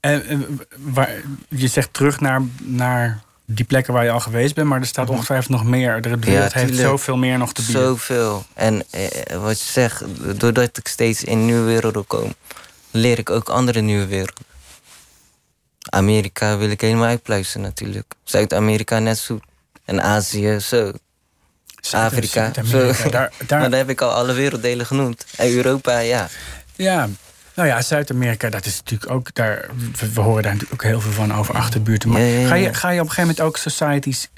[0.00, 0.38] En eh,
[0.76, 1.10] waar,
[1.48, 3.22] je zegt terug naar, naar
[3.54, 6.02] die plekken waar je al geweest bent, maar er staat ongetwijfeld nog meer.
[6.02, 7.82] De wereld heeft zoveel meer nog te bieden.
[7.82, 8.44] Zoveel.
[8.54, 10.02] En eh, wat je zegt,
[10.40, 12.34] doordat ik steeds in nieuwe werelden kom,
[12.90, 14.44] leer ik ook andere nieuwe werelden.
[15.90, 18.14] Amerika wil ik helemaal uitpluizen natuurlijk.
[18.24, 19.40] Zuid-Amerika net zo.
[19.84, 20.92] En Azië zo.
[21.90, 22.52] Afrika.
[22.64, 22.92] Zo.
[23.10, 25.24] Daar, daar, Maar dan heb ik al alle werelddelen genoemd.
[25.36, 26.28] En Europa, ja.
[26.76, 27.08] ja,
[27.54, 29.70] Nou ja, Zuid-Amerika, dat is natuurlijk ook daar.
[29.98, 32.08] We, we horen daar natuurlijk ook heel veel van over achterbuurten.
[32.10, 32.46] Maar Ja, ja, ja.
[32.46, 34.30] Ga, je, ga je op een gegeven moment ook societies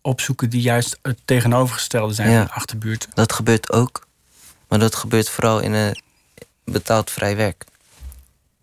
[0.00, 3.10] opzoeken die juist het tegenovergestelde zijn van achterbuurten?
[3.14, 4.06] Dat gebeurt ook.
[4.68, 6.02] Maar dat gebeurt vooral in een
[6.64, 7.64] betaald vrij werk.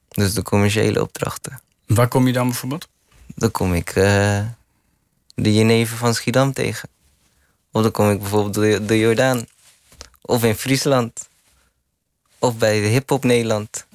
[0.07, 1.59] Dus de commerciële opdrachten.
[1.85, 2.87] Waar kom je dan bijvoorbeeld?
[3.35, 4.39] Dan kom ik eh,
[5.35, 6.89] de Jenever van Schiedam tegen.
[7.71, 9.45] Of dan kom ik bijvoorbeeld de, de Jordaan.
[10.21, 11.27] Of in Friesland.
[12.39, 13.85] Of bij de Hip Hop Nederland.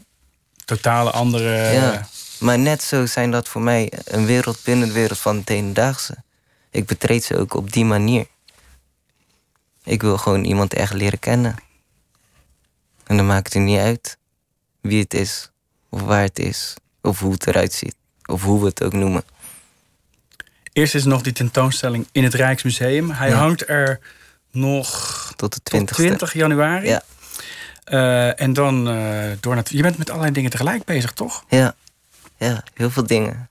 [0.76, 1.72] Totale andere.
[1.72, 2.08] Ja.
[2.38, 6.16] Maar net zo zijn dat voor mij een wereld binnen de wereld van het hedendaagse.
[6.70, 8.26] Ik betreed ze ook op die manier.
[9.84, 11.56] Ik wil gewoon iemand echt leren kennen.
[13.06, 14.16] En dan maakt het niet uit
[14.80, 15.50] wie het is,
[15.88, 17.94] of waar het is, of hoe het eruit ziet,
[18.24, 19.24] of hoe we het ook noemen.
[20.72, 23.10] Eerst is nog die tentoonstelling in het Rijksmuseum.
[23.10, 23.36] Hij Ja.
[23.36, 24.00] hangt er
[24.50, 24.88] nog
[25.36, 26.86] Tot de tot 20 20 januari.
[26.88, 27.02] Ja.
[27.92, 28.94] Eh, en dan eh,
[29.40, 29.64] door naar.
[29.68, 31.44] Je bent met allerlei dingen tegelijk bezig, toch?
[31.48, 31.74] Ja.
[32.36, 33.48] ja, heel veel dingen.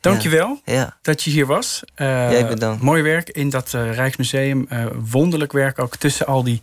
[0.00, 1.82] Dankjewel Ja, dat je hier was.
[1.94, 2.82] Eh, Jij bedankt.
[2.82, 4.66] Mooi werk in dat eh, Rijksmuseum.
[4.68, 6.60] Eh, wonderlijk werk ook tussen al die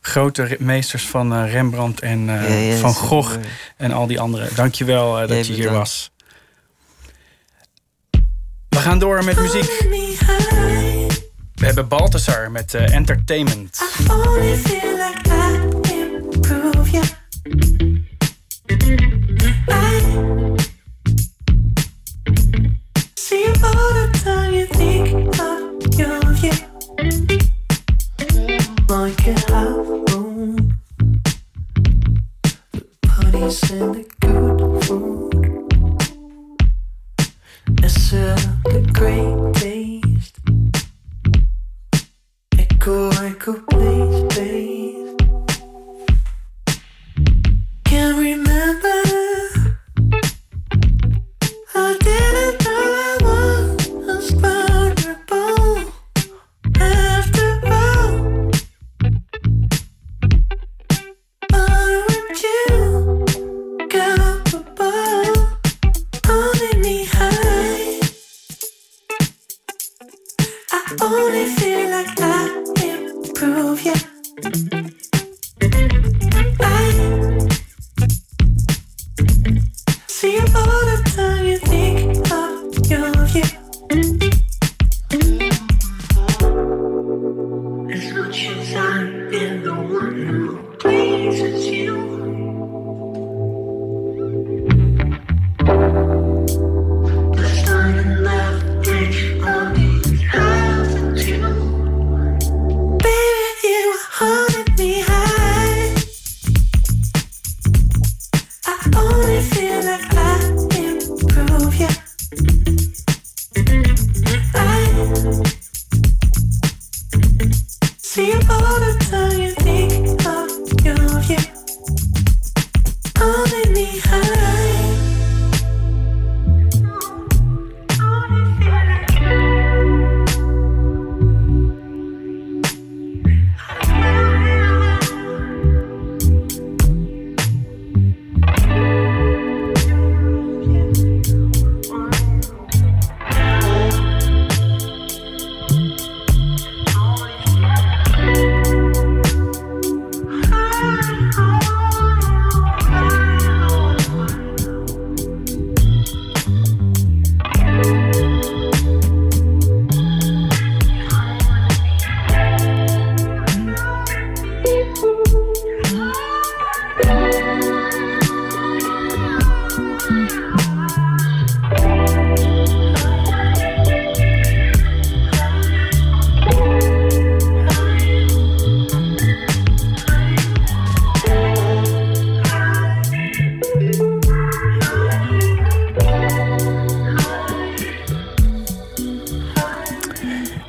[0.00, 2.94] grote meesters van eh, Rembrandt en eh, Ja, ja, Van.
[2.94, 3.36] Gogh
[3.76, 4.48] en al die anderen.
[4.54, 5.78] Dankjewel eh dat Jij je hier bedankt.
[5.78, 6.10] was.
[8.68, 9.78] We gaan door met muziek.
[11.54, 13.80] We hebben Balthasar met eh, Entertainment.
[14.10, 15.31] only feel like I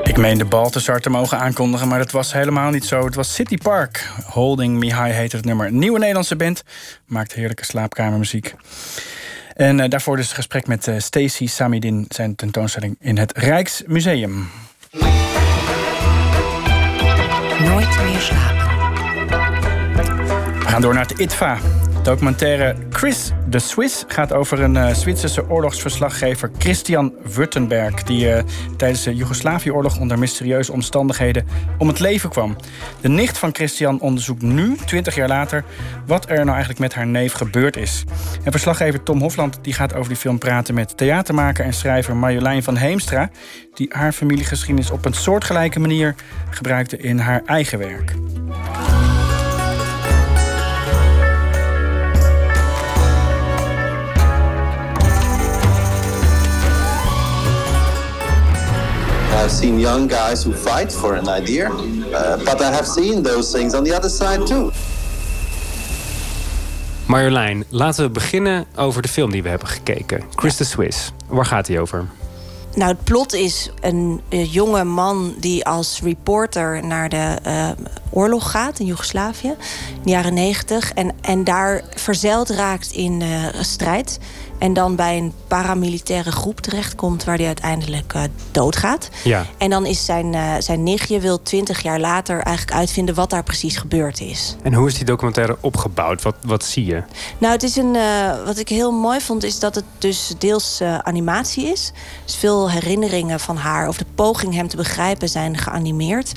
[0.04, 3.06] Ik meende Balthasar te mogen aankondigen, maar dat was helemaal niet zo.
[3.06, 4.10] Het was City Park.
[4.26, 5.72] Holding Me High heette het nummer.
[5.72, 6.64] Nieuwe Nederlandse band.
[7.06, 8.56] Maakt heerlijke slaapkamermuziek.
[9.54, 12.06] En eh, daarvoor dus het gesprek met eh, Stacy Samidin...
[12.10, 14.50] zijn tentoonstelling in het Rijksmuseum.
[17.60, 18.78] Nooit meer slapen.
[20.60, 21.58] We gaan door naar het ITVA.
[22.04, 28.04] Documentaire Chris de Swiss gaat over een uh, Zwitserse oorlogsverslaggever Christian Württemberg...
[28.04, 28.42] die uh,
[28.78, 31.46] tijdens de Joegoslavië-oorlog onder mysterieuze omstandigheden
[31.78, 32.56] om het leven kwam.
[33.02, 35.64] De nicht van Christian onderzoekt nu, 20 jaar later,
[36.06, 38.04] wat er nou eigenlijk met haar neef gebeurd is.
[38.44, 42.64] En verslaggever Tom Hofland die gaat over die film praten met theatermaker en schrijver Marjolein
[42.64, 43.30] van Heemstra...
[43.74, 46.16] die haar familiegeschiedenis op een soortgelijke manier
[46.50, 48.14] gebruikte in haar eigen werk.
[59.34, 63.58] I've seen young guys who fight for an idea, uh, but I have seen those
[63.58, 64.72] things on the other side too.
[67.06, 70.24] Marjolein, laten we beginnen over de film die we hebben gekeken.
[70.36, 71.12] Chris the Swiss.
[71.28, 72.08] Waar gaat hij over?
[72.76, 77.70] Nou, het plot is een, jonge man die als reporter naar de uh,
[78.10, 80.92] oorlog gaat in Joegoslavië in de jaren negentig.
[80.92, 84.20] En, en daar verzeild raakt in uh, strijd.
[84.64, 89.10] En dan bij een paramilitaire groep terechtkomt waar hij uiteindelijk uh, doodgaat.
[89.24, 89.46] Ja.
[89.58, 93.44] En dan is zijn, uh, zijn nichtje wil twintig jaar later eigenlijk uitvinden wat daar
[93.44, 94.56] precies gebeurd is.
[94.62, 96.22] En hoe is die documentaire opgebouwd?
[96.22, 97.04] Wat, wat zie je?
[97.38, 100.82] Nou, het is een, uh, wat ik heel mooi vond, is dat het dus deels
[100.82, 101.92] animatie is.
[102.26, 106.32] Dus veel herinneringen van haar of de poging hem te begrijpen zijn geanimeerd.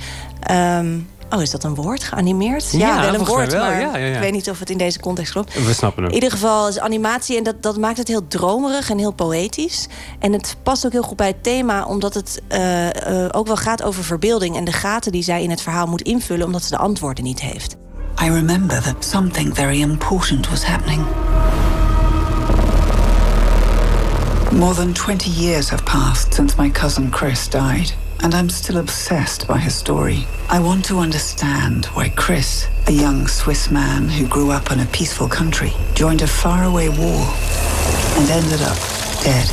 [0.51, 2.05] Um, Oh, is dat een woord?
[2.05, 2.73] Geanimeerd?
[2.73, 3.65] Ja, ja wel een woord, wel.
[3.65, 5.65] maar ja, ja, ik weet niet of het in deze context klopt.
[5.65, 6.11] We snappen hem.
[6.11, 9.87] In ieder geval is animatie en dat, dat maakt het heel dromerig en heel poëtisch.
[10.19, 12.93] En het past ook heel goed bij het thema, omdat het uh, uh,
[13.31, 14.57] ook wel gaat over verbeelding...
[14.57, 17.41] en de gaten die zij in het verhaal moet invullen, omdat ze de antwoorden niet
[17.41, 17.77] heeft.
[18.23, 21.05] I remember that something very important was happening.
[24.53, 27.97] More than 20 years have passed since my cousin Chris died.
[28.23, 30.27] And I'm still obsessed by his story.
[30.49, 34.87] I want to understand why Chris, a young Swiss man who grew up in a
[34.87, 37.27] peaceful country, joined a faraway war
[38.17, 38.79] and ended up
[39.23, 39.53] dead.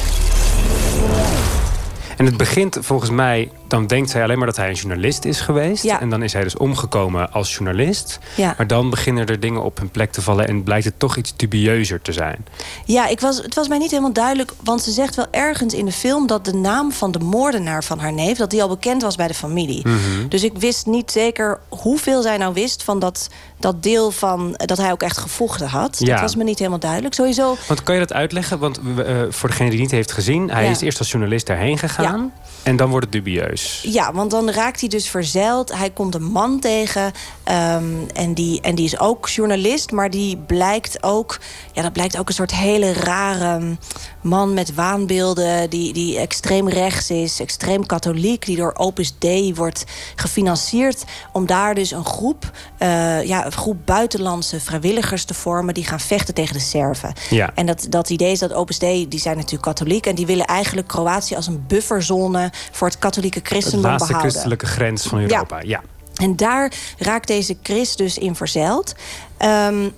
[2.18, 5.42] En het begint volgens mij, dan denkt zij alleen maar dat hij een journalist is
[5.42, 5.84] geweest.
[5.84, 6.02] Ja.
[6.02, 8.20] En dan is hij dus omgekomen als journalist.
[8.36, 8.54] Ja.
[8.58, 11.34] Maar dan beginnen er dingen op hun plek te vallen en blijkt het toch iets
[11.36, 12.46] dubieuzer te zijn.
[12.86, 15.86] Ja, ik was, het was mij niet helemaal duidelijk, want ze zegt wel ergens in
[15.86, 19.02] de film dat de naam van de moordenaar van haar neef, dat die al bekend
[19.02, 19.88] was bij de familie.
[19.88, 20.28] Mhm.
[20.30, 24.78] Dus ik wist niet zeker hoeveel zij nou wist van dat, dat deel van dat
[24.78, 26.00] hij ook echt gevochten had.
[26.00, 26.06] Ja.
[26.06, 27.14] Dat was me niet helemaal duidelijk.
[27.14, 27.58] Sowieso.
[27.68, 28.60] Want kan je dat uitleggen?
[28.60, 32.34] Want uh, voor degene die niet heeft gezien, hij is eerst als journalist daarheen gegaan.
[32.64, 33.63] En dan wordt het dubieus.
[33.82, 35.74] Ja, want dan raakt hij dus verzeild.
[35.74, 37.12] Hij komt een man tegen.
[37.44, 39.92] Ehm, en, die, en die is ook journalist.
[39.92, 41.40] Maar die blijkt ook...
[41.74, 43.78] Ja, dat blijkt ook een soort hele rare
[44.22, 45.70] man met waanbeelden.
[45.70, 47.40] Die, die extreem rechts is.
[47.40, 48.46] Extreem katholiek.
[48.46, 49.84] Die door Opus Dei wordt
[50.16, 51.04] gefinancierd.
[51.32, 52.52] Om daar dus een groep...
[52.78, 55.74] eh, ja, een groep buitenlandse vrijwilligers te vormen.
[55.74, 57.14] Die gaan vechten tegen de Serven.
[57.30, 57.52] Ja.
[57.56, 59.08] En dat, dat idee is dat Opus Dei...
[59.08, 60.06] Die zijn natuurlijk katholiek.
[60.06, 62.52] En die willen eigenlijk Kroatië als een bufferzone...
[62.72, 64.32] voor het katholieke christendom laatste behouden.
[64.32, 65.62] christelijke grens van Europa.
[65.62, 65.82] Ja.
[66.14, 68.96] En daar raakt deze Chris dus in verzeild.
[69.38, 69.90] Ehm,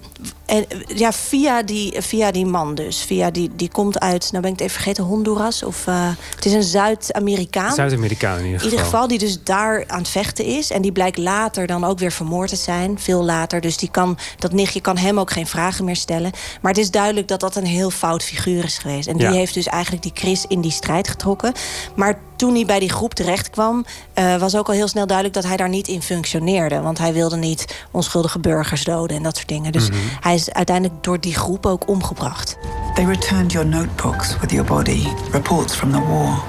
[0.45, 0.65] en
[0.95, 3.01] ja, via die, via die man dus.
[3.01, 5.63] Via die, die komt uit, nou ben ik het even vergeten, Honduras.
[5.63, 7.73] Of, uh, het is een Zuid-Amerikaan.
[7.73, 8.71] Zuid-Amerikaan in ieder In geval.
[8.71, 10.71] ieder geval, die dus daar aan het vechten is.
[10.71, 12.99] En die blijkt later dan ook weer vermoord te zijn.
[12.99, 13.61] Veel later.
[13.61, 16.31] Dus die kan, dat nichtje kan hem ook geen vragen meer stellen.
[16.61, 19.07] Maar het is duidelijk dat dat een heel fout figuur is geweest.
[19.07, 19.31] En die Ja.
[19.33, 21.53] heeft dus eigenlijk die Chris in die strijd getrokken.
[21.95, 23.85] Maar toen hij bij die groep terecht kwam...
[24.13, 26.81] eh, was ook al heel snel duidelijk dat hij daar niet in functioneerde.
[26.81, 29.71] Want hij wilde niet onschuldige burgers doden en dat soort dingen.
[29.71, 29.97] Dus Mhm.
[30.19, 32.57] hij is uiteindelijk door die groep ook omgebracht.
[32.93, 36.39] They returned your notebooks with your body, reports from the war.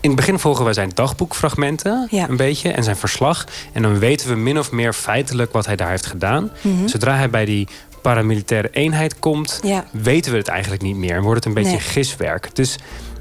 [0.00, 2.28] In het begin volgen wij zijn dagboekfragmenten Ja.
[2.28, 3.44] een beetje en zijn verslag.
[3.72, 6.50] En dan weten we min of meer feitelijk wat hij daar heeft gedaan.
[6.60, 6.88] Mhm.
[6.88, 7.68] Zodra hij bij die
[8.02, 9.84] paramilitaire eenheid komt, Ja.
[9.92, 11.14] weten we het eigenlijk niet meer.
[11.16, 11.80] En wordt het een beetje Nee.
[11.80, 12.54] giswerk.
[12.54, 12.78] Dus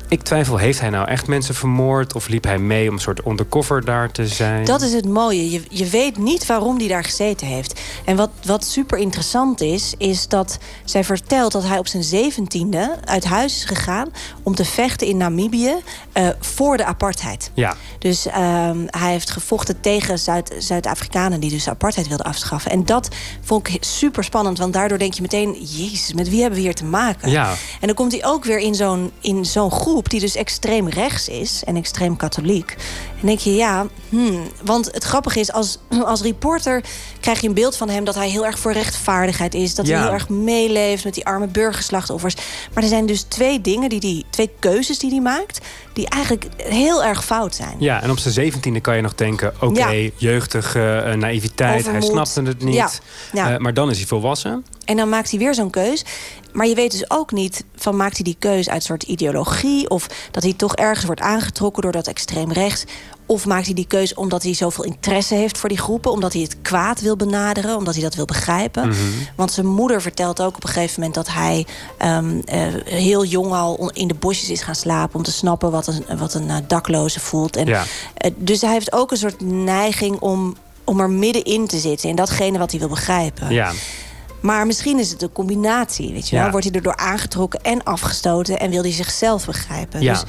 [0.10, 2.16] ik twijfel, heeft hij nou echt mensen vermoord?
[2.16, 4.66] Of liep hij mee om een soort undercover daar te zijn?
[4.66, 5.52] Dat is het mooie.
[5.52, 7.80] Je, je weet niet waarom hij daar gezeten heeft.
[8.06, 12.96] En wat, wat super interessant is, is dat zij vertelt dat hij op zijn zeventiende
[13.06, 14.10] uit huis is gegaan
[14.44, 15.76] om te vechten in Namibië
[16.12, 17.52] eh, voor de apartheid.
[17.54, 17.76] Ja.
[18.00, 22.72] Dus ehm, hij heeft gevochten tegen Zuid- Zuid-Afrikanen die dus de apartheid wilden afschaffen.
[22.72, 23.10] En dat
[23.42, 26.76] vond ik super spannend, want daardoor denk je meteen: Jezus, met wie hebben we hier
[26.76, 27.30] te maken?
[27.30, 27.50] Ja.
[27.80, 31.28] En dan komt hij ook weer in zo'n, in zo'n groep die dus extreem rechts
[31.28, 32.76] is en extreem katholiek.
[33.22, 34.48] En denk je, ja, hmm.
[34.64, 36.84] want het grappige is, als, als reporter
[37.20, 39.76] krijg je een beeld van hem dat hij heel erg voor rechtvaardigheid is.
[39.76, 39.94] Dat Ja.
[39.94, 42.36] hij heel erg meeleeft met die arme burgerslachtoffers.
[42.74, 45.60] Maar er zijn dus twee dingen, die die, twee keuzes die hij maakt,
[45.94, 47.76] die eigenlijk heel erg fout zijn.
[47.80, 49.54] Ja, en op zijn zeventiende kan je nog denken...
[49.62, 50.10] oké, Ja.
[50.16, 53.02] jeugdige eh, naïviteit, hij snapte het niet.
[53.34, 53.52] Ja.
[53.54, 54.66] Eh, maar dan is hij volwassen.
[54.86, 56.04] En dan maakt hij weer zo'n keus.
[56.54, 59.90] Maar je weet dus ook niet van maakt hij die keus uit een soort ideologie...
[59.90, 62.84] of dat hij toch ergens wordt aangetrokken door dat extreem rechts...
[63.26, 66.12] Of maakt hij die keuze omdat hij zoveel interesse heeft voor die groepen?
[66.12, 67.76] Omdat hij het kwaad wil benaderen?
[67.76, 68.88] Omdat hij dat wil begrijpen?
[68.88, 68.98] Mhm.
[69.36, 71.16] Want zijn moeder vertelt ook op een gegeven moment...
[71.16, 71.66] dat hij
[71.98, 75.16] ehm, eh, heel jong al in de bosjes is gaan slapen...
[75.16, 77.56] om te snappen wat een, wat een eh, dakloze voelt.
[77.56, 77.84] En, Ja.
[78.14, 82.10] eh, dus hij heeft ook een soort neiging om, om er middenin te zitten...
[82.10, 83.50] in datgene wat hij wil begrijpen.
[83.54, 83.72] Ja.
[84.42, 86.46] Maar misschien is het een combinatie, weet je wel?
[86.46, 86.52] Ja.
[86.52, 88.60] Wordt hij erdoor aangetrokken en afgestoten...
[88.60, 90.02] en wil hij zichzelf begrijpen.
[90.02, 90.14] Ja.
[90.14, 90.24] Dus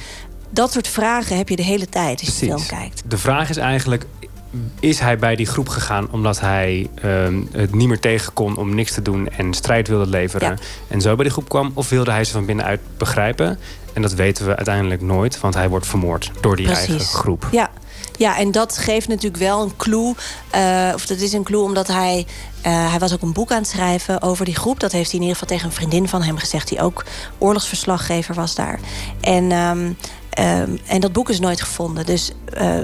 [0.49, 3.03] dat soort vragen heb je de hele tijd als je film kijkt.
[3.07, 4.05] De vraag is eigenlijk...
[4.79, 8.75] Is hij bij die groep gegaan omdat hij ehm, het niet meer tegen kon om
[8.75, 10.57] niks te doen en strijd wilde leveren Ja.
[10.87, 11.71] en zo bij die groep kwam?
[11.73, 13.59] Of wilde hij ze van binnenuit begrijpen?
[13.93, 17.47] En dat weten we uiteindelijk nooit, want hij wordt vermoord door die eigen groep.
[17.51, 17.69] Ja.
[18.21, 20.15] Ja, en dat geeft natuurlijk wel een clue.
[20.49, 22.25] eh, of dat is een clue omdat hij...
[22.61, 24.79] eh, hij was ook een boek aan het schrijven over die groep.
[24.79, 26.67] Dat heeft hij in ieder geval tegen een vriendin van hem gezegd...
[26.67, 27.05] die ook
[27.37, 28.79] oorlogsverslaggever was daar.
[29.21, 29.91] En, ehm,
[30.29, 32.05] ehm, en dat boek is nooit gevonden.
[32.05, 32.77] Dus eh,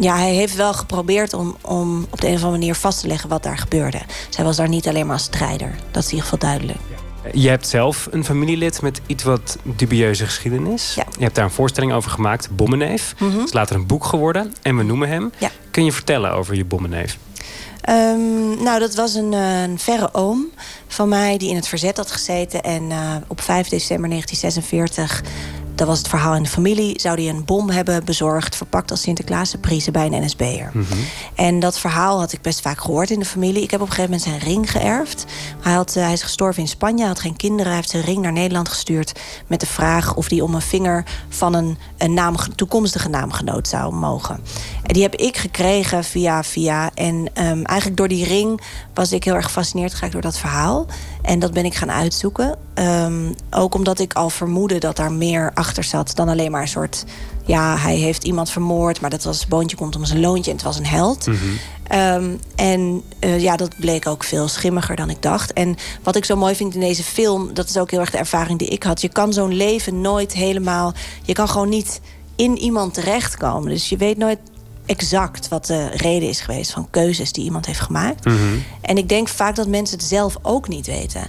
[0.00, 3.06] ja, hij heeft wel geprobeerd om, om op de een of andere manier vast te
[3.06, 3.28] leggen...
[3.28, 4.00] wat daar gebeurde.
[4.28, 5.74] Zij was daar niet alleen maar als strijder.
[5.90, 6.91] Dat is in ieder geval duidelijk.
[7.32, 10.94] Je hebt zelf een familielid met iets wat dubieuze geschiedenis.
[10.94, 13.14] Je hebt daar een voorstelling over gemaakt, Bommeneef.
[13.18, 13.38] Mhm.
[13.38, 15.32] Het is later een boek geworden en we noemen hem.
[15.38, 15.50] Ja.
[15.70, 17.18] Kun je vertellen over je Bommeneef?
[17.80, 20.50] Ehm, nou, dat was een, eh, een verre oom
[20.86, 22.62] van mij die in het verzet had gezeten.
[22.62, 25.22] En eh, op 5 december 1946,
[25.82, 27.00] dat was het verhaal in de familie...
[27.00, 30.72] zou hij een bom hebben bezorgd, verpakt als Sinterklaas-prise bij een NSB'er.
[31.34, 33.62] En dat verhaal had ik best vaak gehoord in de familie.
[33.62, 35.24] Ik heb op een gegeven moment zijn ring geërfd.
[35.60, 37.66] Hij, had, eh, hij is gestorven in Spanje, hij had geen kinderen.
[37.66, 39.20] Hij heeft zijn ring naar Nederland gestuurd...
[39.46, 43.94] met de vraag of hij om een vinger van een, een naam, toekomstige naamgenoot zou
[43.94, 44.40] mogen.
[44.82, 46.90] En die heb ik gekregen via via.
[46.94, 48.60] En ehm, eigenlijk door die ring
[48.94, 50.86] was ik heel erg gefascineerd geraakt door dat verhaal.
[51.22, 52.58] En dat ben ik gaan uitzoeken.
[52.74, 56.68] Ehm, ook omdat ik al vermoedde dat daar meer achter zat dan alleen maar een
[56.68, 57.04] soort...
[57.46, 60.50] ja, hij heeft iemand vermoord, maar dat was boontje komt om zijn loontje...
[60.50, 61.28] en het was een held.
[61.86, 65.52] Ehm, en eh, ja, dat bleek ook veel schimmiger dan ik dacht.
[65.52, 68.18] En wat ik zo mooi vind in deze film, dat is ook heel erg de
[68.18, 69.00] ervaring die ik had.
[69.00, 70.92] Je kan zo'n leven nooit helemaal.
[71.22, 72.00] Je kan gewoon niet
[72.36, 73.68] in iemand terechtkomen.
[73.68, 74.38] Dus je weet nooit
[74.86, 78.26] exact wat de reden is geweest van keuzes die iemand heeft gemaakt.
[78.80, 81.22] En ik denk vaak dat mensen het zelf ook niet weten.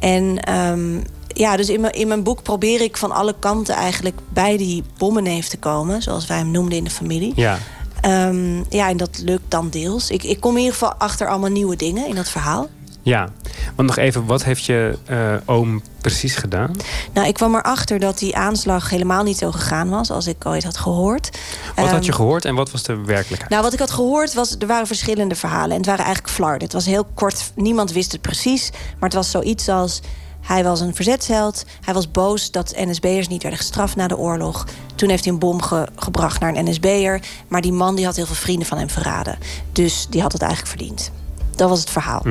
[0.00, 4.18] En ehm, ja, dus in mijn, in mijn boek probeer ik van alle kanten eigenlijk
[4.28, 7.32] bij die bommenneef te komen, zoals wij hem noemden in de familie.
[7.36, 7.58] Ja.
[8.00, 10.10] Ehm, ja, en dat lukt dan deels.
[10.10, 12.68] Ik, ik kom in ieder geval achter allemaal nieuwe dingen in dat verhaal.
[13.06, 13.28] Ja,
[13.76, 16.70] want nog even, wat heeft je eh, oom precies gedaan?
[17.12, 20.64] Nou, ik kwam erachter dat die aanslag helemaal niet zo gegaan was als ik ooit
[20.64, 21.38] had gehoord.
[21.76, 23.50] Wat had je Ehm, gehoord en wat was de werkelijkheid?
[23.50, 25.70] Nou, wat ik had gehoord was, er waren verschillende verhalen.
[25.70, 26.62] En het waren eigenlijk flarden.
[26.62, 28.70] Het was heel kort, niemand wist het precies.
[28.72, 30.00] Maar het was zoiets als,
[30.40, 31.64] hij was een verzetsheld.
[31.84, 34.66] Hij was boos dat NSB'ers niet werden gestraft na de oorlog.
[34.94, 37.20] Toen heeft hij een bom ge- gebracht naar een NSB'er.
[37.48, 39.38] Maar die man die had heel veel vrienden van hem verraden.
[39.72, 41.10] Dus die had het eigenlijk verdiend.
[41.56, 42.22] Dat was het verhaal.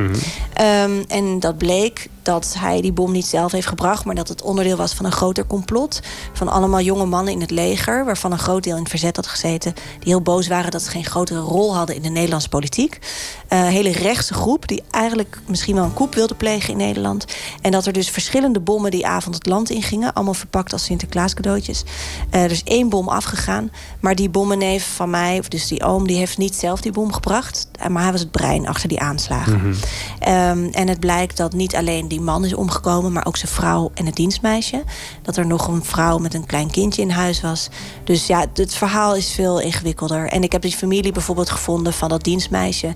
[0.53, 4.05] Ehm, en dat bleek dat hij die bom niet zelf heeft gebracht...
[4.05, 5.99] maar dat het onderdeel was van een groter complot...
[6.33, 8.05] van allemaal jonge mannen in het leger...
[8.05, 9.73] waarvan een groot deel in het verzet had gezeten...
[9.73, 12.99] die heel boos waren dat ze geen grotere rol hadden in de Nederlandse politiek.
[13.47, 17.25] Eh, Een hele rechtse groep die eigenlijk misschien wel een koep wilde plegen in Nederland.
[17.61, 20.13] En dat er dus verschillende bommen die avond het land ingingen...
[20.13, 21.83] allemaal verpakt als Sinterklaas cadeautjes.
[22.29, 25.39] Eh, er is één bom afgegaan, maar die bommenneef van mij...
[25.39, 27.67] of dus die oom, die heeft niet zelf die bom gebracht...
[27.79, 29.75] eh, maar hij was het brein achter die aanslagen.
[30.19, 33.91] Ehm, en het blijkt dat niet alleen die man is omgekomen, maar ook zijn vrouw
[33.93, 34.83] en het dienstmeisje.
[35.21, 37.69] Dat er nog een vrouw met een klein kindje in huis was.
[38.03, 40.27] Dus ja, het verhaal is veel ingewikkelder.
[40.27, 42.93] En ik heb die familie bijvoorbeeld gevonden van dat dienstmeisje.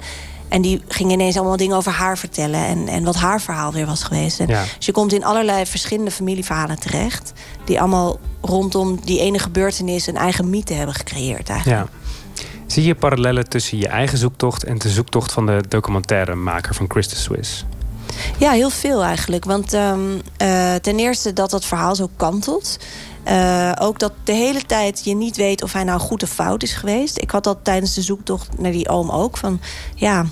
[0.48, 2.66] En die ging ineens allemaal dingen over haar vertellen.
[2.66, 4.40] En, en wat haar verhaal weer was geweest.
[4.40, 4.64] En Ja.
[4.78, 7.34] Dus je komt in allerlei verschillende familieverhalen terecht.
[7.66, 11.50] Die allemaal rondom die ene gebeurtenis een eigen mythe hebben gecreëerd.
[11.50, 11.90] Eigenlijk.
[11.92, 11.98] Ja.
[12.68, 17.08] Zie je parallellen tussen je eigen zoektocht en de zoektocht van de documentairemaker van Chris
[17.08, 17.66] de Swiss?
[18.38, 19.46] Ja, heel veel eigenlijk.
[19.46, 22.78] Want ehm, eh, ten eerste dat dat verhaal zo kantelt.
[23.24, 26.64] Eh, ook dat de hele tijd je niet weet of hij nou goed of fout
[26.64, 27.22] is geweest.
[27.22, 29.38] Ik had dat tijdens de zoektocht naar die oom ook.
[29.38, 29.60] Van
[29.96, 30.26] ja,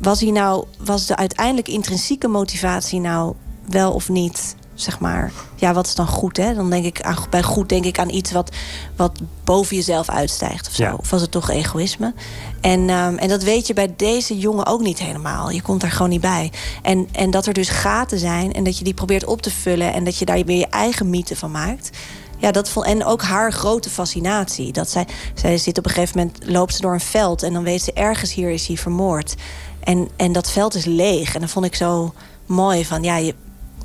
[0.00, 3.34] was hij nou, was de uiteindelijk intrinsieke motivatie nou
[3.68, 4.56] wel of niet?
[4.74, 6.36] Zeg maar, ja, wat is dan goed?
[6.36, 6.54] Hè?
[6.54, 8.56] Dan denk ik aan, bij goed denk ik aan iets wat,
[8.96, 10.82] wat boven jezelf uitstijgt of zo.
[10.82, 10.94] Ja.
[10.94, 12.14] Of was het toch egoïsme?
[12.60, 15.50] En, ehm, en dat weet je bij deze jongen ook niet helemaal.
[15.50, 16.52] Je komt er gewoon niet bij.
[16.82, 19.92] En, en dat er dus gaten zijn en dat je die probeert op te vullen
[19.92, 21.90] en dat je daar weer je eigen mythe van maakt.
[22.38, 24.72] Ja, dat vond, en ook haar grote fascinatie.
[24.72, 27.62] Dat zij, zij zit op een gegeven moment, loopt ze door een veld en dan
[27.62, 29.34] weet ze ergens hier is hij vermoord.
[29.80, 31.34] En, en dat veld is leeg.
[31.34, 32.14] En dat vond ik zo
[32.46, 33.34] mooi van ja, je,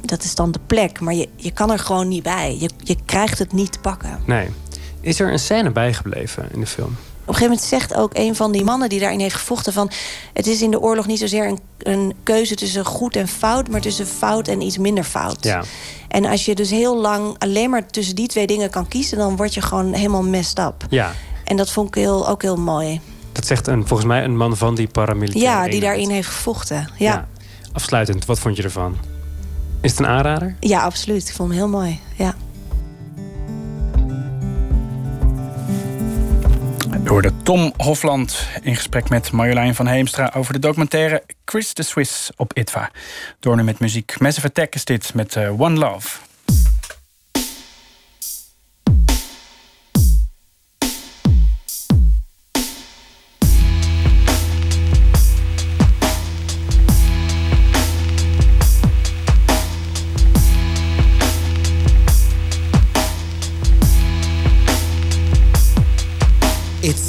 [0.01, 2.57] dat is dan de plek, maar je, je kan er gewoon niet bij.
[2.59, 4.19] Je, je krijgt het niet te pakken.
[4.25, 4.49] Nee.
[5.01, 6.87] Is er een scène bijgebleven in de film?
[6.89, 9.91] Op een gegeven moment zegt ook een van die mannen die daarin heeft gevochten van
[10.33, 13.81] het is in de oorlog niet zozeer een, een keuze tussen goed en fout, maar
[13.81, 15.43] tussen fout en iets minder fout.
[15.43, 15.63] Ja.
[16.07, 19.35] En als je dus heel lang alleen maar tussen die twee dingen kan kiezen, dan
[19.35, 20.85] word je gewoon helemaal messed up.
[20.89, 21.13] Ja.
[21.43, 23.01] En dat vond ik heel, ook heel mooi.
[23.31, 25.91] Dat zegt een, volgens mij een man van die paramilitaire Ja, die eenheid.
[25.91, 26.89] daarin heeft gevochten.
[26.97, 27.11] Ja.
[27.13, 27.27] ja.
[27.73, 28.97] Afsluitend, wat vond je ervan?
[29.81, 30.55] Is het een aanrader?
[30.59, 31.29] Ja, absoluut.
[31.29, 31.99] Ik vond hem heel mooi.
[32.15, 32.35] Ja.
[37.03, 41.83] We hoorden Tom Hofland in gesprek met Marjolein van Heemstra over de documentaire Chris the
[41.83, 42.91] Swiss op ITVA.
[43.39, 44.19] Door nu met muziek.
[44.19, 46.28] Massive Attack is dit met eh, One Love.
[66.81, 67.08] It's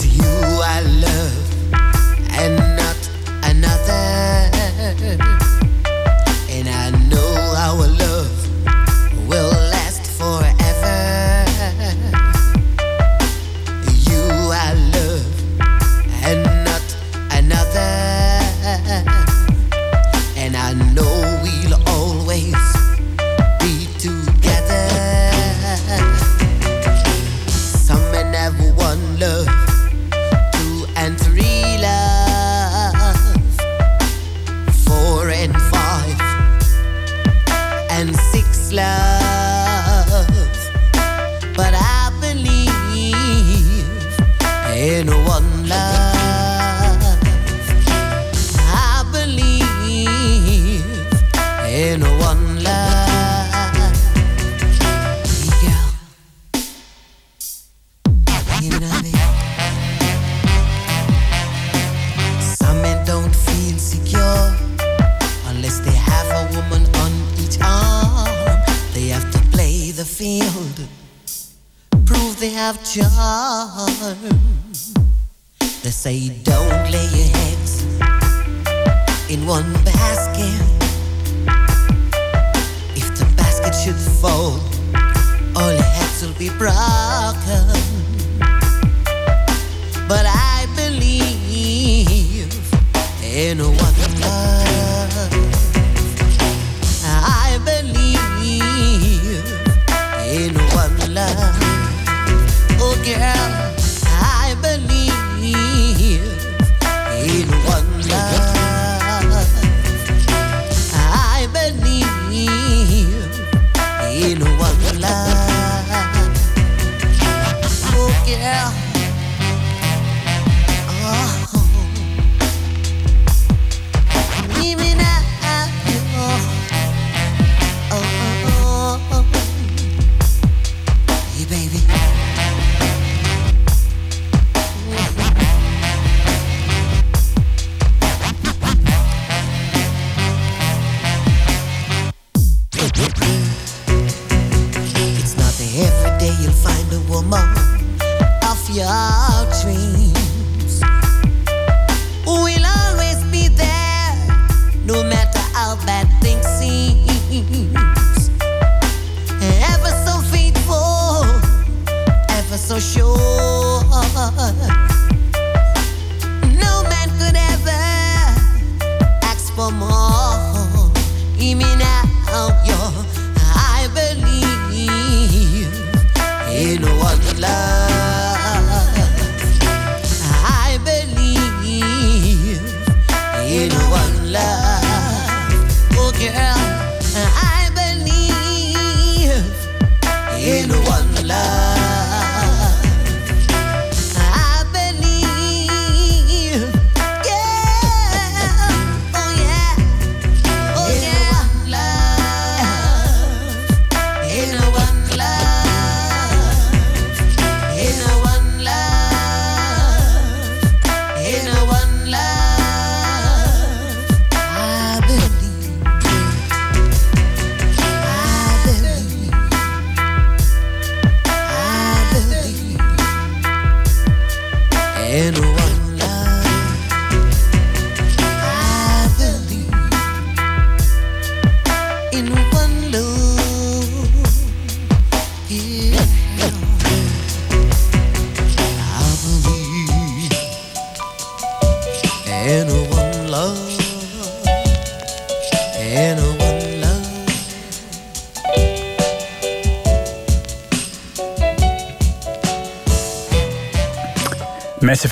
[184.31, 184.70] love.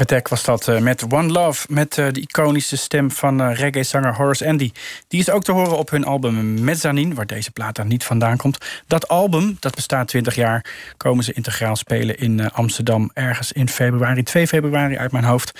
[0.01, 1.67] Attack was dat uh, met One Love...
[1.71, 4.73] met uh, de iconische stem van uh, reggae-zanger Horace Andy.
[5.09, 7.15] Die is ook te horen op hun album Mezzanine...
[7.15, 8.59] waar deze plaat dan niet vandaan komt.
[8.87, 10.65] Dat album, dat bestaat 20 jaar...
[10.97, 13.11] komen ze integraal spelen in Amsterdam...
[13.15, 15.53] ergens in februari, 2 februari uit mijn hoofd.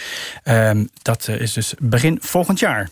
[0.43, 2.89] Ehm, dat is dus begin volgend jaar.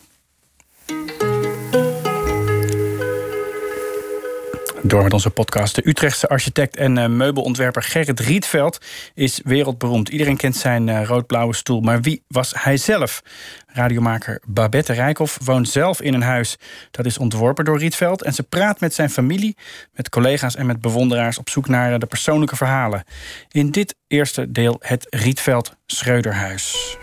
[4.87, 5.75] Door met onze podcast.
[5.75, 8.77] De Utrechtse architect en uh, meubelontwerper Gerrit Rietveld
[9.13, 10.09] is wereldberoemd.
[10.09, 11.81] Iedereen kent zijn uh, rood-blauwe stoel.
[11.81, 13.21] Maar wie was hij zelf?
[13.67, 16.55] Radiomaker Babette Rijkhoff woont zelf in een huis
[16.91, 18.23] dat is ontworpen door Rietveld.
[18.23, 19.57] En ze praat met zijn familie,
[19.93, 23.03] met collega's en met bewonderaars op zoek naar de persoonlijke verhalen.
[23.51, 26.97] In dit eerste deel het Rietveld Schreuderhuis.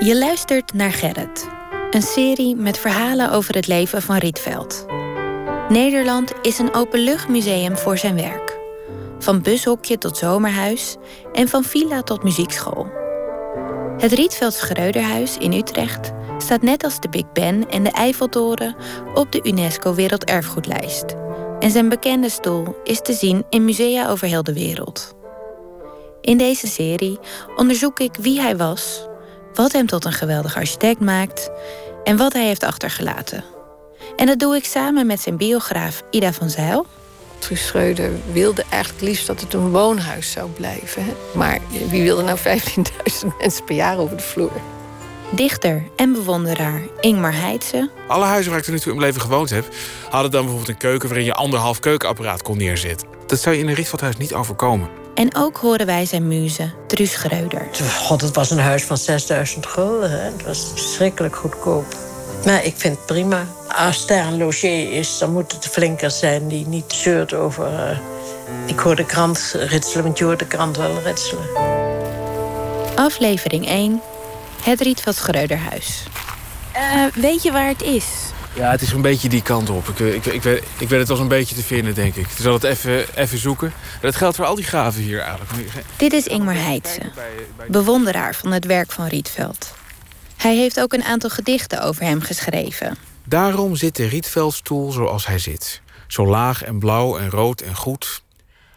[0.00, 1.48] Je luistert naar Gerrit,
[1.90, 4.86] een serie met verhalen over het leven van Rietveld.
[5.68, 8.58] Nederland is een openluchtmuseum voor zijn werk.
[9.18, 10.96] Van bushokje tot zomerhuis
[11.32, 12.86] en van villa tot muziekschool.
[13.98, 18.76] Het Rietveld Schreuderhuis in Utrecht staat net als de Big Ben en de Eiffeltoren
[19.14, 21.14] op de UNESCO Werelderfgoedlijst.
[21.58, 25.14] En zijn bekende stoel is te zien in musea over heel de wereld.
[26.20, 27.18] In deze serie
[27.56, 29.06] onderzoek ik wie hij was,
[29.54, 31.50] wat hem tot een geweldig architect maakt
[32.04, 33.53] en wat hij heeft achtergelaten.
[34.16, 36.86] En dat doe ik samen met zijn biograaf Ida van Zijl.
[37.38, 41.04] Truus Schreuder wilde eigenlijk liefst dat het een woonhuis zou blijven.
[41.34, 41.58] Maar
[41.90, 42.42] wie wilde nou 15.000
[43.38, 44.60] mensen per jaar over de vloer?
[45.30, 47.90] Dichter en bewonderaar Ingmar Heitse.
[48.08, 49.68] Alle huizen waar ik er nu toe in mijn leven gewoond heb...
[50.10, 53.08] hadden dan bijvoorbeeld een keuken waarin je anderhalf keukenapparaat kon neerzetten.
[53.26, 54.88] Dat zou je in een Rietveldhuis niet overkomen.
[55.14, 57.68] En ook horen wij zijn muze, Truus Schreuder.
[57.98, 60.10] God, het was een huis van 6000 gulden.
[60.10, 60.18] Hè?
[60.18, 61.84] Het was verschrikkelijk goedkoop.
[62.44, 63.46] Maar ik vind het prima.
[63.76, 67.72] Als er een logier is, dan moet het flinker zijn die niet zeurt over.
[67.72, 67.98] Uh,
[68.66, 71.44] ik hoor de krant ritselen, want je hoort de krant wel ritselen.
[72.94, 74.00] Aflevering 1.
[74.62, 76.02] Het Rietveld Schreuderhuis.
[76.76, 78.04] Uh, weet je waar het is?
[78.54, 79.88] Ja, het is een beetje die kant op.
[79.88, 82.26] Ik, ik, ik, weet, ik weet het wel een beetje te vinden, denk ik.
[82.26, 83.72] Ik zal het even, even zoeken.
[84.00, 85.70] Dat geldt voor al die graven hier eigenlijk.
[85.96, 87.00] Dit is Ingmar Heitse,
[87.68, 89.74] bewonderaar van het werk van Rietveld.
[90.36, 92.96] Hij heeft ook een aantal gedichten over hem geschreven.
[93.24, 95.82] Daarom zit de Rietveldstoel zoals hij zit.
[96.06, 98.22] Zo laag en blauw en rood en goed.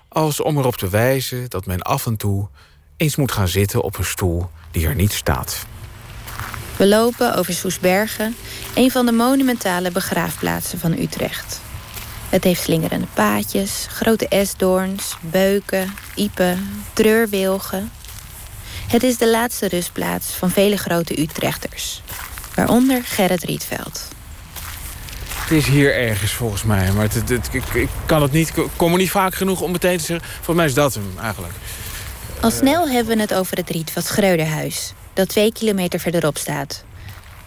[0.08, 2.48] Als om erop te wijzen dat men af en toe...
[2.98, 5.66] eens moet gaan zitten op een stoel die er niet staat.
[6.78, 8.36] We lopen over Soesbergen,
[8.76, 11.62] een van de monumentale begraafplaatsen van Utrecht.
[12.30, 17.92] Het heeft slingerende paadjes, grote esdoorns, beuken, iepen, treurwilgen...
[18.88, 22.02] Het is de laatste rustplaats van vele grote Utrechters.
[22.56, 24.08] Waaronder Gerrit Rietveld.
[25.48, 26.92] Het is hier ergens volgens mij.
[26.92, 29.98] Maar het, ik, ik, kan het niet, ik kom er niet vaak genoeg om meteen
[29.98, 30.28] te zeggen...
[30.30, 31.54] volgens mij is dat hem eigenlijk.
[32.42, 34.94] Al snel hebben we het over het Rietveld Schreuderhuis...
[35.14, 36.84] dat twee kilometer verderop staat.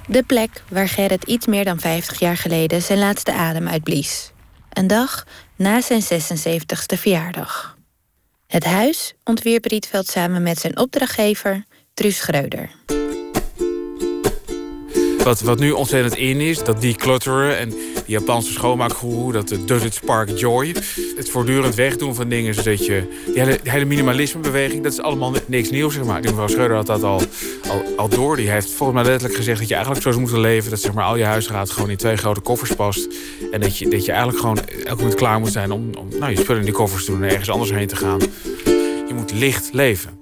[0.06, 2.82] De plek waar Gerrit iets meer dan 50 jaar geleden...
[2.82, 4.30] zijn laatste adem uitblies.
[4.72, 5.24] Een dag
[5.56, 7.76] na zijn 76ste verjaardag.
[8.46, 11.64] Het huis ontwierp Rietveld samen met zijn opdrachtgever
[11.94, 12.70] Truus Schreuder.
[15.24, 19.94] Wat, wat nu ontzettend in is, dat declutteren en die Japanse schoonmaakgoeroe, dat does it
[19.94, 20.74] spark joy.
[21.16, 23.02] Het voortdurend wegdoen van dingen, zodat je...
[23.26, 26.20] Die hele, die hele minimalismebeweging, dat is allemaal niks nieuws, zeg maar.
[26.20, 27.22] Die mevrouw Schreuder had dat al,
[27.68, 28.36] al, al door.
[28.36, 30.70] Die heeft volgens mij letterlijk gezegd dat je eigenlijk zo zou moeten leven...
[30.70, 33.08] dat zeg maar, al je huisraad gewoon in twee grote koffers past.
[33.52, 36.30] En dat je, dat je eigenlijk gewoon elke moment klaar moet zijn om, om nou,
[36.30, 37.22] je spullen in die koffers te doen...
[37.22, 38.20] en ergens anders heen te gaan.
[39.08, 40.19] Je moet licht leven.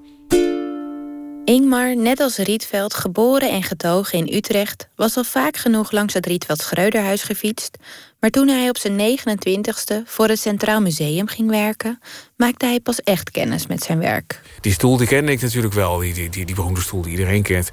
[1.48, 6.26] Ingmar, net als Rietveld, geboren en getogen in Utrecht, was al vaak genoeg langs het
[6.26, 7.76] Rietveld Schreuderhuis gefietst.
[8.20, 12.00] Maar toen hij op zijn 29ste voor het Centraal Museum ging werken,
[12.36, 14.40] maakte hij pas echt kennis met zijn werk.
[14.60, 17.70] Die stoel die kende ik natuurlijk wel, die, die, die, beroemde stoel die iedereen kent.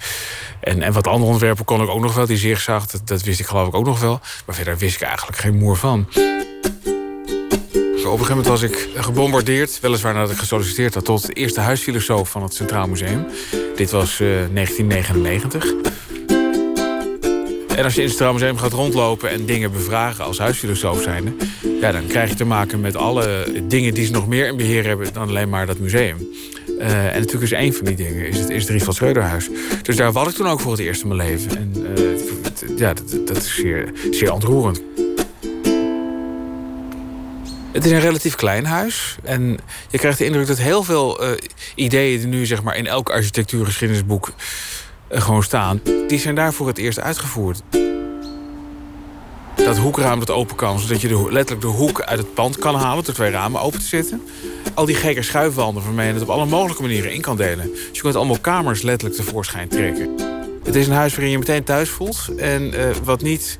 [0.62, 3.40] En, en wat andere ontwerpen kon ik ook nog wel, die zigzag, dat, dat wist
[3.40, 4.20] ik geloof ik ook nog wel.
[4.46, 6.08] Maar verder wist ik eigenlijk geen moer van.
[8.06, 12.30] Op een gegeven moment was ik gebombardeerd, weliswaar nadat ik gesolliciteerd had, tot eerste huisfilosoof
[12.30, 13.26] van het Centraal Museum.
[13.76, 15.74] Dit was uh, 1999.
[17.76, 21.34] En als je in het Centraal Museum gaat rondlopen en dingen bevragen als huisfilosoof zijnde,
[21.82, 24.86] ja, dan krijg je te maken met alle dingen die ze nog meer in beheer
[24.86, 26.28] hebben dan alleen maar dat museum.
[26.80, 29.50] Uh, en natuurlijk is één van die dingen is het, is het Schreuderhuis.
[29.82, 31.58] Dus daar was ik toen ook voor het eerst in mijn leven.
[31.58, 34.82] En uh, ja, dat, dat, is zeer, zeer ontroerend.
[37.76, 39.16] Het is een relatief klein huis.
[39.24, 39.58] En
[39.90, 41.30] je krijgt de indruk dat heel veel uh,
[41.76, 44.32] ideeën die nu zeg maar, in elk architectuurgeschiedenisboek
[45.12, 47.62] uh, gewoon staan, die zijn daar voor het eerst uitgevoerd.
[49.56, 52.76] Dat hoekraam dat open kan, zodat je de, letterlijk de hoek uit het pand kan
[52.76, 53.04] halen...
[53.04, 54.22] door twee ramen open te zetten.
[54.74, 57.72] Al die gekke schuifwanden waarmee je het op alle mogelijke manieren in kan delen.
[57.72, 60.35] Dus je kunt allemaal kamers letterlijk tevoorschijn trekken.
[60.66, 62.30] Het is een huis waarin je meteen thuis voelt.
[62.38, 63.60] En uh, wat niet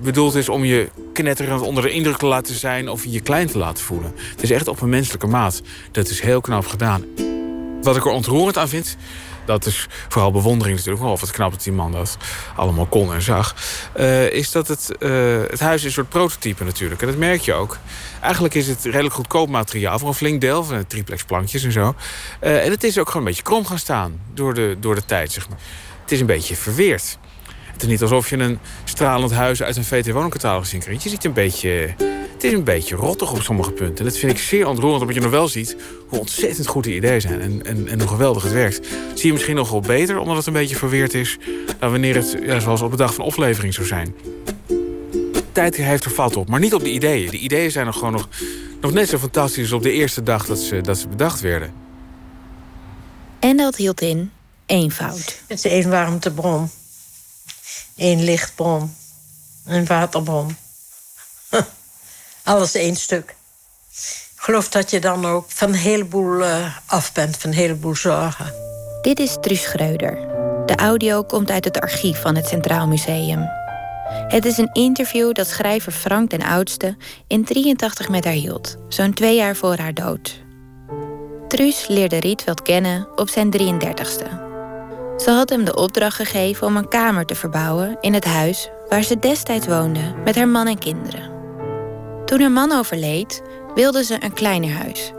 [0.00, 2.88] bedoeld is om je knetterend onder de indruk te laten zijn...
[2.88, 4.14] of je klein te laten voelen.
[4.30, 5.62] Het is echt op een menselijke maat.
[5.90, 7.04] Dat is heel knap gedaan.
[7.82, 8.96] Wat ik er ontroerend aan vind...
[9.46, 11.04] dat is vooral bewondering natuurlijk...
[11.04, 12.16] of het knap dat die man dat
[12.56, 13.54] allemaal kon en zag...
[13.96, 17.00] Uh, is dat het, uh, het huis is een soort prototype natuurlijk.
[17.00, 17.78] En dat merk je ook.
[18.20, 19.98] Eigenlijk is het redelijk goedkoop materiaal...
[19.98, 21.94] voor een flink deel van triplex plankjes en zo.
[22.40, 24.20] En het is ook gewoon een beetje krom gaan staan...
[24.34, 25.58] door de, door de tijd, zeg maar.
[26.06, 27.18] Het is een beetje verweerd.
[27.72, 31.02] Het is niet alsof je een stralend huis uit een VT-woningcatalogus in krijgt.
[31.02, 31.94] Je ziet een beetje...
[32.32, 33.98] Het is een beetje rottig op sommige punten.
[33.98, 35.76] En dat vind ik zeer ontroerend, omdat je nog wel ziet...
[36.08, 38.86] hoe ontzettend goed die ideeën zijn en, en, en hoe geweldig het werkt.
[39.14, 41.38] zie je misschien nog wel beter, omdat het een beetje verweerd is...
[41.78, 44.14] dan wanneer het, ja, zoals op de dag van oplevering zou zijn.
[45.52, 47.30] Tijd heeft er vat op, maar niet op de ideeën.
[47.30, 48.28] De ideeën zijn nog gewoon nog,
[48.80, 51.72] nog net zo fantastisch als op de eerste dag dat ze, dat ze bedacht werden.
[53.38, 54.30] En dat hield in
[54.66, 55.38] eenvoud.
[55.46, 56.70] Het is één warmtebron.
[57.96, 58.96] één lichtbron.
[59.64, 60.56] Een waterbron.
[62.42, 63.34] Alles één stuk.
[64.34, 67.94] Ik geloof dat je dan ook van een heleboel uh, af bent, van een heleboel
[67.94, 68.54] zorgen.
[69.02, 70.14] Dit is Truus Schreuder.
[70.66, 73.48] De audio komt uit het archief van het Centraal Museum.
[74.08, 79.14] Het is een interview dat schrijver Frank den Oudste in 83 met haar hield, zo'n
[79.14, 80.44] twee jaar voor haar dood.
[81.48, 84.45] Truus leerde Rietveld kennen op zijn 33ste.
[85.16, 89.02] Ze had hem de opdracht gegeven om een kamer te verbouwen in het huis waar
[89.02, 91.30] ze destijds woonde met haar man en kinderen.
[92.24, 93.42] Toen haar man overleed,
[93.74, 95.12] wilde ze een kleiner huis.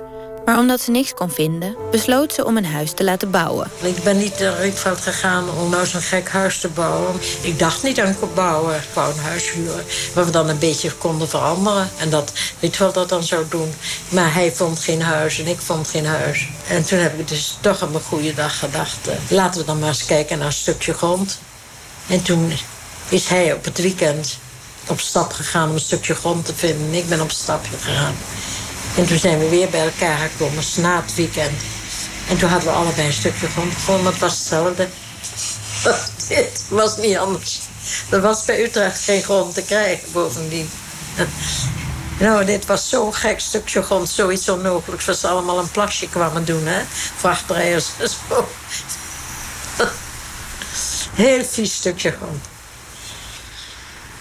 [0.47, 3.71] Maar omdat ze niks kon vinden, besloot ze om een huis te laten bouwen.
[3.81, 7.15] Ik ben niet naar Rietveld gegaan om nou zo'n gek huis te bouwen.
[7.41, 9.85] Ik dacht niet aan bouwen, ik een huis huren.
[10.13, 11.89] Waar we dan een beetje konden veranderen.
[11.97, 13.73] En dat Rietveld dat dan zou doen.
[14.09, 16.47] Maar hij vond geen huis en ik vond geen huis.
[16.67, 19.07] En toen heb ik dus toch op een goede dag gedacht...
[19.07, 21.39] Uh, laten we dan maar eens kijken naar een stukje grond.
[22.07, 22.51] En toen
[23.09, 24.37] is hij op het weekend
[24.87, 26.87] op stap gegaan om een stukje grond te vinden.
[26.87, 28.15] En ik ben op stapje gegaan.
[28.97, 31.61] En toen zijn we weer bij elkaar gekomen, na het weekend.
[32.27, 34.87] En toen hadden we allebei een stukje grond gevonden, het was hetzelfde.
[36.27, 37.59] Dit was niet anders.
[38.09, 40.69] Er was bij Utrecht geen grond te krijgen, bovendien.
[42.19, 45.05] Nou, dit was zo'n gek stukje grond, zoiets onmogelijks.
[45.05, 46.81] Was ze allemaal een plasje kwamen doen, hè?
[47.17, 48.09] Vrachtrijders en.
[51.23, 52.45] Heel vies stukje grond.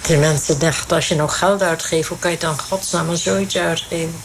[0.01, 2.09] Die mensen dachten, als je nog geld uitgeeft...
[2.09, 4.23] hoe kan je dan godsnaam zoiets uitgeven?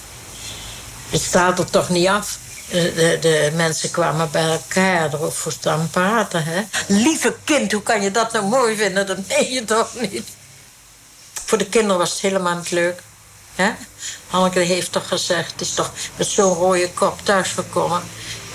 [1.11, 2.37] Het staat er toch niet af.
[2.69, 6.43] De, de, mensen kwamen bij elkaar erover staan praten.
[6.43, 6.61] Hè?
[6.87, 9.07] Lieve kind, hoe kan je dat nou mooi vinden?
[9.07, 10.27] Dat meen je toch niet?
[11.45, 13.01] Voor de kinderen was het helemaal niet leuk.
[13.55, 13.71] Hè?
[14.27, 15.51] Hanneke heeft toch gezegd...
[15.51, 18.01] het is toch met zo'n rode kop thuisgekomen.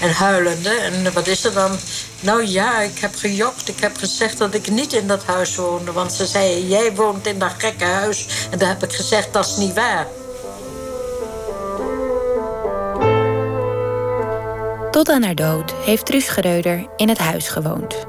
[0.00, 0.70] En huilende.
[0.70, 1.78] En wat is er dan?
[2.20, 3.68] Nou ja, ik heb gejokt.
[3.68, 5.92] Ik heb gezegd dat ik niet in dat huis woonde.
[5.92, 8.26] Want ze zei, jij woont in dat gekke huis.
[8.50, 10.06] En daar heb ik gezegd, dat is niet waar.
[14.96, 18.06] Tot aan haar dood heeft Truus Gereuder in het huis gewoond.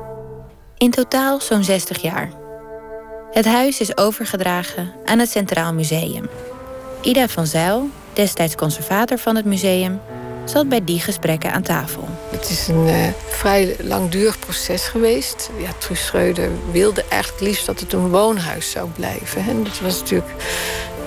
[0.78, 2.32] In totaal zo'n 60 jaar.
[3.32, 6.30] Het huis is overgedragen aan het Centraal Museum.
[7.02, 10.02] Ida van Zijl, destijds conservator van het museum,
[10.46, 12.08] zat bij die gesprekken aan tafel.
[12.30, 15.50] Het is een uh, vrij langdurig proces geweest.
[15.60, 19.42] Ja, Truus Schreuder wilde eigenlijk liefst dat het een woonhuis zou blijven.
[19.48, 20.34] En dat was natuurlijk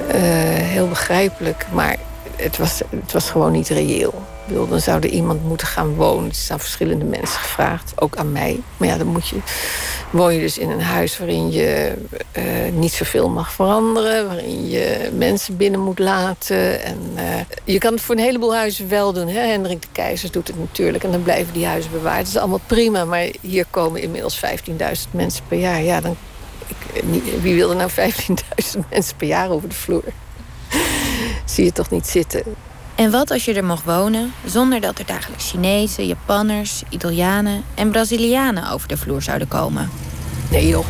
[0.06, 0.14] uh,
[0.54, 1.96] heel begrijpelijk, maar
[2.36, 4.14] het was, het was gewoon niet reëel
[4.52, 6.24] dan zou er iemand moeten gaan wonen.
[6.24, 8.60] Het is aan verschillende mensen gevraagd, ook aan mij.
[8.76, 9.36] Maar ja, dan moet je,
[10.10, 11.94] woon je dus in een huis waarin je
[12.36, 14.26] uh, niet zoveel mag veranderen.
[14.26, 16.82] Waarin je mensen binnen moet laten.
[16.82, 17.22] En, uh,
[17.64, 19.28] je kan het voor een heleboel huizen wel doen.
[19.28, 19.40] Hè?
[19.40, 21.04] Hendrik de Keizers doet het natuurlijk.
[21.04, 22.18] En dan blijven die huizen bewaard.
[22.18, 23.04] Dat is allemaal prima.
[23.04, 24.76] Maar hier komen inmiddels 15.000
[25.10, 25.82] mensen per jaar.
[25.82, 26.16] Ja, dan,
[26.92, 30.04] ik, wie wil er nou 15.000 mensen per jaar over de vloer?
[31.44, 32.42] Zie je toch niet zitten.
[33.00, 37.90] En wat als je er mocht wonen zonder dat er dagelijks Chinezen, Japanners, Italianen en
[37.90, 39.90] Brazilianen over de vloer zouden komen?
[40.50, 40.86] Nee joh.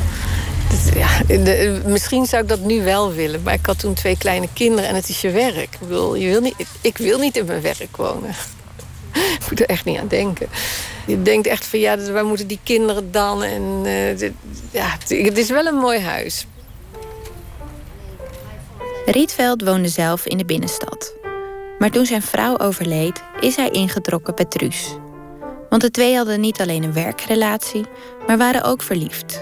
[0.94, 4.48] Ja, de, misschien zou ik dat nu wel willen, maar ik had toen twee kleine
[4.52, 5.56] kinderen en het is je werk.
[5.56, 8.30] Ik wil, je wil niet, ik wil niet in mijn werk wonen.
[9.12, 10.48] Ik moet er echt niet aan denken.
[11.06, 13.42] Je denkt echt van ja, waar moeten die kinderen dan?
[13.42, 14.32] En uh, dit,
[14.70, 16.46] ja, het is wel een mooi huis.
[19.06, 21.18] Rietveld woonde zelf in de binnenstad.
[21.80, 24.96] Maar toen zijn vrouw overleed, is hij ingetrokken bij Truus.
[25.68, 27.84] Want de twee hadden niet alleen een werkrelatie,
[28.26, 29.40] maar waren ook verliefd.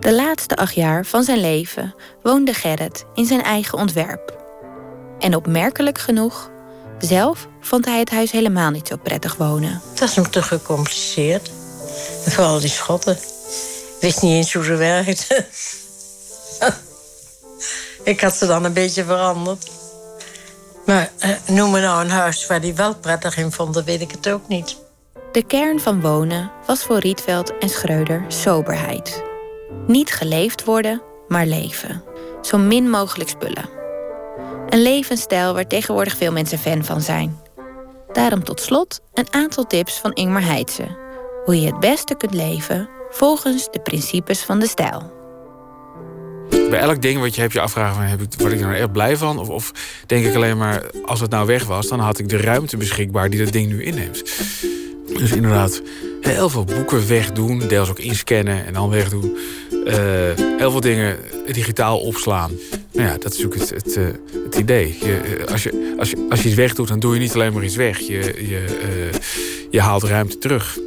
[0.00, 4.44] De laatste acht jaar van zijn leven woonde Gerrit in zijn eigen ontwerp.
[5.18, 6.50] En opmerkelijk genoeg,
[6.98, 9.82] zelf vond hij het huis helemaal niet zo prettig wonen.
[9.94, 11.50] Dat is hem te gecompliceerd.
[12.26, 13.18] Vooral die schotten.
[14.00, 15.46] Wist niet eens hoe ze werkten.
[18.12, 19.70] ik had ze dan een beetje veranderd.
[20.86, 24.00] Maar eh, noem me nou een huis waar die wel prettig in vond, dan weet
[24.00, 24.76] ik het ook niet.
[25.32, 29.22] De kern van wonen was voor Rietveld en Schreuder soberheid.
[29.86, 32.02] Niet geleefd worden, maar leven.
[32.42, 33.68] Zo min mogelijk spullen.
[34.68, 37.40] Een levensstijl waar tegenwoordig veel mensen fan van zijn.
[38.12, 40.96] Daarom tot slot een aantal tips van Ingmar Heitse.
[41.44, 45.13] Hoe je het beste kunt leven volgens de principes van de stijl.
[46.70, 48.78] Bij elk ding wat je hebt je afvragen, van, heb ik, word ik er nou
[48.78, 49.38] echt blij van?
[49.38, 49.72] Of, of
[50.06, 51.88] denk ik alleen maar, als het nou weg was...
[51.88, 54.22] dan had ik de ruimte beschikbaar die dat ding nu inneemt.
[55.18, 55.82] Dus inderdaad,
[56.20, 57.58] heel veel boeken wegdoen.
[57.58, 59.36] Deels ook inscannen en dan wegdoen.
[59.86, 59.94] Uh,
[60.58, 61.18] heel veel dingen
[61.52, 62.50] digitaal opslaan.
[62.92, 64.06] Nou ja, dat is natuurlijk het, het, uh,
[64.44, 64.98] het idee.
[65.00, 67.64] Je, als, je, als, je, als je iets wegdoet, dan doe je niet alleen maar
[67.64, 67.98] iets weg.
[67.98, 68.64] Je, je,
[69.70, 70.78] je haalt ruimte terug.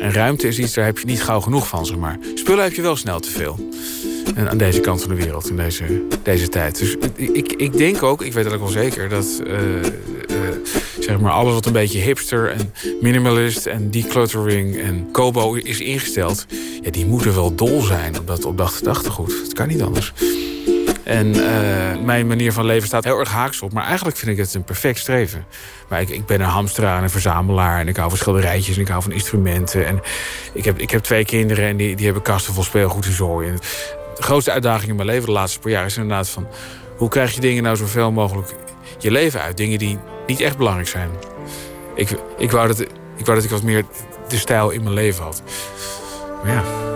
[0.00, 2.18] En ruimte is iets, daar heb je niet gauw genoeg van, zeg maar.
[2.34, 3.70] Spullen heb je wel snel te veel.
[4.34, 5.84] En aan deze kant van de wereld, in deze,
[6.22, 6.78] deze tijd.
[6.78, 9.08] Dus ik, ik denk ook, ik weet dat ook wel zeker...
[9.08, 9.42] dat
[11.00, 16.46] zeg maar alles wat een beetje hipster en minimalist en decluttering en Kobo is ingesteld,
[16.82, 19.40] ja, die moeten wel dol zijn op dat, op dat gedachtegoed.
[19.42, 20.12] Het kan niet anders.
[21.02, 23.72] En uh, mijn manier van leven staat heel erg haaks op.
[23.72, 25.44] Maar eigenlijk vind ik het een perfect streven.
[25.88, 27.80] Maar ik, ik ben een hamsteraar en een verzamelaar.
[27.80, 29.86] En ik hou van schilderijtjes en ik hou van instrumenten.
[29.86, 30.00] En
[30.52, 33.40] ik heb, ik heb twee kinderen en die, die hebben kasten vol speelgoed en zo.
[33.40, 33.58] En
[34.16, 36.46] de grootste uitdaging in mijn leven de laatste paar jaar is inderdaad van...
[36.96, 38.54] hoe krijg je dingen nou zoveel mogelijk
[38.98, 39.56] je leven uit?
[39.56, 41.10] Dingen die niet echt belangrijk zijn.
[41.94, 42.80] Ik, ik, wou dat,
[43.16, 43.84] ik wou dat ik wat meer
[44.28, 45.42] de stijl in mijn leven had.
[46.42, 46.91] Maar ja...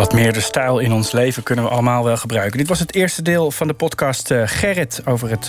[0.00, 2.58] Wat meer de stijl in ons leven kunnen we allemaal wel gebruiken.
[2.58, 5.48] Dit was het eerste deel van de podcast uh, Gerrit over het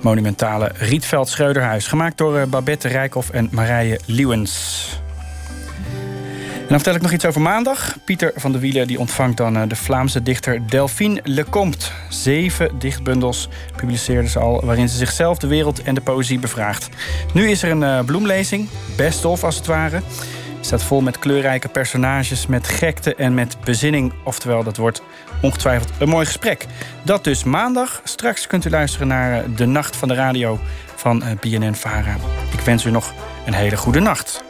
[0.00, 1.86] monumentale Rietveld Schreuderhuis.
[1.86, 4.86] Gemaakt door uh, Babette Rijkhoff en Marije Liewens.
[6.54, 7.96] En dan vertel ik nog iets over maandag.
[8.04, 11.86] Pieter van der Wielen die ontvangt dan uh, de Vlaamse dichter Delphine Lecomte.
[12.08, 16.88] Zeven dichtbundels publiceerde ze al, waarin ze zichzelf, de wereld en de poëzie bevraagt.
[17.32, 20.02] Nu is er een bloemlezing, best of als het ware
[20.60, 24.12] staat vol met kleurrijke personages, met gekte en met bezinning.
[24.24, 25.02] Oftewel, dat wordt
[25.42, 26.66] ongetwijfeld een mooi gesprek.
[27.02, 28.00] Dat dus maandag.
[28.04, 30.58] Straks kunt u luisteren naar De Nacht van de Radio
[30.96, 32.16] van BNN Vara.
[32.52, 33.12] Ik wens u nog
[33.46, 34.49] een hele goede nacht.